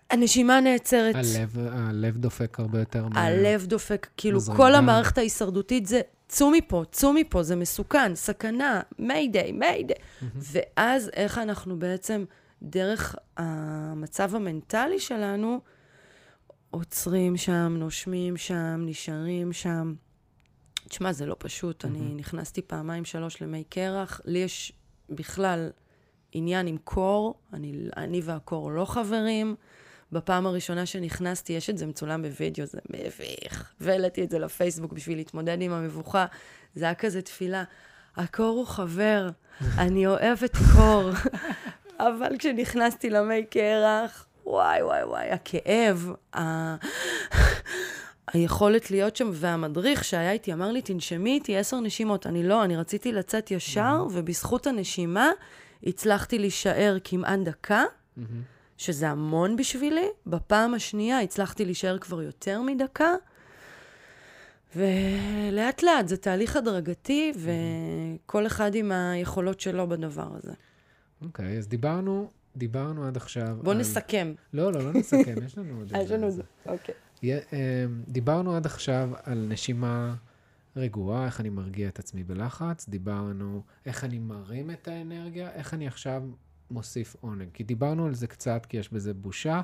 הנשימה 0.09 0.61
נעצרת. 0.61 1.15
הלב, 1.15 1.57
הלב 1.71 2.17
דופק 2.17 2.59
הרבה 2.59 2.79
יותר. 2.79 3.05
הלב 3.15 3.65
דופק, 3.65 4.07
כאילו 4.17 4.37
מזרק 4.37 4.57
כל. 4.57 4.75
המערכת 4.75 5.17
ההישרדותית 5.17 5.85
זה, 5.85 6.01
צאו 6.27 6.51
מפה, 6.51 6.83
צאו 6.91 7.13
מפה, 7.13 7.43
זה 7.43 7.55
מסוכן, 7.55 8.15
סכנה, 8.15 8.81
מיידיי, 8.99 9.51
מיידיי. 9.51 9.97
ואז 10.35 11.09
איך 11.13 11.37
אנחנו 11.37 11.79
בעצם, 11.79 12.25
דרך 12.61 13.15
המצב 13.37 14.35
המנטלי 14.35 14.99
שלנו, 14.99 15.59
עוצרים 16.71 17.37
שם, 17.37 17.75
נושמים 17.79 18.37
שם, 18.37 18.81
נשארים 18.85 19.53
שם. 19.53 19.93
תשמע, 20.89 21.11
זה 21.11 21.25
לא 21.25 21.35
פשוט. 21.39 21.85
אני 21.85 22.13
נכנסתי 22.15 22.61
פעמיים, 22.61 23.05
שלוש 23.05 23.41
למי 23.41 23.63
קרח. 23.63 24.21
לי 24.25 24.39
יש 24.39 24.71
בכלל 25.09 25.69
עניין 26.31 26.67
עם 26.67 26.77
קור. 26.83 27.35
אני, 27.53 27.73
אני 27.97 28.21
והקור 28.23 28.71
לא 28.71 28.85
חברים. 28.85 29.55
בפעם 30.11 30.45
הראשונה 30.47 30.85
שנכנסתי, 30.85 31.53
יש 31.53 31.69
את 31.69 31.77
זה 31.77 31.85
מצולם 31.85 32.21
בווידאו, 32.21 32.65
זה 32.65 32.79
מביך. 32.89 33.73
והעליתי 33.79 34.23
את 34.23 34.29
זה 34.29 34.39
לפייסבוק 34.39 34.93
בשביל 34.93 35.17
להתמודד 35.17 35.61
עם 35.61 35.71
המבוכה. 35.71 36.25
זה 36.75 36.85
היה 36.85 36.95
כזה 36.95 37.21
תפילה. 37.21 37.63
הקור 38.15 38.57
הוא 38.57 38.65
חבר, 38.65 39.29
אני 39.83 40.07
אוהבת 40.07 40.57
קור. 40.75 41.09
אבל 41.99 42.37
כשנכנסתי 42.39 43.09
למי 43.09 43.45
קרח, 43.45 44.27
וואי, 44.45 44.83
וואי, 44.83 45.03
וואי, 45.03 45.29
הכאב, 45.29 46.11
ה... 46.35 46.75
היכולת 48.33 48.91
להיות 48.91 49.15
שם, 49.15 49.29
והמדריך 49.33 50.03
שהיה 50.03 50.31
איתי 50.31 50.53
אמר 50.53 50.71
לי, 50.71 50.81
תנשמי 50.81 51.33
איתי 51.33 51.57
עשר 51.57 51.79
נשימות. 51.79 52.27
אני 52.27 52.43
לא, 52.43 52.63
אני 52.63 52.77
רציתי 52.77 53.11
לצאת 53.11 53.51
ישר, 53.51 54.05
ובזכות 54.11 54.67
הנשימה 54.67 55.31
הצלחתי 55.83 56.39
להישאר 56.39 56.97
כמעט 57.03 57.39
דקה, 57.39 57.83
מהמם. 58.17 58.41
שזה 58.77 59.09
המון 59.09 59.55
בשבילי. 59.55 60.07
בפעם 60.27 60.73
השנייה 60.73 61.19
הצלחתי 61.19 61.65
להישאר 61.65 61.97
כבר 61.97 62.21
יותר 62.21 62.61
מדקה, 62.61 63.15
ולאט 64.75 65.83
לאט 65.83 66.07
זה 66.07 66.17
תהליך 66.17 66.55
הדרגתי, 66.55 67.31
וכל 67.35 68.47
אחד 68.47 68.75
עם 68.75 68.91
היכולות 68.91 69.59
שלו 69.59 69.89
בדבר 69.89 70.27
הזה. 70.33 70.53
אוקיי, 71.21 71.57
אז 71.57 71.67
דיברנו, 71.67 72.29
דיברנו 72.55 73.07
עד 73.07 73.17
עכשיו 73.17 73.57
בואו 73.61 73.71
על... 73.71 73.77
נסכם. 73.77 74.33
לא, 74.53 74.73
לא, 74.73 74.83
לא 74.83 74.93
נסכם, 74.93 75.35
יש 75.45 75.57
לנו 75.57 75.77
עוד 75.77 75.91
יש 76.03 76.11
לנו 76.11 76.31
זה, 76.31 76.43
אוקיי. 76.65 76.95
אמ, 77.33 77.39
דיברנו 78.07 78.55
עד 78.55 78.65
עכשיו 78.65 79.09
על 79.23 79.45
נשימה 79.49 80.15
רגועה, 80.75 81.25
איך 81.25 81.39
אני 81.39 81.49
מרגיע 81.49 81.87
את 81.87 81.99
עצמי 81.99 82.23
בלחץ, 82.23 82.89
דיברנו 82.89 83.61
איך 83.85 84.03
אני 84.03 84.19
מרים 84.19 84.71
את 84.71 84.87
האנרגיה, 84.87 85.51
איך 85.51 85.73
אני 85.73 85.87
עכשיו 85.87 86.23
מוסיף 86.71 87.15
עונג. 87.21 87.47
כי 87.53 87.63
דיברנו 87.63 88.05
על 88.05 88.13
זה 88.13 88.27
קצת, 88.27 88.65
כי 88.69 88.77
יש 88.77 88.93
בזה 88.93 89.13
בושה, 89.13 89.61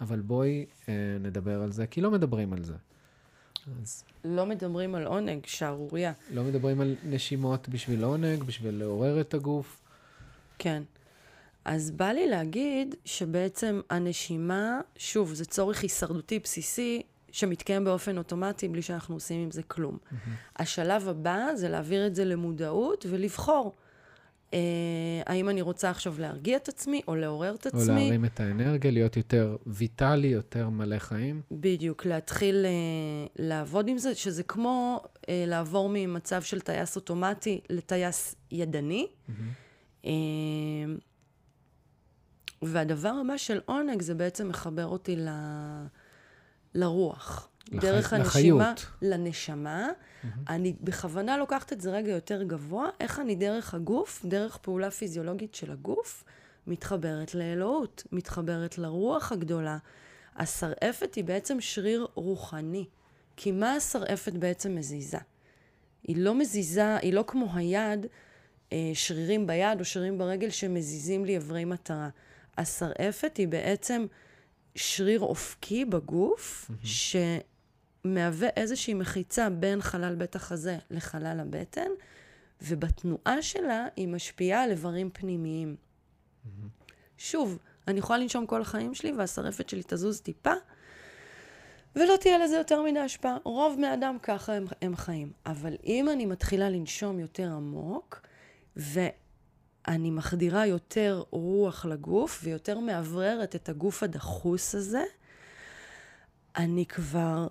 אבל 0.00 0.20
בואי 0.20 0.66
אה, 0.88 0.94
נדבר 1.20 1.62
על 1.62 1.72
זה, 1.72 1.86
כי 1.86 2.00
לא 2.00 2.10
מדברים 2.10 2.52
על 2.52 2.64
זה. 2.64 2.74
אז 3.82 4.04
לא 4.24 4.46
מדברים 4.46 4.94
על 4.94 5.06
עונג, 5.06 5.46
שערורייה. 5.46 6.12
לא 6.30 6.44
מדברים 6.44 6.80
על 6.80 6.94
נשימות 7.04 7.68
בשביל 7.68 8.04
עונג, 8.04 8.42
בשביל 8.42 8.74
לעורר 8.74 9.20
את 9.20 9.34
הגוף. 9.34 9.80
כן. 10.58 10.82
אז 11.66 11.90
בא 11.90 12.08
לי 12.08 12.28
להגיד 12.28 12.94
שבעצם 13.04 13.80
הנשימה, 13.90 14.80
שוב, 14.96 15.34
זה 15.34 15.44
צורך 15.44 15.82
הישרדותי 15.82 16.38
בסיסי 16.38 17.02
שמתקיים 17.32 17.84
באופן 17.84 18.18
אוטומטי 18.18 18.68
בלי 18.68 18.82
שאנחנו 18.82 19.14
עושים 19.14 19.42
עם 19.42 19.50
זה 19.50 19.62
כלום. 19.62 19.98
השלב 20.56 21.08
הבא 21.08 21.46
זה 21.54 21.68
להעביר 21.68 22.06
את 22.06 22.14
זה 22.14 22.24
למודעות 22.24 23.06
ולבחור. 23.08 23.74
אה, 24.54 24.58
האם 25.26 25.48
אני 25.48 25.62
רוצה 25.62 25.90
עכשיו 25.90 26.14
להרגיע 26.18 26.56
את 26.56 26.68
עצמי 26.68 27.00
או 27.08 27.14
לעורר 27.14 27.54
את 27.54 27.66
או 27.66 27.80
עצמי? 27.80 28.04
להרים 28.04 28.24
את 28.24 28.40
האנרגיה, 28.40 28.90
להיות 28.90 29.16
יותר 29.16 29.56
ויטלי, 29.66 30.28
יותר 30.28 30.68
מלא 30.68 30.98
חיים. 30.98 31.40
בדיוק, 31.50 32.06
להתחיל 32.06 32.66
אה, 32.66 33.26
לעבוד 33.36 33.88
עם 33.88 33.98
זה, 33.98 34.14
שזה 34.14 34.42
כמו 34.42 35.00
אה, 35.28 35.44
לעבור 35.46 35.90
ממצב 35.92 36.42
של 36.42 36.60
טייס 36.60 36.96
אוטומטי 36.96 37.60
לטייס 37.70 38.34
ידני. 38.50 39.06
והדבר 42.62 43.12
הבא 43.24 43.36
של 43.36 43.60
עונג 43.66 44.02
זה 44.02 44.14
בעצם 44.14 44.48
מחבר 44.48 44.86
אותי 44.86 45.16
ל... 45.16 45.28
לרוח. 46.74 47.48
לח... 47.72 47.82
דרך 47.82 48.12
הנשימה, 48.12 48.72
לחיות. 48.72 48.92
לנשמה. 49.02 49.88
Mm-hmm. 49.88 50.26
אני 50.48 50.74
בכוונה 50.80 51.36
לוקחת 51.36 51.72
את 51.72 51.80
זה 51.80 51.90
רגע 51.90 52.12
יותר 52.12 52.42
גבוה, 52.42 52.88
איך 53.00 53.20
אני 53.20 53.34
דרך 53.34 53.74
הגוף, 53.74 54.24
דרך 54.24 54.56
פעולה 54.56 54.90
פיזיולוגית 54.90 55.54
של 55.54 55.72
הגוף, 55.72 56.24
מתחברת 56.66 57.34
לאלוהות, 57.34 58.04
מתחברת 58.12 58.78
לרוח 58.78 59.32
הגדולה. 59.32 59.78
השרעפת 60.36 61.14
היא 61.14 61.24
בעצם 61.24 61.60
שריר 61.60 62.06
רוחני. 62.14 62.84
כי 63.36 63.52
מה 63.52 63.72
השרעפת 63.72 64.32
בעצם 64.32 64.74
מזיזה? 64.74 65.18
היא 66.02 66.16
לא 66.16 66.34
מזיזה, 66.34 66.96
היא 66.96 67.12
לא 67.12 67.24
כמו 67.26 67.46
היד, 67.54 68.06
אה, 68.72 68.90
שרירים 68.94 69.46
ביד 69.46 69.80
או 69.80 69.84
שרירים 69.84 70.18
ברגל 70.18 70.50
שמזיזים 70.50 71.24
לי 71.24 71.36
אברי 71.36 71.64
מטרה. 71.64 72.08
השרעפת 72.58 73.36
היא 73.36 73.48
בעצם 73.48 74.06
שריר 74.74 75.20
אופקי 75.20 75.84
בגוף, 75.84 76.70
mm-hmm. 76.70 76.86
שמהווה 78.04 78.48
איזושהי 78.56 78.94
מחיצה 78.94 79.50
בין 79.50 79.82
חלל 79.82 80.14
בית 80.14 80.36
החזה 80.36 80.78
לחלל 80.90 81.40
הבטן, 81.40 81.90
ובתנועה 82.62 83.42
שלה 83.42 83.86
היא 83.96 84.08
משפיעה 84.08 84.62
על 84.62 84.70
איברים 84.70 85.10
פנימיים. 85.10 85.76
Mm-hmm. 85.76 86.48
שוב, 87.18 87.58
אני 87.88 87.98
יכולה 87.98 88.18
לנשום 88.18 88.46
כל 88.46 88.60
החיים 88.60 88.94
שלי 88.94 89.12
והשרעפת 89.12 89.68
שלי 89.68 89.82
תזוז 89.86 90.20
טיפה, 90.20 90.52
ולא 91.96 92.14
תהיה 92.20 92.38
לזה 92.38 92.56
יותר 92.56 92.82
מדי 92.82 92.98
השפעה. 92.98 93.36
רוב 93.44 93.76
בני 93.76 93.94
אדם 93.94 94.16
ככה 94.22 94.52
הם, 94.52 94.64
הם 94.82 94.96
חיים. 94.96 95.32
אבל 95.46 95.76
אם 95.84 96.08
אני 96.08 96.26
מתחילה 96.26 96.70
לנשום 96.70 97.18
יותר 97.20 97.52
עמוק, 97.52 98.20
ואני 99.86 100.10
מחדירה 100.10 100.66
יותר 100.66 101.22
רוח 101.30 101.84
לגוף, 101.84 102.40
ויותר 102.44 102.78
מאווררת 102.78 103.54
את 103.54 103.68
הגוף 103.68 104.02
הדחוס 104.02 104.74
הזה, 104.74 105.04
אני 106.56 106.86
כבר 106.86 107.46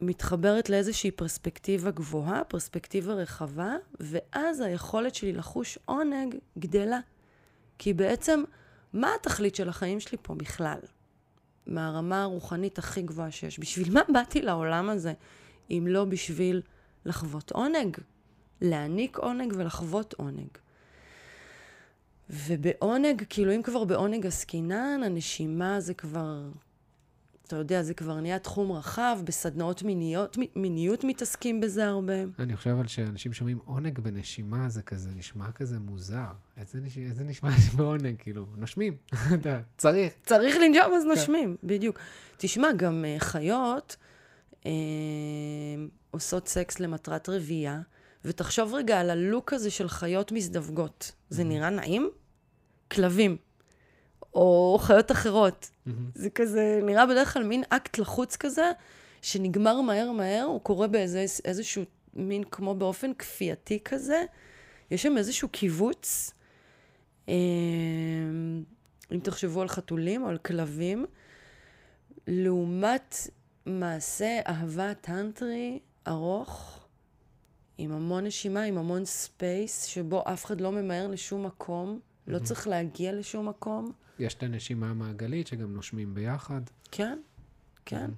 מתחברת 0.00 0.70
לאיזושהי 0.70 1.10
פרספקטיבה 1.10 1.90
גבוהה, 1.90 2.44
פרספקטיבה 2.44 3.12
רחבה, 3.12 3.76
ואז 4.00 4.60
היכולת 4.60 5.14
שלי 5.14 5.32
לחוש 5.32 5.78
עונג 5.84 6.34
גדלה. 6.58 7.00
כי 7.78 7.92
בעצם, 7.92 8.44
מה 8.92 9.14
התכלית 9.14 9.54
של 9.54 9.68
החיים 9.68 10.00
שלי 10.00 10.18
פה 10.22 10.34
בכלל? 10.34 10.78
מהרמה 11.66 12.22
הרוחנית 12.22 12.78
הכי 12.78 13.02
גבוהה 13.02 13.30
שיש. 13.30 13.58
בשביל 13.58 13.92
מה 13.92 14.00
באתי 14.12 14.42
לעולם 14.42 14.90
הזה, 14.90 15.12
אם 15.70 15.86
לא 15.88 16.04
בשביל 16.04 16.62
לחוות 17.04 17.52
עונג? 17.52 17.96
להעניק 18.60 19.18
עונג 19.18 19.52
ולחוות 19.56 20.14
עונג. 20.14 20.48
ובעונג, 22.30 23.22
כאילו 23.28 23.54
אם 23.54 23.62
כבר 23.62 23.84
בעונג 23.84 24.26
עסקינן, 24.26 25.00
הנשימה 25.04 25.80
זה 25.80 25.94
כבר 25.94 26.50
אתה 27.50 27.58
יודע, 27.58 27.82
זה 27.82 27.94
כבר 27.94 28.20
נהיה 28.20 28.38
תחום 28.38 28.72
רחב, 28.72 29.18
בסדנאות 29.24 29.82
מיניות, 29.82 30.36
מיניות 30.56 31.04
מתעסקים 31.04 31.60
בזה 31.60 31.86
הרבה. 31.86 32.14
אני 32.38 32.56
חושב 32.56 32.78
על 32.80 32.86
שאנשים 32.86 33.32
שומעים 33.32 33.58
עונג 33.64 33.98
בנשימה, 33.98 34.68
זה 34.68 34.82
כזה 34.82 35.10
נשמע 35.16 35.52
כזה 35.52 35.78
מוזר. 35.78 36.32
איזה, 36.56 36.80
נש... 36.80 36.98
איזה 36.98 37.24
נשמע 37.24 37.50
בעונג, 37.76 38.14
כאילו, 38.18 38.46
נושמים, 38.56 38.96
אתה 39.34 39.60
צריך. 39.76 40.12
צריך 40.22 40.56
לנשום, 40.56 40.94
אז 40.96 41.02
כן. 41.02 41.08
נושמים, 41.08 41.56
בדיוק. 41.64 41.98
תשמע, 42.36 42.72
גם 42.76 43.04
uh, 43.04 43.20
חיות 43.20 43.96
uh, 44.62 44.66
עושות 46.10 46.48
סקס 46.48 46.80
למטרת 46.80 47.28
רבייה, 47.28 47.80
ותחשוב 48.24 48.74
רגע 48.74 49.00
על 49.00 49.10
הלוק 49.10 49.52
הזה 49.52 49.70
של 49.70 49.88
חיות 49.88 50.32
מזדווגות. 50.32 51.12
זה 51.30 51.44
נראה 51.44 51.70
נעים? 51.70 52.10
כלבים. 52.90 53.36
או 54.34 54.78
חיות 54.80 55.12
אחרות. 55.12 55.70
Mm-hmm. 55.70 55.90
זה 56.14 56.30
כזה, 56.30 56.80
נראה 56.82 57.06
בדרך 57.06 57.32
כלל 57.32 57.44
מין 57.44 57.62
אקט 57.68 57.98
לחוץ 57.98 58.36
כזה, 58.36 58.70
שנגמר 59.22 59.80
מהר 59.80 60.12
מהר, 60.12 60.44
הוא 60.44 60.60
קורה 60.60 60.86
באיזשהו 60.86 61.84
מין 62.14 62.44
כמו 62.44 62.74
באופן 62.74 63.14
כפייתי 63.14 63.78
כזה. 63.84 64.24
יש 64.90 65.02
שם 65.02 65.16
איזשהו 65.16 65.48
כיווץ. 65.48 66.32
אה, 67.28 67.34
אם 69.12 69.18
תחשבו 69.22 69.60
על 69.62 69.68
חתולים 69.68 70.22
או 70.22 70.28
על 70.28 70.38
כלבים, 70.38 71.06
לעומת 72.26 73.16
מעשה 73.66 74.40
אהבה 74.46 74.94
טנטרי 74.94 75.78
ארוך, 76.08 76.80
עם 77.78 77.92
המון 77.92 78.26
נשימה, 78.26 78.62
עם 78.62 78.78
המון 78.78 79.04
space, 79.04 79.84
שבו 79.84 80.22
אף 80.26 80.44
אחד 80.44 80.60
לא 80.60 80.72
ממהר 80.72 81.06
לשום 81.06 81.46
מקום. 81.46 82.00
לא 82.26 82.38
צריך 82.38 82.68
להגיע 82.68 83.12
לשום 83.12 83.48
מקום. 83.48 83.92
יש 84.18 84.34
את 84.34 84.42
הנשימה 84.42 84.90
המעגלית 84.90 85.46
שגם 85.46 85.74
נושמים 85.74 86.14
ביחד. 86.14 86.60
כן, 86.90 87.18
כן. 87.84 88.10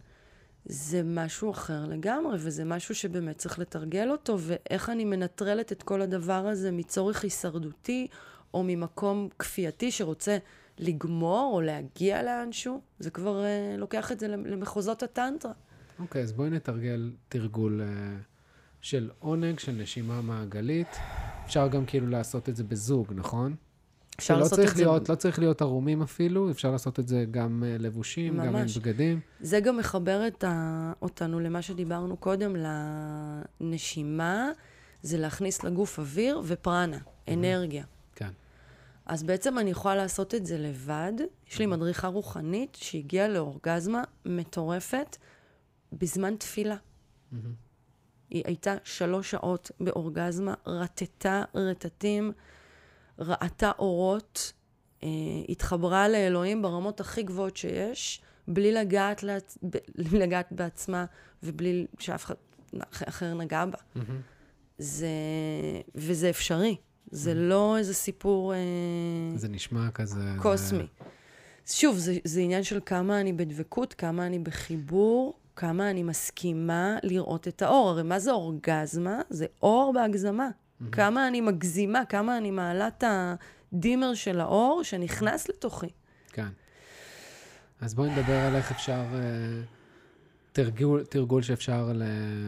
זה 0.65 1.03
משהו 1.05 1.51
אחר 1.51 1.87
לגמרי, 1.87 2.37
וזה 2.41 2.65
משהו 2.65 2.95
שבאמת 2.95 3.39
צריך 3.39 3.59
לתרגל 3.59 4.11
אותו, 4.11 4.37
ואיך 4.41 4.91
אני 4.91 5.05
מנטרלת 5.05 5.73
את 5.73 5.83
כל 5.83 6.03
הדבר 6.03 6.47
הזה 6.47 6.71
מצורך 6.71 7.23
הישרדותי, 7.23 8.09
או 8.55 8.63
ממקום 8.63 9.29
כפייתי 9.39 9.91
שרוצה 9.91 10.39
לגמור 10.79 11.55
או 11.55 11.61
להגיע 11.61 12.23
לאנשהו, 12.23 12.81
זה 12.99 13.11
כבר 13.11 13.43
uh, 13.43 13.81
לוקח 13.81 14.13
את 14.13 14.21
זה 14.21 14.29
למחוזות 14.29 15.03
הטנטרה. 15.03 15.53
אוקיי, 15.99 16.21
okay, 16.21 16.25
אז 16.25 16.33
בואי 16.33 16.51
נתרגל 16.51 17.13
תרגול 17.29 17.81
uh, 17.81 17.85
של 18.81 19.11
עונג, 19.19 19.59
של 19.59 19.73
נשימה 19.73 20.23
מעגלית. 20.23 20.89
אפשר 21.45 21.69
גם 21.69 21.87
כאילו 21.87 22.07
לעשות 22.07 22.49
את 22.49 22.57
זה 22.57 22.65
בזוג, 22.65 23.13
נכון? 23.15 23.57
אפשר 24.19 24.39
לעשות 24.39 24.59
את 24.59 24.69
זה... 24.69 24.85
להיות, 24.85 25.09
לא 25.09 25.15
צריך 25.15 25.39
להיות 25.39 25.63
ערומים 25.63 26.03
אפילו, 26.03 26.51
אפשר 26.51 26.71
לעשות 26.71 27.01
את 27.01 27.09
זה 27.09 27.25
גם 27.31 27.63
uh, 27.63 27.83
לבושים, 27.83 28.37
ממש. 28.37 28.47
גם 28.47 28.57
עם 28.57 28.67
בגדים. 28.77 29.21
זה 29.41 29.61
גם 29.61 29.77
מחבר 29.77 30.27
את 30.27 30.45
ה... 30.45 30.93
אותנו 31.03 31.41
למה 31.41 31.63
שדיברנו 31.63 32.17
קודם, 32.17 32.57
לנשימה, 33.61 34.51
זה 35.03 35.19
להכניס 35.19 35.65
לגוף 35.65 35.99
אוויר 35.99 36.43
ופרנה, 36.45 36.99
אנרגיה. 37.29 37.85
כן. 38.15 38.31
אז 39.07 39.23
בעצם 39.23 39.59
אני 39.59 39.71
יכולה 39.71 39.95
לעשות 39.95 40.35
את 40.35 40.47
זה 40.47 40.59
לבד. 40.59 41.13
יש 41.51 41.59
לי 41.59 41.67
מדריכה 41.67 42.09
רוחנית 42.09 42.75
שהגיעה 42.75 43.29
לאורגזמה 43.29 44.03
מטורפת 44.27 45.17
בזמן 45.93 46.37
תפילה. 46.37 46.77
היא 48.31 48.43
הייתה 48.47 48.75
שלוש 48.85 49.31
שעות 49.31 49.71
באורגזמה, 49.81 50.55
רטטה 50.67 51.45
רטטים. 51.55 52.33
ראתה 53.27 53.71
אורות, 53.79 54.53
אה, 55.03 55.09
התחברה 55.49 56.09
לאלוהים 56.09 56.63
ברמות 56.63 57.01
הכי 57.01 57.23
גבוהות 57.23 57.57
שיש, 57.57 58.23
בלי 58.49 58.73
לגעת, 58.73 59.23
לעצ... 59.23 59.59
בלי 59.99 60.19
לגעת 60.19 60.49
בעצמה 60.51 61.05
ובלי 61.43 61.87
שאף 61.99 62.25
אחד 62.25 62.35
אחר 62.93 63.35
נגע 63.35 63.65
בה. 63.65 63.79
Mm-hmm. 63.97 64.13
זה... 64.79 65.09
וזה 65.95 66.31
אפשרי. 66.31 66.77
זה 67.11 67.33
mm-hmm. 67.33 67.35
לא 67.35 67.79
איזה 67.79 67.95
סיפור... 67.95 68.55
אה... 68.55 68.59
זה 69.37 69.49
נשמע 69.49 69.91
כזה... 69.91 70.21
קוסמי. 70.39 70.79
זה... 70.79 71.75
שוב, 71.75 71.97
זה, 71.97 72.17
זה 72.25 72.41
עניין 72.41 72.63
של 72.63 72.81
כמה 72.87 73.21
אני 73.21 73.33
בדבקות, 73.33 73.95
כמה 73.95 74.27
אני 74.27 74.39
בחיבור, 74.39 75.39
כמה 75.57 75.91
אני 75.91 76.03
מסכימה 76.03 76.97
לראות 77.03 77.49
את 77.49 77.63
האור. 77.63 77.89
הרי 77.89 78.03
מה 78.03 78.19
זה 78.19 78.33
אורגזמה? 78.33 79.21
זה 79.31 79.47
אור 79.63 79.93
בהגזמה. 79.95 80.49
Mm-hmm. 80.83 80.91
כמה 80.91 81.29
אני 81.29 81.41
מגזימה, 81.41 82.05
כמה 82.05 82.39
אני 82.39 82.51
מעלה 82.51 82.89
את 82.89 83.05
הדימר 83.73 84.15
של 84.15 84.41
האור 84.41 84.83
שנכנס 84.83 85.49
לתוכי. 85.49 85.91
כן. 86.33 86.49
אז 87.81 87.95
בואי 87.95 88.11
נדבר 88.11 88.37
על 88.37 88.55
איך 88.55 88.71
אפשר, 88.71 89.05
uh, 89.13 89.67
תרגול, 90.53 91.05
תרגול 91.05 91.43
שאפשר 91.43 91.93
ל, 91.95 92.03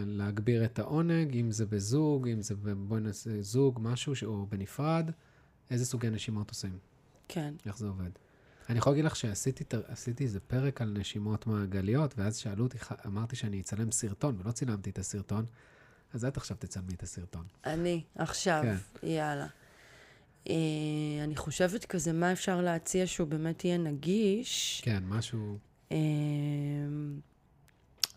להגביר 0.07 0.64
את 0.64 0.78
העונג, 0.78 1.37
אם 1.37 1.51
זה 1.51 1.66
בזוג, 1.66 2.28
אם 2.28 2.43
זה, 2.43 2.55
בואי 2.76 3.01
נעשה 3.01 3.43
זוג, 3.43 3.78
משהו, 3.82 4.14
או 4.24 4.47
בנפרד, 4.47 5.11
איזה 5.70 5.85
סוגי 5.87 6.11
נשימות 6.11 6.51
עושים? 6.51 6.78
כן. 7.28 7.55
איך 7.66 7.78
זה 7.78 7.87
עובד? 7.87 8.11
אני 8.68 8.78
יכול 8.78 8.93
להגיד 8.93 9.05
לך 9.05 9.16
שעשיתי 9.16 10.24
איזה 10.24 10.41
פרק 10.41 10.82
על 10.82 10.97
נשימות 10.99 11.47
מעגליות, 11.47 12.14
ואז 12.18 12.37
שאלו 12.37 12.64
אותי, 12.64 12.78
אמרתי 13.07 13.37
שאני 13.37 13.61
אצלם 13.61 13.91
סרטון, 13.91 14.37
ולא 14.41 14.53
צילמתי 14.53 14.91
את 14.91 14.99
הסרטון. 14.99 15.45
אז 16.15 16.25
את 16.25 16.37
עכשיו 16.37 16.57
תצלמי 16.61 16.95
את 16.95 17.03
הסרטון. 17.03 17.45
אני, 17.67 18.03
עכשיו, 18.15 18.62
כן. 18.62 19.07
יאללה. 19.07 19.47
אה, 20.49 20.55
אני 21.25 21.37
חושבת 21.37 21.85
כזה, 21.85 22.12
מה 22.12 22.33
אפשר 22.33 22.61
להציע 22.61 23.07
שהוא 23.07 23.29
באמת 23.29 23.65
יהיה 23.65 23.79
נגיש. 23.79 24.81
כן, 24.85 25.03
משהו... 25.09 25.59
אה, 25.93 25.97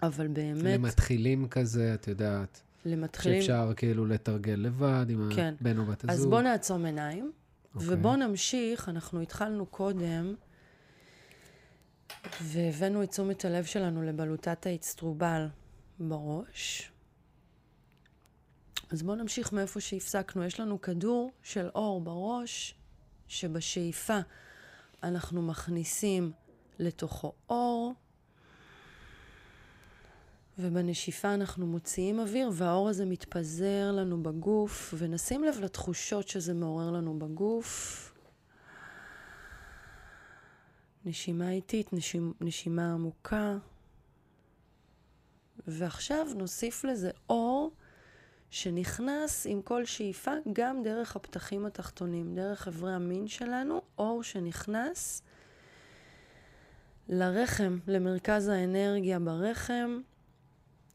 אבל 0.03 0.27
באמת... 0.27 0.63
למתחילים 0.63 1.47
כזה, 1.47 1.93
את 1.93 2.07
יודעת. 2.07 2.61
למתחילים... 2.85 3.41
שאפשר 3.41 3.73
כאילו 3.75 4.05
לתרגל 4.05 4.53
לבד 4.53 5.05
עם 5.09 5.29
כן. 5.35 5.53
הבן 5.61 5.77
או 5.77 5.85
בת 5.85 6.03
הזוג. 6.03 6.15
אז 6.15 6.25
בואו 6.25 6.41
נעצום 6.41 6.85
עיניים, 6.85 7.31
okay. 7.33 7.75
אוקיי. 7.75 7.89
ובואו 7.91 8.15
נמשיך. 8.15 8.89
אנחנו 8.89 9.21
התחלנו 9.21 9.65
קודם, 9.65 10.35
והבאנו 12.41 13.03
את 13.03 13.09
תשומת 13.09 13.45
הלב 13.45 13.63
שלנו 13.63 14.03
לבלוטת 14.03 14.65
האצטרובל 14.65 15.47
בראש. 15.99 16.91
אז 18.89 19.03
בואו 19.03 19.15
נמשיך 19.15 19.53
מאיפה 19.53 19.79
שהפסקנו. 19.79 20.43
יש 20.43 20.59
לנו 20.59 20.81
כדור 20.81 21.31
של 21.43 21.69
אור 21.75 22.01
בראש, 22.01 22.75
שבשאיפה 23.27 24.19
אנחנו 25.03 25.41
מכניסים 25.41 26.31
לתוכו 26.79 27.33
אור, 27.49 27.93
ובנשיפה 30.59 31.33
אנחנו 31.33 31.67
מוציאים 31.67 32.19
אוויר, 32.19 32.49
והאור 32.53 32.89
הזה 32.89 33.05
מתפזר 33.05 33.91
לנו 33.91 34.23
בגוף, 34.23 34.93
ונשים 34.97 35.43
לב 35.43 35.59
לתחושות 35.59 36.27
שזה 36.27 36.53
מעורר 36.53 36.91
לנו 36.91 37.19
בגוף. 37.19 38.03
נשימה 41.05 41.51
איטית, 41.51 41.93
נשימה, 41.93 42.31
נשימה 42.41 42.93
עמוקה. 42.93 43.57
ועכשיו 45.67 46.27
נוסיף 46.35 46.83
לזה 46.83 47.11
אור 47.29 47.71
שנכנס 48.49 49.47
עם 49.49 49.61
כל 49.61 49.85
שאיפה 49.85 50.31
גם 50.53 50.83
דרך 50.83 51.15
הפתחים 51.15 51.65
התחתונים, 51.65 52.35
דרך 52.35 52.67
אברי 52.67 52.93
המין 52.93 53.27
שלנו, 53.27 53.81
אור 53.97 54.23
שנכנס 54.23 55.21
לרחם, 57.09 57.77
למרכז 57.87 58.47
האנרגיה 58.47 59.19
ברחם. 59.19 59.99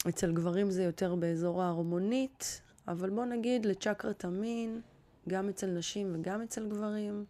אצל 0.09 0.33
גברים 0.33 0.71
זה 0.71 0.83
יותר 0.83 1.15
באזור 1.15 1.63
ההרמונית, 1.63 2.61
אבל 2.89 3.11
בוא 3.11 3.25
נגיד 3.25 3.67
לצ'קרת 3.67 4.25
המין, 4.25 4.81
גם 5.29 5.49
אצל 5.49 5.67
נשים 5.67 6.15
וגם 6.15 6.43
אצל 6.43 6.69
גברים. 6.69 7.25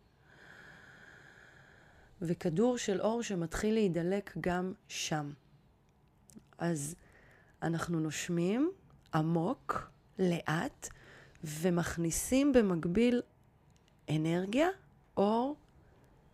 וכדור 2.23 2.79
של 2.79 3.01
אור 3.01 3.23
שמתחיל 3.23 3.75
להידלק 3.75 4.37
גם 4.41 4.73
שם. 4.89 5.33
אז 6.59 6.95
אנחנו 7.62 8.01
נושמים 8.01 8.70
עמוק, 9.14 9.91
לאט, 10.18 10.88
ומכניסים 11.44 12.52
במקביל 12.52 13.22
אנרגיה, 14.10 14.68
אור, 15.16 15.56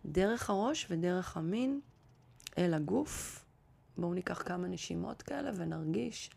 דרך 0.05 0.49
הראש 0.49 0.87
ודרך 0.89 1.37
המין 1.37 1.79
אל 2.57 2.73
הגוף. 2.73 3.45
בואו 3.97 4.13
ניקח 4.13 4.41
כמה 4.45 4.67
נשימות 4.67 5.21
כאלה 5.21 5.51
ונרגיש 5.55 6.29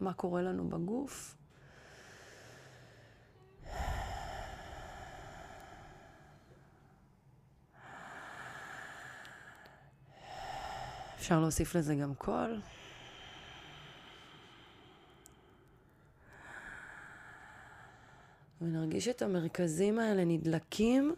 מה 0.00 0.12
קורה 0.12 0.42
לנו 0.42 0.68
בגוף. 0.68 1.36
אפשר 11.16 11.40
להוסיף 11.40 11.74
לזה 11.74 11.94
גם 11.94 12.14
קול. 12.14 12.60
ונרגיש 18.60 19.08
את 19.08 19.22
המרכזים 19.22 19.98
האלה 19.98 20.24
נדלקים, 20.24 21.14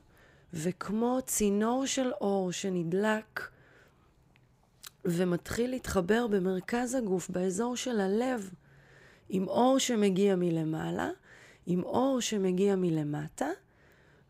וכמו 0.55 1.19
צינור 1.27 1.87
של 1.87 2.13
אור 2.21 2.53
שנדלק 2.53 3.49
ומתחיל 5.05 5.71
להתחבר 5.71 6.27
במרכז 6.27 6.95
הגוף, 6.95 7.31
באזור 7.31 7.77
של 7.77 8.01
הלב, 8.01 8.51
עם 9.29 9.49
אור 9.49 9.79
שמגיע 9.79 10.37
מלמעלה, 10.37 11.11
עם 11.67 11.83
אור 11.83 12.21
שמגיע 12.21 12.77
מלמטה, 12.77 13.49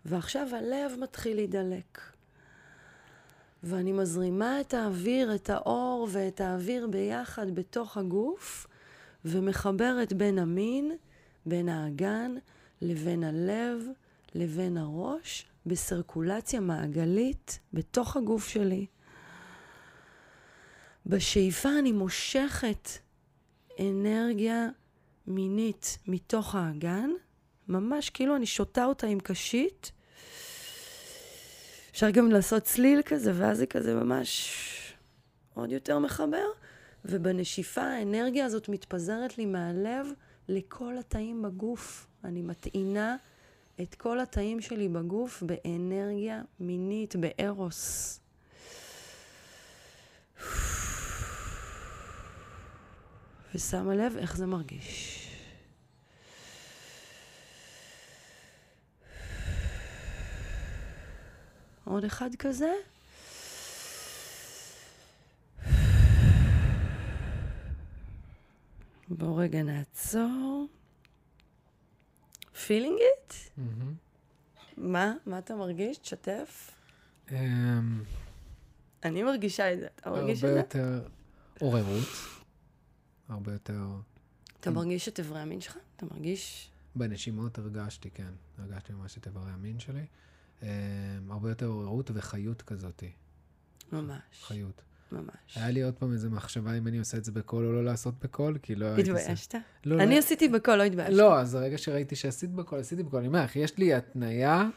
ועכשיו 0.04 0.48
הלב 0.52 0.92
מתחיל 1.00 1.36
להידלק. 1.36 2.00
ואני 3.62 3.92
מזרימה 3.92 4.60
את 4.60 4.74
האוויר, 4.74 5.34
את 5.34 5.50
האור 5.50 6.08
ואת 6.10 6.40
האוויר 6.40 6.86
ביחד 6.86 7.54
בתוך 7.54 7.96
הגוף, 7.96 8.66
ומחברת 9.24 10.12
בין 10.12 10.38
המין, 10.38 10.92
בין 11.46 11.68
האגן, 11.68 12.34
לבין 12.80 13.24
הלב, 13.24 13.82
לבין 14.34 14.76
הראש, 14.76 15.46
בסרקולציה 15.66 16.60
מעגלית 16.60 17.58
בתוך 17.72 18.16
הגוף 18.16 18.48
שלי. 18.48 18.86
בשאיפה 21.06 21.68
אני 21.78 21.92
מושכת 21.92 22.88
אנרגיה 23.80 24.68
מינית 25.26 25.98
מתוך 26.06 26.54
האגן, 26.54 27.10
ממש 27.68 28.10
כאילו 28.10 28.36
אני 28.36 28.46
שותה 28.46 28.84
אותה 28.84 29.06
עם 29.06 29.20
קשית, 29.20 29.92
אפשר 31.90 32.10
גם 32.10 32.30
לעשות 32.30 32.62
צליל 32.62 33.02
כזה, 33.02 33.32
ואז 33.34 33.58
זה 33.58 33.66
כזה 33.66 33.94
ממש 33.94 34.54
עוד 35.54 35.72
יותר 35.72 35.98
מחבר. 35.98 36.46
ובנשיפה 37.04 37.82
האנרגיה 37.82 38.46
הזאת 38.46 38.68
מתפזרת 38.68 39.38
לי 39.38 39.46
מהלב 39.46 40.06
לכל 40.48 40.98
התאים 40.98 41.42
בגוף. 41.42 42.06
אני 42.24 42.42
מטעינה 42.42 43.16
את 43.82 43.94
כל 43.94 44.20
התאים 44.20 44.60
שלי 44.60 44.88
בגוף 44.88 45.42
באנרגיה 45.42 46.42
מינית, 46.60 47.14
בארוס. 47.16 48.20
ושמה 53.54 53.94
לב 53.94 54.16
איך 54.16 54.36
זה 54.36 54.46
מרגיש. 54.46 55.24
עוד 61.84 62.04
אחד 62.04 62.30
כזה. 62.34 62.72
בואו 69.08 69.36
רגע 69.36 69.62
נעצור. 69.62 70.77
פילינג 72.66 72.98
איט? 73.00 73.34
מה? 74.76 75.14
מה 75.26 75.38
אתה 75.38 75.56
מרגיש? 75.56 75.98
תשתף. 75.98 76.70
אמ, 77.32 78.02
אני 79.04 79.22
מרגישה 79.22 79.72
את 79.72 79.78
זה. 79.78 79.86
אתה 79.96 80.10
מרגיש 80.10 80.38
את 80.38 80.44
הרבה 80.44 80.54
זה? 80.54 80.60
יותר 80.60 81.08
עוררות, 81.60 82.08
הרבה 83.28 83.52
יותר... 83.52 83.86
אתה 84.60 84.70
מרגיש 84.70 85.08
את 85.08 85.18
איברי 85.18 85.40
המין 85.40 85.60
שלך? 85.60 85.78
אתה 85.96 86.06
מרגיש... 86.06 86.70
בנשימות 86.96 87.58
הרגשתי, 87.58 88.10
כן. 88.10 88.32
הרגשתי 88.58 88.92
ממש 88.92 89.18
את 89.18 89.26
איברי 89.26 89.50
המין 89.50 89.80
שלי. 89.80 90.06
אמ, 90.62 90.68
הרבה 91.30 91.48
יותר 91.48 91.66
עוררות 91.66 92.10
וחיות 92.14 92.62
כזאת. 92.62 93.02
ממש, 93.92 94.20
חיות. 94.42 94.82
ממש. 95.12 95.56
היה 95.56 95.70
לי 95.70 95.82
עוד 95.82 95.94
פעם 95.94 96.12
איזו 96.12 96.30
מחשבה 96.30 96.78
אם 96.78 96.86
אני 96.86 96.98
עושה 96.98 97.18
את 97.18 97.24
זה 97.24 97.32
בקול 97.32 97.66
או 97.66 97.72
לא 97.72 97.84
לעשות 97.84 98.14
בקול, 98.22 98.58
כי 98.62 98.74
לא 98.74 98.86
הייתי... 98.86 99.10
התביישת? 99.10 99.54
לא, 99.84 99.96
לא, 99.96 100.02
אני 100.02 100.18
עשיתי 100.18 100.48
בקול, 100.48 100.76
לא 100.76 100.82
התביישת. 100.82 101.12
לא, 101.12 101.38
אז 101.38 101.54
הרגע 101.54 101.78
שראיתי 101.78 102.16
שעשית 102.16 102.50
בקול, 102.50 102.78
עשיתי 102.78 103.02
בקול. 103.02 103.18
אני 103.18 103.28
אומר 103.28 103.44
לך, 103.44 103.56
יש 103.56 103.78
לי 103.78 103.94
התניה, 103.94 104.68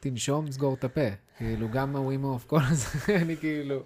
תנשום, 0.00 0.50
סגור 0.50 0.74
את 0.74 0.84
הפה. 0.84 1.08
כאילו, 1.38 1.68
גם 1.70 1.96
הווים 1.96 2.24
אוף 2.24 2.44
קול 2.46 2.62
הזה, 2.70 2.88
אני 3.22 3.36
כאילו... 3.36 3.82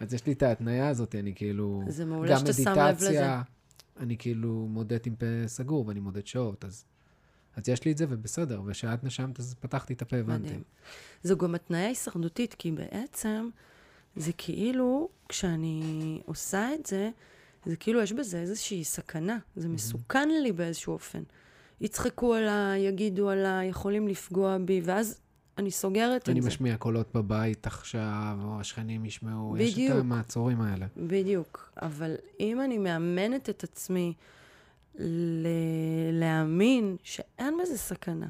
אז 0.00 0.14
יש 0.14 0.26
לי 0.26 0.32
את 0.32 0.42
ההתניה 0.42 0.88
הזאת, 0.88 1.14
אני 1.14 1.34
כאילו... 1.34 1.82
זה 1.88 2.04
מעולה 2.04 2.38
שאתה 2.38 2.52
שם 2.52 2.70
לב 2.70 2.96
לזה. 2.96 3.26
אני 4.00 4.16
כאילו 4.18 4.66
מודד 4.70 5.06
עם 5.06 5.14
פה 5.14 5.26
סגור, 5.46 5.86
ואני 5.86 6.00
מודד 6.00 6.26
שעות, 6.26 6.64
אז... 6.64 6.84
אז 7.56 7.68
יש 7.68 7.84
לי 7.84 7.92
את 7.92 7.98
זה, 7.98 8.06
ובסדר, 8.08 8.62
וכשאת 8.66 9.04
נשמת, 9.04 9.40
אז 9.40 9.54
פתחתי 9.60 9.92
את 9.92 10.02
הפה, 10.02 10.16
הבנתי. 10.16 10.42
מדהים. 10.42 10.62
זו 11.22 11.36
גם 11.36 11.54
התניה 11.54 11.86
הישרדותית, 11.86 12.54
כי 12.54 12.72
בעצם 12.72 13.48
זה 14.16 14.32
כאילו, 14.38 15.08
כשאני 15.28 15.82
עושה 16.26 16.74
את 16.74 16.86
זה, 16.86 17.10
זה 17.66 17.76
כאילו 17.76 18.00
יש 18.02 18.12
בזה 18.12 18.40
איזושהי 18.40 18.84
סכנה. 18.84 19.38
זה 19.56 19.68
מסוכן 19.68 20.28
לי 20.42 20.52
באיזשהו 20.52 20.92
אופן. 20.92 21.22
יצחקו 21.80 22.34
עליי, 22.34 22.80
יגידו 22.80 23.30
עליי, 23.30 23.68
יכולים 23.68 24.08
לפגוע 24.08 24.58
בי, 24.58 24.80
ואז 24.84 25.20
אני 25.58 25.70
סוגרת 25.70 26.28
אני 26.28 26.38
את 26.38 26.42
זה. 26.42 26.48
משמיע 26.48 26.76
קולות 26.76 27.14
בבית 27.14 27.66
עכשיו, 27.66 28.38
או 28.44 28.60
השכנים 28.60 29.04
ישמעו, 29.04 29.56
יש 29.58 29.72
את 29.72 29.74
בדיוק. 29.78 29.96
המעצורים 30.00 30.60
האלה. 30.60 30.86
בדיוק. 30.96 31.72
אבל 31.82 32.14
אם 32.40 32.60
אני 32.60 32.78
מאמנת 32.78 33.50
את 33.50 33.64
עצמי 33.64 34.14
ל- 34.98 35.46
להאמין 36.12 36.96
שאין 37.02 37.54
בזה 37.62 37.78
סכנה, 37.78 38.26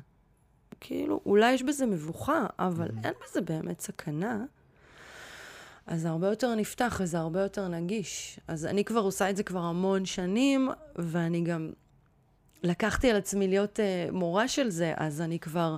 כאילו, 0.80 1.20
אולי 1.26 1.52
יש 1.52 1.62
בזה 1.62 1.86
מבוכה, 1.86 2.46
אבל 2.58 2.88
Mhm. 2.88 3.04
אין 3.04 3.14
בזה 3.28 3.40
באמת 3.40 3.80
סכנה, 3.80 4.44
אז 5.90 6.00
זה 6.00 6.08
הרבה 6.08 6.28
יותר 6.28 6.54
נפתח 6.54 7.00
וזה 7.02 7.18
הרבה 7.18 7.40
יותר 7.40 7.68
נגיש. 7.68 8.40
אז 8.48 8.66
אני 8.66 8.84
כבר 8.84 9.00
עושה 9.00 9.30
את 9.30 9.36
זה 9.36 9.42
כבר 9.42 9.60
המון 9.60 10.04
שנים, 10.04 10.68
ואני 10.96 11.40
גם 11.40 11.70
לקחתי 12.62 13.10
על 13.10 13.16
עצמי 13.16 13.48
להיות 13.48 13.78
uh, 13.78 14.12
מורה 14.12 14.48
של 14.48 14.70
זה, 14.70 14.92
אז 14.96 15.20
אני 15.20 15.38
כבר 15.38 15.76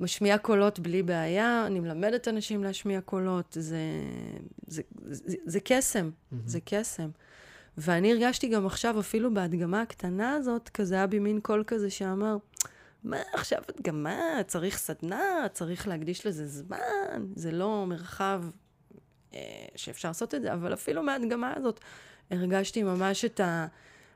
משמיעה 0.00 0.38
קולות 0.38 0.78
בלי 0.78 1.02
בעיה, 1.02 1.66
אני 1.66 1.80
מלמדת 1.80 2.28
אנשים 2.28 2.64
להשמיע 2.64 3.00
קולות, 3.00 3.56
זה, 3.60 3.78
זה, 4.66 4.82
זה, 5.04 5.36
זה 5.44 5.60
קסם, 5.60 6.10
זה 6.46 6.58
קסם. 6.64 7.08
ואני 7.78 8.12
הרגשתי 8.12 8.48
גם 8.48 8.66
עכשיו, 8.66 9.00
אפילו 9.00 9.34
בהדגמה 9.34 9.82
הקטנה 9.82 10.34
הזאת, 10.34 10.68
כזה 10.68 10.94
היה 10.94 11.06
בי 11.06 11.18
מין 11.18 11.40
קול 11.40 11.64
כזה 11.66 11.90
שאמר, 11.90 12.36
מה 13.04 13.16
עכשיו 13.32 13.62
הדגמה? 13.68 14.18
צריך 14.46 14.78
סדנה, 14.78 15.46
צריך 15.52 15.88
להקדיש 15.88 16.26
לזה 16.26 16.46
זמן, 16.46 17.26
זה 17.36 17.52
לא 17.52 17.84
מרחב 17.88 18.44
שאפשר 19.76 20.08
לעשות 20.08 20.34
את 20.34 20.42
זה, 20.42 20.54
אבל 20.54 20.74
אפילו 20.74 21.02
מההדגמה 21.02 21.52
הזאת 21.56 21.80
הרגשתי 22.30 22.82
ממש 22.82 23.24
את 23.24 23.40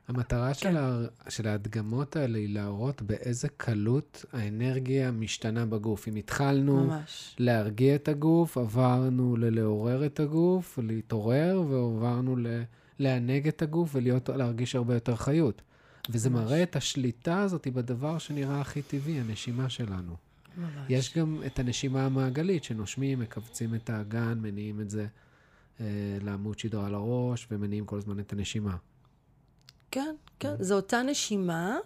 המטרה 0.07 0.53
כן. 0.53 0.53
של, 0.53 0.77
ה... 0.77 1.05
של 1.29 1.47
ההדגמות 1.47 2.15
האלה 2.15 2.37
היא 2.37 2.53
להראות 2.53 3.01
באיזה 3.01 3.47
קלות 3.57 4.25
האנרגיה 4.33 5.11
משתנה 5.11 5.65
בגוף. 5.65 6.07
אם 6.07 6.15
התחלנו 6.15 6.83
ממש. 6.83 7.35
להרגיע 7.39 7.95
את 7.95 8.07
הגוף, 8.07 8.57
עברנו 8.57 9.37
ללעורר 9.37 10.05
את 10.05 10.19
הגוף, 10.19 10.79
להתעורר, 10.83 11.63
ועברנו 11.69 12.35
ל... 12.35 12.47
לענג 12.99 13.47
את 13.47 13.61
הגוף 13.61 13.89
ולהרגיש 13.93 14.75
הרבה 14.75 14.93
יותר 14.93 15.15
חיות. 15.15 15.61
וזה 16.09 16.29
ממש. 16.29 16.41
מראה 16.41 16.63
את 16.63 16.75
השליטה 16.75 17.41
הזאת 17.41 17.67
בדבר 17.67 18.17
שנראה 18.17 18.61
הכי 18.61 18.81
טבעי, 18.81 19.19
הנשימה 19.19 19.69
שלנו. 19.69 20.26
ממש. 20.57 20.69
יש 20.89 21.17
גם 21.17 21.41
את 21.45 21.59
הנשימה 21.59 22.05
המעגלית, 22.05 22.63
שנושמים, 22.63 23.19
מכווצים 23.19 23.75
את 23.75 23.89
האגן, 23.89 24.37
מניעים 24.41 24.81
את 24.81 24.89
זה 24.89 25.07
אה, 25.81 25.85
לעמוד 26.21 26.59
שדרה 26.59 26.89
לראש, 26.89 27.47
ומניעים 27.51 27.85
כל 27.85 27.97
הזמן 27.97 28.19
את 28.19 28.33
הנשימה. 28.33 28.75
כן, 29.91 30.15
כן, 30.39 30.53
זו 30.59 30.75
אותה 30.75 31.01
נשימה, 31.03 31.77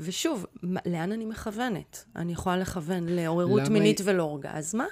ושוב, 0.00 0.46
מה- 0.62 0.80
לאן 0.86 1.12
אני 1.12 1.24
מכוונת? 1.24 2.04
אני 2.16 2.32
יכולה 2.32 2.56
לכוון 2.56 3.06
לעוררות 3.08 3.68
מינית 3.68 3.98
היא- 3.98 4.06
ולאורגזמה, 4.08 4.86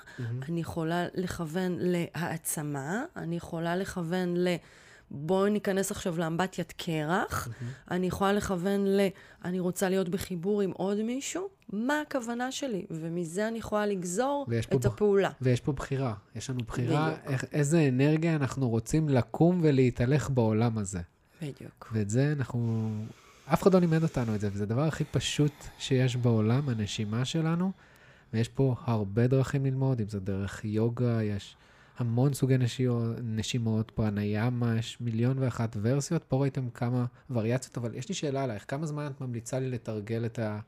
אני 0.48 0.60
יכולה 0.60 1.06
לכוון 1.14 1.76
להעצמה, 1.78 3.02
אני 3.16 3.36
יכולה 3.36 3.76
לכוון 3.76 4.36
ל... 4.36 4.48
בואו 5.10 5.48
ניכנס 5.48 5.90
עכשיו 5.90 6.18
לאמבטיית 6.18 6.72
קרח, 6.76 7.48
אני 7.90 8.06
יכולה 8.06 8.32
לכוון 8.32 8.86
ל... 8.86 9.00
אני 9.44 9.60
רוצה 9.60 9.88
להיות 9.88 10.08
בחיבור 10.08 10.60
עם 10.62 10.70
עוד 10.70 11.02
מישהו, 11.02 11.48
מה 11.72 12.00
הכוונה 12.00 12.52
שלי? 12.52 12.86
ומזה 12.90 13.48
אני 13.48 13.58
יכולה 13.58 13.86
לגזור 13.86 14.46
פה 14.70 14.76
את 14.76 14.86
בח- 14.86 14.92
הפעולה. 14.92 15.30
ויש 15.40 15.60
פה 15.60 15.72
בחירה. 15.72 16.14
יש 16.36 16.50
לנו 16.50 16.60
בחירה 16.68 17.10
בדיוק. 17.10 17.30
איך, 17.32 17.44
איזה 17.52 17.88
אנרגיה 17.88 18.36
אנחנו 18.36 18.68
רוצים 18.68 19.08
לקום 19.08 19.60
ולהתהלך 19.62 20.30
בעולם 20.30 20.78
הזה. 20.78 21.00
בדיוק. 21.42 21.88
ואת 21.92 22.10
זה 22.10 22.32
אנחנו... 22.38 22.90
אף 23.52 23.62
אחד 23.62 23.74
לא 23.74 23.80
לימד 23.80 24.02
אותנו 24.02 24.34
את 24.34 24.40
זה, 24.40 24.48
וזה 24.52 24.64
הדבר 24.64 24.82
הכי 24.82 25.04
פשוט 25.04 25.52
שיש 25.78 26.16
בעולם, 26.16 26.68
הנשימה 26.68 27.24
שלנו. 27.24 27.72
ויש 28.32 28.48
פה 28.48 28.74
הרבה 28.84 29.26
דרכים 29.26 29.66
ללמוד, 29.66 30.00
אם 30.00 30.08
זה 30.08 30.20
דרך 30.20 30.64
יוגה, 30.64 31.22
יש 31.22 31.56
המון 31.98 32.34
סוגי 32.34 32.58
נשימות, 32.58 33.16
נשימות 33.22 33.90
פרניאמה, 33.90 34.78
יש 34.78 35.00
מיליון 35.00 35.38
ואחת 35.38 35.76
ורסיות. 35.82 36.24
פה 36.28 36.36
ראיתם 36.36 36.70
כמה 36.70 37.04
וריאציות, 37.30 37.76
אבל 37.76 37.94
יש 37.94 38.08
לי 38.08 38.14
שאלה 38.14 38.44
עלייך, 38.44 38.64
כמה 38.68 38.86
זמן 38.86 39.06
את 39.06 39.20
ממליצה 39.20 39.58
לי 39.58 39.70
לתרגל 39.70 40.26
את 40.26 40.38
ה... 40.38 40.60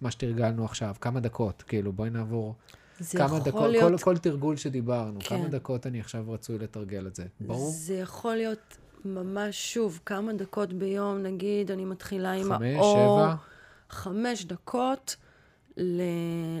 מה 0.00 0.10
שתרגלנו 0.10 0.64
עכשיו? 0.64 0.94
כמה 1.00 1.20
דקות? 1.20 1.62
כאילו, 1.62 1.92
בואי 1.92 2.10
נעבור 2.10 2.54
זה 3.00 3.18
כמה 3.18 3.26
יכול 3.26 3.40
דקות, 3.40 3.70
להיות... 3.70 3.92
כל, 3.92 4.04
כל 4.04 4.18
תרגול 4.18 4.56
שדיברנו, 4.56 5.20
כן. 5.20 5.28
כמה 5.28 5.48
דקות 5.48 5.86
אני 5.86 6.00
עכשיו 6.00 6.24
רצוי 6.28 6.58
לתרגל 6.58 7.06
את 7.06 7.16
זה? 7.16 7.24
ברור? 7.40 7.70
זה 7.70 7.94
יכול 7.94 8.34
להיות 8.34 8.76
ממש, 9.04 9.74
שוב, 9.74 10.00
כמה 10.06 10.32
דקות 10.32 10.72
ביום, 10.72 11.18
נגיד, 11.18 11.70
אני 11.70 11.84
מתחילה 11.84 12.32
עם 12.32 12.44
חמש, 12.44 12.76
האור. 12.76 13.18
שבע? 13.20 13.34
חמש 13.90 14.44
דקות 14.44 15.16
ל... 15.78 16.02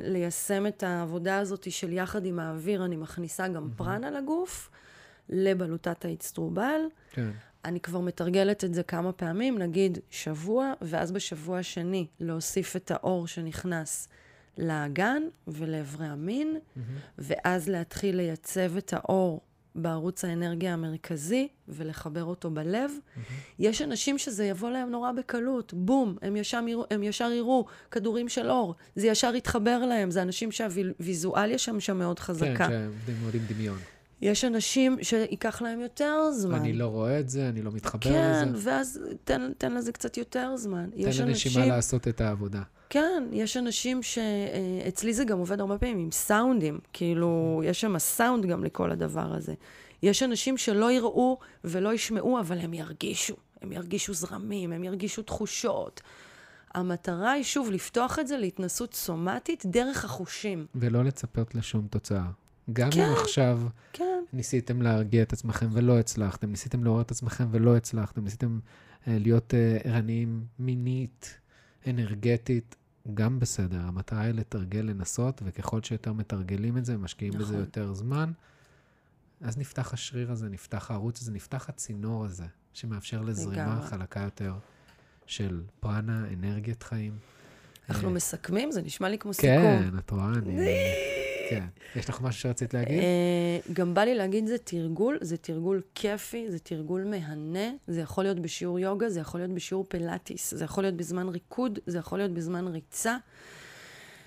ליישם 0.02 0.66
את 0.66 0.82
העבודה 0.82 1.38
הזאת 1.38 1.72
של 1.72 1.92
יחד 1.92 2.24
עם 2.24 2.38
האוויר, 2.38 2.84
אני 2.84 2.96
מכניסה 2.96 3.48
גם 3.48 3.68
פרנה 3.76 4.10
לגוף, 4.10 4.70
לבלוטת 5.28 6.04
האצטרובל. 6.04 6.80
כן. 7.10 7.30
אני 7.64 7.80
כבר 7.80 8.00
מתרגלת 8.00 8.64
את 8.64 8.74
זה 8.74 8.82
כמה 8.82 9.12
פעמים, 9.12 9.58
נגיד 9.58 9.98
שבוע, 10.10 10.72
ואז 10.82 11.12
בשבוע 11.12 11.58
השני 11.58 12.06
להוסיף 12.20 12.76
את 12.76 12.90
האור 12.90 13.26
שנכנס 13.26 14.08
לאגן 14.58 15.22
ולאברי 15.48 16.06
המין, 16.06 16.56
ואז 17.18 17.68
להתחיל 17.68 18.16
לייצב 18.16 18.76
את 18.76 18.92
האור 18.92 19.40
בערוץ 19.78 20.24
האנרגיה 20.24 20.72
המרכזי 20.72 21.48
ולחבר 21.68 22.24
אותו 22.24 22.50
בלב. 22.50 22.90
יש 23.58 23.82
אנשים 23.82 24.18
שזה 24.18 24.44
יבוא 24.44 24.70
להם 24.70 24.90
נורא 24.90 25.12
בקלות, 25.12 25.74
בום, 25.74 26.16
הם 26.22 26.36
ישר, 26.36 26.60
יראו, 26.68 26.84
הם 26.90 27.02
ישר 27.02 27.30
יראו 27.32 27.64
כדורים 27.90 28.28
של 28.28 28.50
אור, 28.50 28.74
זה 28.96 29.06
ישר 29.06 29.34
יתחבר 29.34 29.78
להם, 29.78 30.10
זה 30.10 30.22
אנשים 30.22 30.52
שהוויזואליה 30.52 31.58
שם 31.58 31.80
שם 31.80 31.98
מאוד 31.98 32.18
חזקה. 32.18 32.68
כן, 32.68 32.68
שעובדים 32.68 33.16
מאוד 33.22 33.34
עם 33.34 33.42
דמיון. 33.48 33.78
יש 34.20 34.44
אנשים 34.44 34.98
שייקח 35.02 35.62
להם 35.62 35.80
יותר 35.80 36.30
זמן. 36.32 36.54
אני 36.54 36.72
לא 36.72 36.86
רואה 36.86 37.20
את 37.20 37.28
זה, 37.28 37.48
אני 37.48 37.62
לא 37.62 37.70
מתחבר 37.72 38.00
כן, 38.00 38.48
לזה. 38.52 38.70
ואז 38.70 39.00
תן, 39.24 39.52
תן 39.58 39.74
לזה 39.74 39.92
קצת 39.92 40.16
יותר 40.16 40.56
זמן. 40.56 40.90
תן 40.90 40.96
לנשימה 41.06 41.24
אנשים, 41.24 41.68
לעשות 41.68 42.08
את 42.08 42.20
העבודה. 42.20 42.62
כן, 42.90 43.24
יש 43.32 43.56
אנשים 43.56 44.02
שאצלי 44.02 45.14
זה 45.14 45.24
גם 45.24 45.38
עובד 45.38 45.60
הרבה 45.60 45.78
פעמים 45.78 45.98
עם 45.98 46.10
סאונדים, 46.10 46.78
כאילו, 46.92 47.62
יש 47.64 47.80
שם 47.80 47.98
סאונד 47.98 48.46
גם 48.46 48.64
לכל 48.64 48.90
הדבר 48.90 49.34
הזה. 49.34 49.54
יש 50.02 50.22
אנשים 50.22 50.56
שלא 50.56 50.92
יראו 50.92 51.38
ולא 51.64 51.94
ישמעו, 51.94 52.40
אבל 52.40 52.58
הם 52.58 52.74
ירגישו. 52.74 53.34
הם 53.62 53.72
ירגישו 53.72 54.14
זרמים, 54.14 54.72
הם 54.72 54.84
ירגישו 54.84 55.22
תחושות. 55.22 56.00
המטרה 56.74 57.32
היא, 57.32 57.44
שוב, 57.44 57.70
לפתוח 57.70 58.18
את 58.18 58.28
זה 58.28 58.36
להתנסות 58.36 58.94
סומטית 58.94 59.66
דרך 59.66 60.04
החושים. 60.04 60.66
ולא 60.74 61.04
לצפות 61.04 61.54
לשום 61.54 61.86
תוצאה. 61.90 62.26
גם 62.72 62.90
כן. 62.90 63.00
אם 63.00 63.12
עכשיו 63.12 63.60
כן, 63.92 64.22
ניסיתם 64.32 64.82
להרגיע 64.82 65.22
את 65.22 65.32
עצמכם 65.32 65.66
ולא 65.72 65.98
הצלחתם, 65.98 66.50
ניסיתם 66.50 66.84
לעורר 66.84 67.00
את 67.00 67.10
עצמכם 67.10 67.44
ולא 67.50 67.76
הצלחתם, 67.76 68.24
ניסיתם 68.24 68.58
אה, 69.08 69.16
להיות 69.20 69.54
אה, 69.54 69.78
ערניים 69.84 70.44
מינית, 70.58 71.38
אנרגטית, 71.86 72.76
גם 73.14 73.40
בסדר. 73.40 73.80
המטרה 73.80 74.20
היא 74.20 74.32
לתרגל, 74.32 74.80
לנסות, 74.80 75.42
וככל 75.44 75.82
שיותר 75.82 76.12
מתרגלים 76.12 76.76
את 76.78 76.84
זה, 76.84 76.96
משקיעים 76.96 77.32
בזה 77.32 77.44
נכון. 77.44 77.60
יותר 77.60 77.92
זמן, 77.92 78.32
אז 79.40 79.58
נפתח 79.58 79.92
השריר 79.92 80.32
הזה, 80.32 80.48
נפתח 80.48 80.90
הערוץ 80.90 81.20
הזה, 81.20 81.32
נפתח 81.32 81.68
הצינור 81.68 82.24
הזה, 82.24 82.46
שמאפשר 82.72 83.22
לזרימה. 83.22 83.82
חלקה 83.82 84.20
יותר 84.20 84.54
של 85.26 85.62
פרנה, 85.80 86.26
אנרגיית 86.32 86.82
חיים. 86.82 87.18
אנחנו 87.88 88.08
אה, 88.08 88.14
מסכמים? 88.14 88.72
זה 88.72 88.82
נשמע 88.82 89.08
לי 89.08 89.18
כמו 89.18 89.34
סיכום. 89.34 89.50
כן, 89.50 89.98
את 89.98 90.10
רואה, 90.10 90.28
אני... 90.28 90.56
כן. 91.50 91.64
יש 91.96 92.08
לך 92.08 92.20
משהו 92.20 92.40
שרצית 92.40 92.74
להגיד? 92.74 92.98
אה, 92.98 93.58
גם 93.72 93.94
בא 93.94 94.02
לי 94.02 94.14
להגיד 94.14 94.46
זה 94.46 94.58
תרגול, 94.58 95.18
זה 95.20 95.36
תרגול 95.36 95.82
כיפי, 95.94 96.50
זה 96.50 96.58
תרגול 96.58 97.04
מהנה, 97.04 97.70
זה 97.86 98.00
יכול 98.00 98.24
להיות 98.24 98.40
בשיעור 98.40 98.78
יוגה, 98.78 99.08
זה 99.08 99.20
יכול 99.20 99.40
להיות 99.40 99.50
בשיעור 99.50 99.84
פילאטיס, 99.88 100.54
זה 100.54 100.64
יכול 100.64 100.84
להיות 100.84 100.94
בזמן 100.94 101.28
ריקוד, 101.28 101.78
זה 101.86 101.98
יכול 101.98 102.18
להיות 102.18 102.32
בזמן 102.32 102.66
ריצה, 102.68 103.16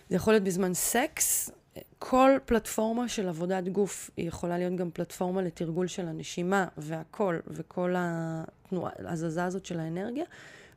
זה 0.09 0.15
יכול 0.15 0.33
להיות 0.33 0.43
בזמן 0.43 0.73
סקס. 0.73 1.51
כל 1.99 2.31
פלטפורמה 2.45 3.09
של 3.09 3.27
עבודת 3.27 3.67
גוף 3.67 4.09
היא 4.17 4.27
יכולה 4.27 4.57
להיות 4.57 4.75
גם 4.75 4.91
פלטפורמה 4.91 5.41
לתרגול 5.41 5.87
של 5.87 6.07
הנשימה 6.07 6.67
והכל, 6.77 7.39
וכל 7.47 7.95
התנועה, 7.97 8.91
הזזה 8.99 9.45
הזאת 9.45 9.65
של 9.65 9.79
האנרגיה. 9.79 10.25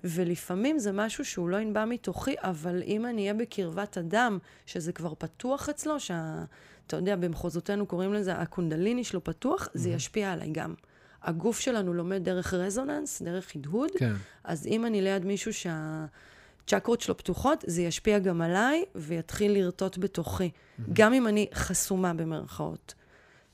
ולפעמים 0.04 0.78
זה 0.78 0.92
משהו 0.92 1.24
שהוא 1.24 1.48
לא 1.48 1.56
ינבע 1.56 1.84
מתוכי, 1.84 2.34
אבל 2.38 2.82
אם 2.86 3.06
אני 3.06 3.22
אהיה 3.22 3.34
בקרבת 3.34 3.98
אדם, 3.98 4.38
שזה 4.66 4.92
כבר 4.92 5.14
פתוח 5.14 5.68
אצלו, 5.68 6.00
שה... 6.00 6.44
אתה 6.86 6.96
יודע, 6.96 7.16
במחוזותינו 7.16 7.86
קוראים 7.86 8.14
לזה, 8.14 8.34
הקונדליני 8.34 9.04
שלו 9.04 9.24
פתוח, 9.24 9.68
זה 9.74 9.90
ישפיע 9.90 10.32
עליי 10.32 10.50
גם. 10.52 10.74
הגוף 11.22 11.60
שלנו 11.60 11.94
לומד 11.94 12.24
דרך 12.24 12.54
רזוננס, 12.54 13.22
דרך 13.22 13.56
הדהוד, 13.56 13.90
כן. 13.98 14.12
אז 14.44 14.66
אם 14.66 14.86
אני 14.86 15.02
ליד 15.02 15.24
מישהו 15.24 15.52
שהצ'קרות 15.52 17.00
שלו 17.00 17.16
פתוחות, 17.16 17.64
זה 17.66 17.82
ישפיע 17.82 18.18
גם 18.18 18.40
עליי 18.40 18.84
ויתחיל 18.94 19.52
לרטוט 19.52 19.98
בתוכי. 19.98 20.50
גם 20.92 21.12
אם 21.12 21.26
אני 21.26 21.46
חסומה 21.54 22.14
במרכאות. 22.14 22.94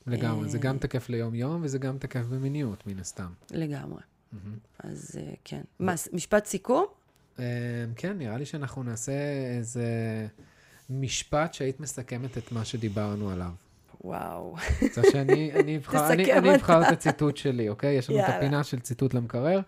לגמרי. 0.07 0.49
זה 0.49 0.57
אה, 0.57 0.63
גם 0.63 0.77
תקף 0.77 1.09
ליום-יום, 1.09 1.61
וזה 1.63 1.77
גם 1.77 1.97
תקף 1.97 2.25
במיניות, 2.25 2.87
מן 2.87 2.99
הסתם. 2.99 3.29
לגמרי. 3.51 4.01
אז 4.79 5.19
אה, 5.19 5.33
כן. 5.43 5.61
מה, 5.79 5.93
משפט 6.13 6.45
סיכום? 6.45 6.85
אה, 7.39 7.45
כן, 7.95 8.17
נראה 8.17 8.37
לי 8.37 8.45
שאנחנו 8.45 8.83
נעשה 8.83 9.11
איזה 9.57 9.85
משפט 10.89 11.53
שהיית 11.53 11.79
מסכמת 11.79 12.37
את 12.37 12.51
מה 12.51 12.65
שדיברנו 12.65 13.29
עליו. 13.29 13.51
וואו. 14.03 14.55
רוצה 14.81 15.01
שאני 15.11 15.51
אני 15.53 15.77
אבחר, 15.77 16.11
אני, 16.13 16.23
תסכם 16.23 16.37
אני 16.37 16.55
אבחר 16.55 16.81
אתה. 16.81 16.87
את 16.87 16.93
הציטוט 16.93 17.37
שלי, 17.37 17.69
אוקיי? 17.69 17.95
יש 17.95 18.09
לנו 18.09 18.19
את. 18.19 18.25
הפינה 18.29 18.63
של 18.63 18.79
ציטוט 18.79 19.13
למקרר. 19.13 19.61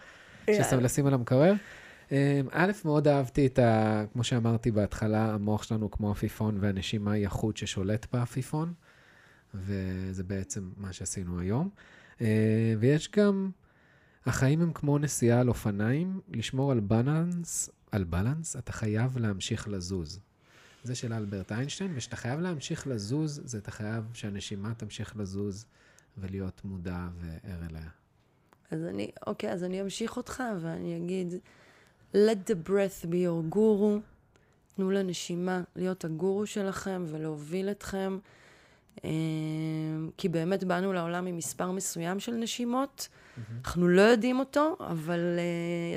ששם 0.52 0.80
לשים 0.80 1.06
על 1.06 1.14
המקרר. 1.14 1.54
אה, 2.12 2.42
א', 2.52 2.72
מאוד 2.86 3.08
אהבתי 3.08 3.46
את 3.46 3.60
ה... 3.60 4.04
כמו 4.14 4.24
שאמרתי 4.24 4.72
בהתחלה, 4.72 5.34
המוח 5.34 5.64
שלנו 5.64 5.92
כמו 5.92 6.12
עפיפון, 6.12 6.58
והנשימה 6.60 7.12
היא 7.12 7.26
החוט 7.28 7.58
ששולט 7.58 8.06
בעפיפון, 8.14 8.74
וזה 9.54 10.24
בעצם 10.24 10.70
מה 10.78 10.94
שעשינו 10.94 11.40
היום. 11.40 11.70
ויש 12.80 13.12
גם, 13.12 13.50
החיים 14.26 14.62
הם 14.62 14.74
כמו 14.74 14.98
נסיעה 14.98 15.40
על 15.40 15.50
אופניים, 15.50 16.22
לשמור 16.34 16.72
על 16.72 16.80
בלנס, 16.80 17.70
על 17.92 18.04
בלנס, 18.04 18.56
אתה 18.56 18.72
חייב 18.72 19.18
להמשיך 19.18 19.68
לזוז. 19.68 20.20
זה 20.84 20.96
של 20.96 21.14
אלברט 21.14 21.52
איינשטיין, 21.52 21.92
וכשאתה 21.96 22.16
חייב 22.16 22.40
להמשיך 22.40 22.88
לזוז, 22.88 23.42
זה 23.44 23.58
אתה 23.58 23.72
חייב 23.72 24.04
שהנשימה 24.14 24.74
תמשיך 24.74 25.18
לזוז 25.18 25.66
ולהיות 26.18 26.62
מודע 26.66 27.08
וער 27.20 27.66
אליה. 27.70 27.90
אז 28.72 28.84
אני, 28.84 29.12
אוקיי, 29.28 29.52
אז 29.52 29.64
אני 29.64 29.82
אמשיך 29.82 30.18
אותך 30.18 30.44
ואני 30.62 30.98
אגיד, 30.98 31.34
let 32.14 32.50
the 32.50 32.70
breath 32.70 33.06
be 33.06 33.14
your 33.14 33.56
guru, 33.56 34.00
תנו 34.76 34.92
לנשימה 34.92 35.62
להיות 35.76 36.06
הגורו 36.06 36.46
שלכם 36.46 37.06
ולהוביל 37.08 37.70
אתכם. 37.70 38.18
אה, 39.06 39.10
כי 40.18 40.30
באמת 40.30 40.64
באנו 40.64 40.94
לעולם 40.94 41.28
עם 41.28 41.38
מספר 41.38 41.72
מסוים 41.72 42.20
של 42.20 42.32
נשימות. 42.32 43.08
אנחנו 43.66 43.88
לא 43.88 44.02
יודעים 44.02 44.40
אותו, 44.40 44.78
אבל 44.80 45.20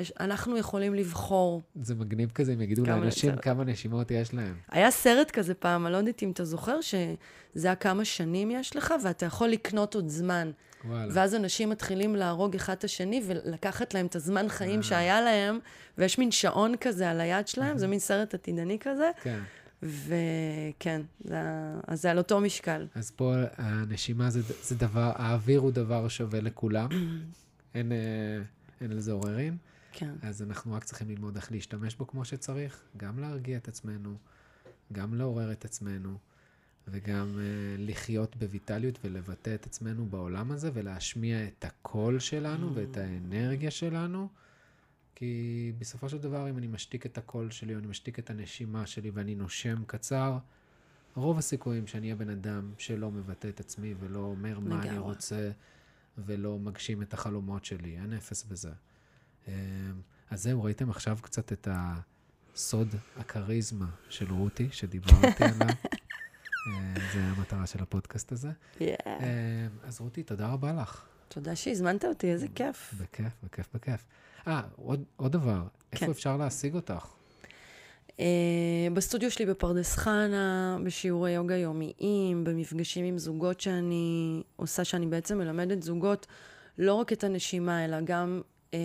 יש, 0.01 0.13
אנחנו 0.19 0.57
יכולים 0.57 0.93
לבחור. 0.93 1.61
זה 1.81 1.95
מגניב 1.95 2.31
כזה, 2.31 2.53
אם 2.53 2.61
יגידו 2.61 2.85
לאנשים 2.85 3.31
לצל... 3.31 3.41
כמה 3.41 3.63
נשימות 3.63 4.11
יש 4.11 4.33
להם. 4.33 4.55
היה 4.71 4.91
סרט 4.91 5.31
כזה 5.31 5.53
פעם, 5.53 5.85
אני 5.85 5.93
לא 5.93 5.97
יודעת 5.97 6.23
אם 6.23 6.31
אתה 6.31 6.45
זוכר, 6.45 6.81
שזה 6.81 7.67
היה 7.67 7.75
כמה 7.75 8.05
שנים 8.05 8.51
יש 8.51 8.75
לך, 8.75 8.93
ואתה 9.03 9.25
יכול 9.25 9.47
לקנות 9.47 9.95
עוד 9.95 10.09
זמן. 10.09 10.51
וואלה. 10.85 11.13
ואז 11.13 11.35
אנשים 11.35 11.69
מתחילים 11.69 12.15
להרוג 12.15 12.55
אחד 12.55 12.73
את 12.73 12.83
השני 12.83 13.21
ולקחת 13.25 13.93
להם 13.93 14.05
את 14.05 14.15
הזמן 14.15 14.49
חיים 14.49 14.79
אה. 14.79 14.83
שהיה 14.83 15.21
להם, 15.21 15.59
ויש 15.97 16.17
מין 16.17 16.31
שעון 16.31 16.75
כזה 16.81 17.09
על 17.09 17.21
היד 17.21 17.47
שלהם, 17.47 17.77
זה 17.77 17.87
מין 17.87 17.99
סרט 17.99 18.33
עתידני 18.33 18.79
כזה. 18.79 19.11
כן. 19.23 19.39
וכן, 19.83 21.01
זה, 21.19 21.41
אז 21.87 22.01
זה 22.01 22.11
על 22.11 22.17
אותו 22.17 22.41
משקל. 22.41 22.87
אז 22.95 23.11
פה 23.11 23.33
הנשימה 23.57 24.29
זה, 24.29 24.41
זה 24.63 24.75
דבר, 24.75 25.11
האוויר 25.15 25.59
הוא 25.59 25.71
דבר 25.71 26.07
שווה 26.07 26.41
לכולם. 26.41 26.89
אין, 27.75 27.91
אה, 27.91 27.97
אין 28.81 28.91
על 28.91 28.99
זה 28.99 29.11
עוררין. 29.11 29.57
כן. 29.91 30.13
אז 30.21 30.41
אנחנו 30.41 30.73
רק 30.73 30.83
צריכים 30.83 31.09
ללמוד 31.09 31.35
איך 31.35 31.51
להשתמש 31.51 31.95
בו 31.95 32.07
כמו 32.07 32.25
שצריך, 32.25 32.81
גם 32.97 33.19
להרגיע 33.19 33.57
את 33.57 33.67
עצמנו, 33.67 34.17
גם 34.93 35.15
לעורר 35.15 35.51
את 35.51 35.65
עצמנו, 35.65 36.17
וגם 36.87 37.27
uh, 37.35 37.41
לחיות 37.77 38.35
בויטליות 38.35 38.99
ולבטא 39.03 39.55
את 39.55 39.65
עצמנו 39.65 40.05
בעולם 40.05 40.51
הזה, 40.51 40.71
ולהשמיע 40.73 41.47
את 41.47 41.65
הקול 41.65 42.19
שלנו 42.19 42.75
ואת 42.75 42.97
האנרגיה 42.97 43.71
שלנו. 43.71 44.27
כי 45.19 45.71
בסופו 45.79 46.09
של 46.09 46.17
דבר, 46.17 46.49
אם 46.49 46.57
אני 46.57 46.67
משתיק 46.67 47.05
את 47.05 47.17
הקול 47.17 47.51
שלי, 47.51 47.73
או 47.73 47.79
אני 47.79 47.87
משתיק 47.87 48.19
את 48.19 48.29
הנשימה 48.29 48.87
שלי 48.87 49.09
ואני 49.09 49.35
נושם 49.35 49.83
קצר, 49.87 50.37
רוב 51.15 51.37
הסיכויים 51.37 51.87
שאני 51.87 52.07
אהיה 52.07 52.15
בן 52.15 52.29
אדם 52.29 52.71
שלא 52.77 53.11
מבטא 53.11 53.47
את 53.47 53.59
עצמי 53.59 53.93
ולא 53.99 54.19
אומר 54.19 54.59
מה 54.59 54.81
אני 54.81 54.97
רוצה, 54.97 55.51
ולא 56.17 56.59
מגשים 56.59 57.01
את 57.01 57.13
החלומות 57.13 57.65
שלי. 57.65 57.97
אין 57.97 58.13
אפס 58.13 58.43
בזה. 58.43 58.71
אמ, 59.47 59.53
אז 60.29 60.43
זהו, 60.43 60.63
ראיתם 60.63 60.89
עכשיו 60.89 61.17
קצת 61.21 61.53
את 61.53 61.67
הסוד 61.71 62.95
הכריזמה 63.17 63.89
של 64.09 64.31
רותי, 64.33 64.67
שדיברתי 64.71 65.43
עליו. 65.43 65.67
אמ, 66.67 66.93
זה 67.13 67.19
המטרה 67.19 67.67
של 67.67 67.83
הפודקאסט 67.83 68.31
הזה. 68.31 68.51
Yeah. 68.79 68.81
אמ, 69.07 69.15
אז 69.83 70.01
רותי, 70.01 70.23
תודה 70.23 70.47
רבה 70.47 70.73
לך. 70.73 71.05
תודה 71.27 71.55
שהזמנת 71.55 72.05
אותי, 72.05 72.31
איזה 72.31 72.47
כיף. 72.55 72.93
בכיף, 72.97 73.33
בכיף, 73.43 73.67
בכיף. 73.73 74.05
אה, 74.47 74.61
עוד, 74.75 75.03
עוד 75.15 75.31
דבר, 75.31 75.61
איפה 75.93 76.05
כן. 76.05 76.11
אפשר 76.11 76.37
להשיג 76.37 76.75
אותך? 76.75 77.05
Uh, 78.07 78.19
בסטודיו 78.93 79.31
שלי 79.31 79.45
בפרדס 79.45 79.95
חנה, 79.95 80.77
בשיעורי 80.83 81.31
יוגה 81.31 81.55
יומיים, 81.55 82.43
במפגשים 82.43 83.05
עם 83.05 83.17
זוגות 83.17 83.61
שאני 83.61 84.43
עושה, 84.55 84.83
שאני 84.83 85.05
בעצם 85.05 85.37
מלמדת 85.37 85.83
זוגות 85.83 86.27
לא 86.77 86.93
רק 86.93 87.13
את 87.13 87.23
הנשימה, 87.23 87.85
אלא 87.85 87.97
גם 88.01 88.41
uh, 88.71 88.75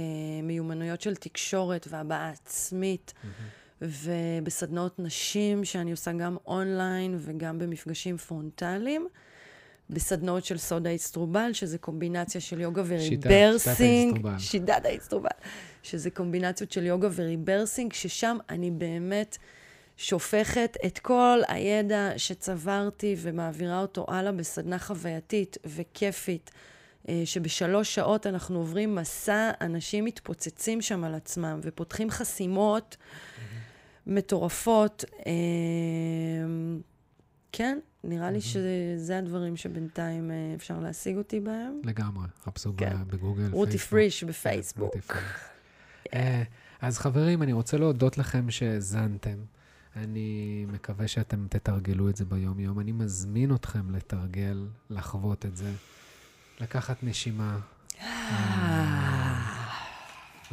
מיומנויות 0.43 1.01
של 1.01 1.15
תקשורת 1.15 1.87
והבעה 1.91 2.31
עצמית. 2.31 3.15
Mm-hmm. 3.17 3.63
ובסדנאות 3.83 4.99
נשים, 4.99 5.65
שאני 5.65 5.91
עושה 5.91 6.13
גם 6.13 6.37
אונליין 6.47 7.17
וגם 7.19 7.59
במפגשים 7.59 8.17
פרונטליים. 8.17 9.09
בסדנאות 9.93 10.45
של 10.45 10.59
סוד 10.59 10.87
האצטרובל, 10.87 11.53
שזה 11.53 11.79
קומבינציה 11.79 12.41
של 12.41 12.61
יוגה 12.61 12.83
וריברסינג. 12.87 14.17
שיטת, 14.17 14.39
שיטת 14.39 14.85
האצטרובל. 14.85 15.31
שזה 15.83 16.11
קומבינציות 16.11 16.73
של 16.73 16.87
יוגה 16.87 17.09
וריברסינג, 17.15 17.93
ששם 17.93 18.39
אני 18.51 18.71
באמת 18.71 19.39
שופכת 19.97 20.77
את 20.87 20.99
כל 20.99 21.41
הידע 21.49 22.11
שצברתי 22.17 23.17
ומעבירה 23.19 23.81
אותו 23.81 24.07
הלאה 24.09 24.33
בסדנה 24.33 24.79
חווייתית 24.79 25.59
וכיפית. 25.65 26.51
אה, 27.09 27.23
שבשלוש 27.25 27.95
שעות 27.95 28.27
אנחנו 28.27 28.59
עוברים 28.59 28.95
מסע, 28.95 29.51
אנשים 29.61 30.05
מתפוצצים 30.05 30.83
שם 30.83 31.05
על 31.05 31.15
עצמם 31.15 31.61
ופותחים 31.63 32.11
חסימות 32.11 32.97
mm-hmm. 33.01 33.43
מטורפות. 34.07 35.05
אה, 35.27 35.33
כן, 37.53 37.79
נראה 38.05 38.31
לי 38.31 38.41
שזה 38.41 39.19
הדברים 39.19 39.57
שבינתיים 39.57 40.31
אה, 40.31 40.53
אפשר 40.55 40.81
להשיג 40.81 41.17
אותי 41.17 41.41
בהם. 41.41 41.81
לגמרי, 41.85 42.27
חפשו 42.45 42.73
כן. 42.77 42.97
בגוגל, 43.07 43.49
רותי 43.53 43.79
פריש 43.79 44.25
בפייסבוק. 44.25 44.95
אה, 46.15 46.43
אז 46.81 46.99
חברים, 46.99 47.43
אני 47.43 47.53
רוצה 47.53 47.77
להודות 47.77 48.19
לכם 48.19 48.51
שהאזנתם. 48.51 49.37
אני 49.97 50.67
מקווה 50.73 51.09
שאתם 51.09 51.47
תתרגלו 51.51 52.09
את 52.09 52.17
זה 52.17 52.25
ביום-יום. 52.25 52.81
אני 52.81 52.93
מזמין 52.93 53.55
אתכם 53.55 53.91
לתרגל, 53.91 54.67
לחוות 54.91 55.47
את 55.47 55.57
זה, 55.57 55.73
לקחת 56.61 57.03
נשימה. 57.03 57.59
אה. 58.01 59.63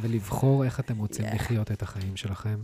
ולבחור 0.00 0.64
איך 0.64 0.80
אתם 0.80 0.98
רוצים 0.98 1.24
לחיות 1.34 1.72
את 1.72 1.82
החיים 1.82 2.16
שלכם. 2.16 2.58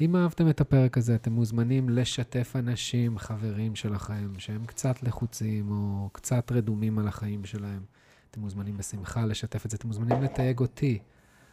אם 0.00 0.16
אהבתם 0.16 0.50
את 0.50 0.60
הפרק 0.60 0.98
הזה, 0.98 1.14
אתם 1.14 1.32
מוזמנים 1.32 1.88
לשתף 1.88 2.52
אנשים, 2.56 3.18
חברים 3.18 3.76
שלכם, 3.76 4.32
שהם 4.38 4.66
קצת 4.66 5.02
לחוצים 5.02 5.70
או 5.70 6.08
קצת 6.12 6.52
רדומים 6.52 6.98
על 6.98 7.08
החיים 7.08 7.44
שלהם. 7.44 7.82
אתם 8.30 8.40
מוזמנים 8.40 8.76
בשמחה 8.76 9.26
לשתף 9.26 9.66
את 9.66 9.70
זה. 9.70 9.76
אתם 9.76 9.88
מוזמנים 9.88 10.22
לתייג 10.22 10.60
אותי, 10.60 10.98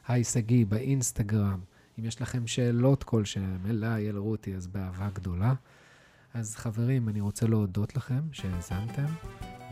היי 0.08 0.24
שגיא, 0.24 0.66
באינסטגרם. 0.66 1.60
אם 2.00 2.06
יש 2.06 2.22
לכם 2.22 2.48
שאלות 2.48 3.04
כלשהם, 3.04 3.66
אליי, 3.70 4.10
אל 4.10 4.18
רותי, 4.18 4.56
אז 4.56 4.68
באהבה 4.68 5.10
גדולה. 5.14 5.54
אז 6.34 6.56
חברים, 6.56 7.10
אני 7.10 7.22
רוצה 7.22 7.48
להודות 7.48 7.96
לכם 7.96 8.22
שהאזנתם, 8.32 9.06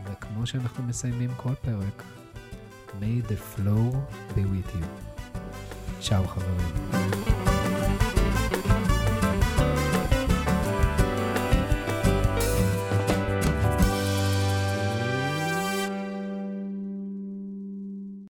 וכמו 0.04 0.46
שאנחנו 0.46 0.84
מסיימים 0.84 1.30
כל 1.36 1.54
פרק, 1.54 2.02
may 2.88 3.28
the 3.28 3.58
flow 3.58 3.96
be 4.34 4.38
with 4.38 4.76
you. 4.76 4.84
צ'או 6.00 6.28
חברים. 6.28 7.39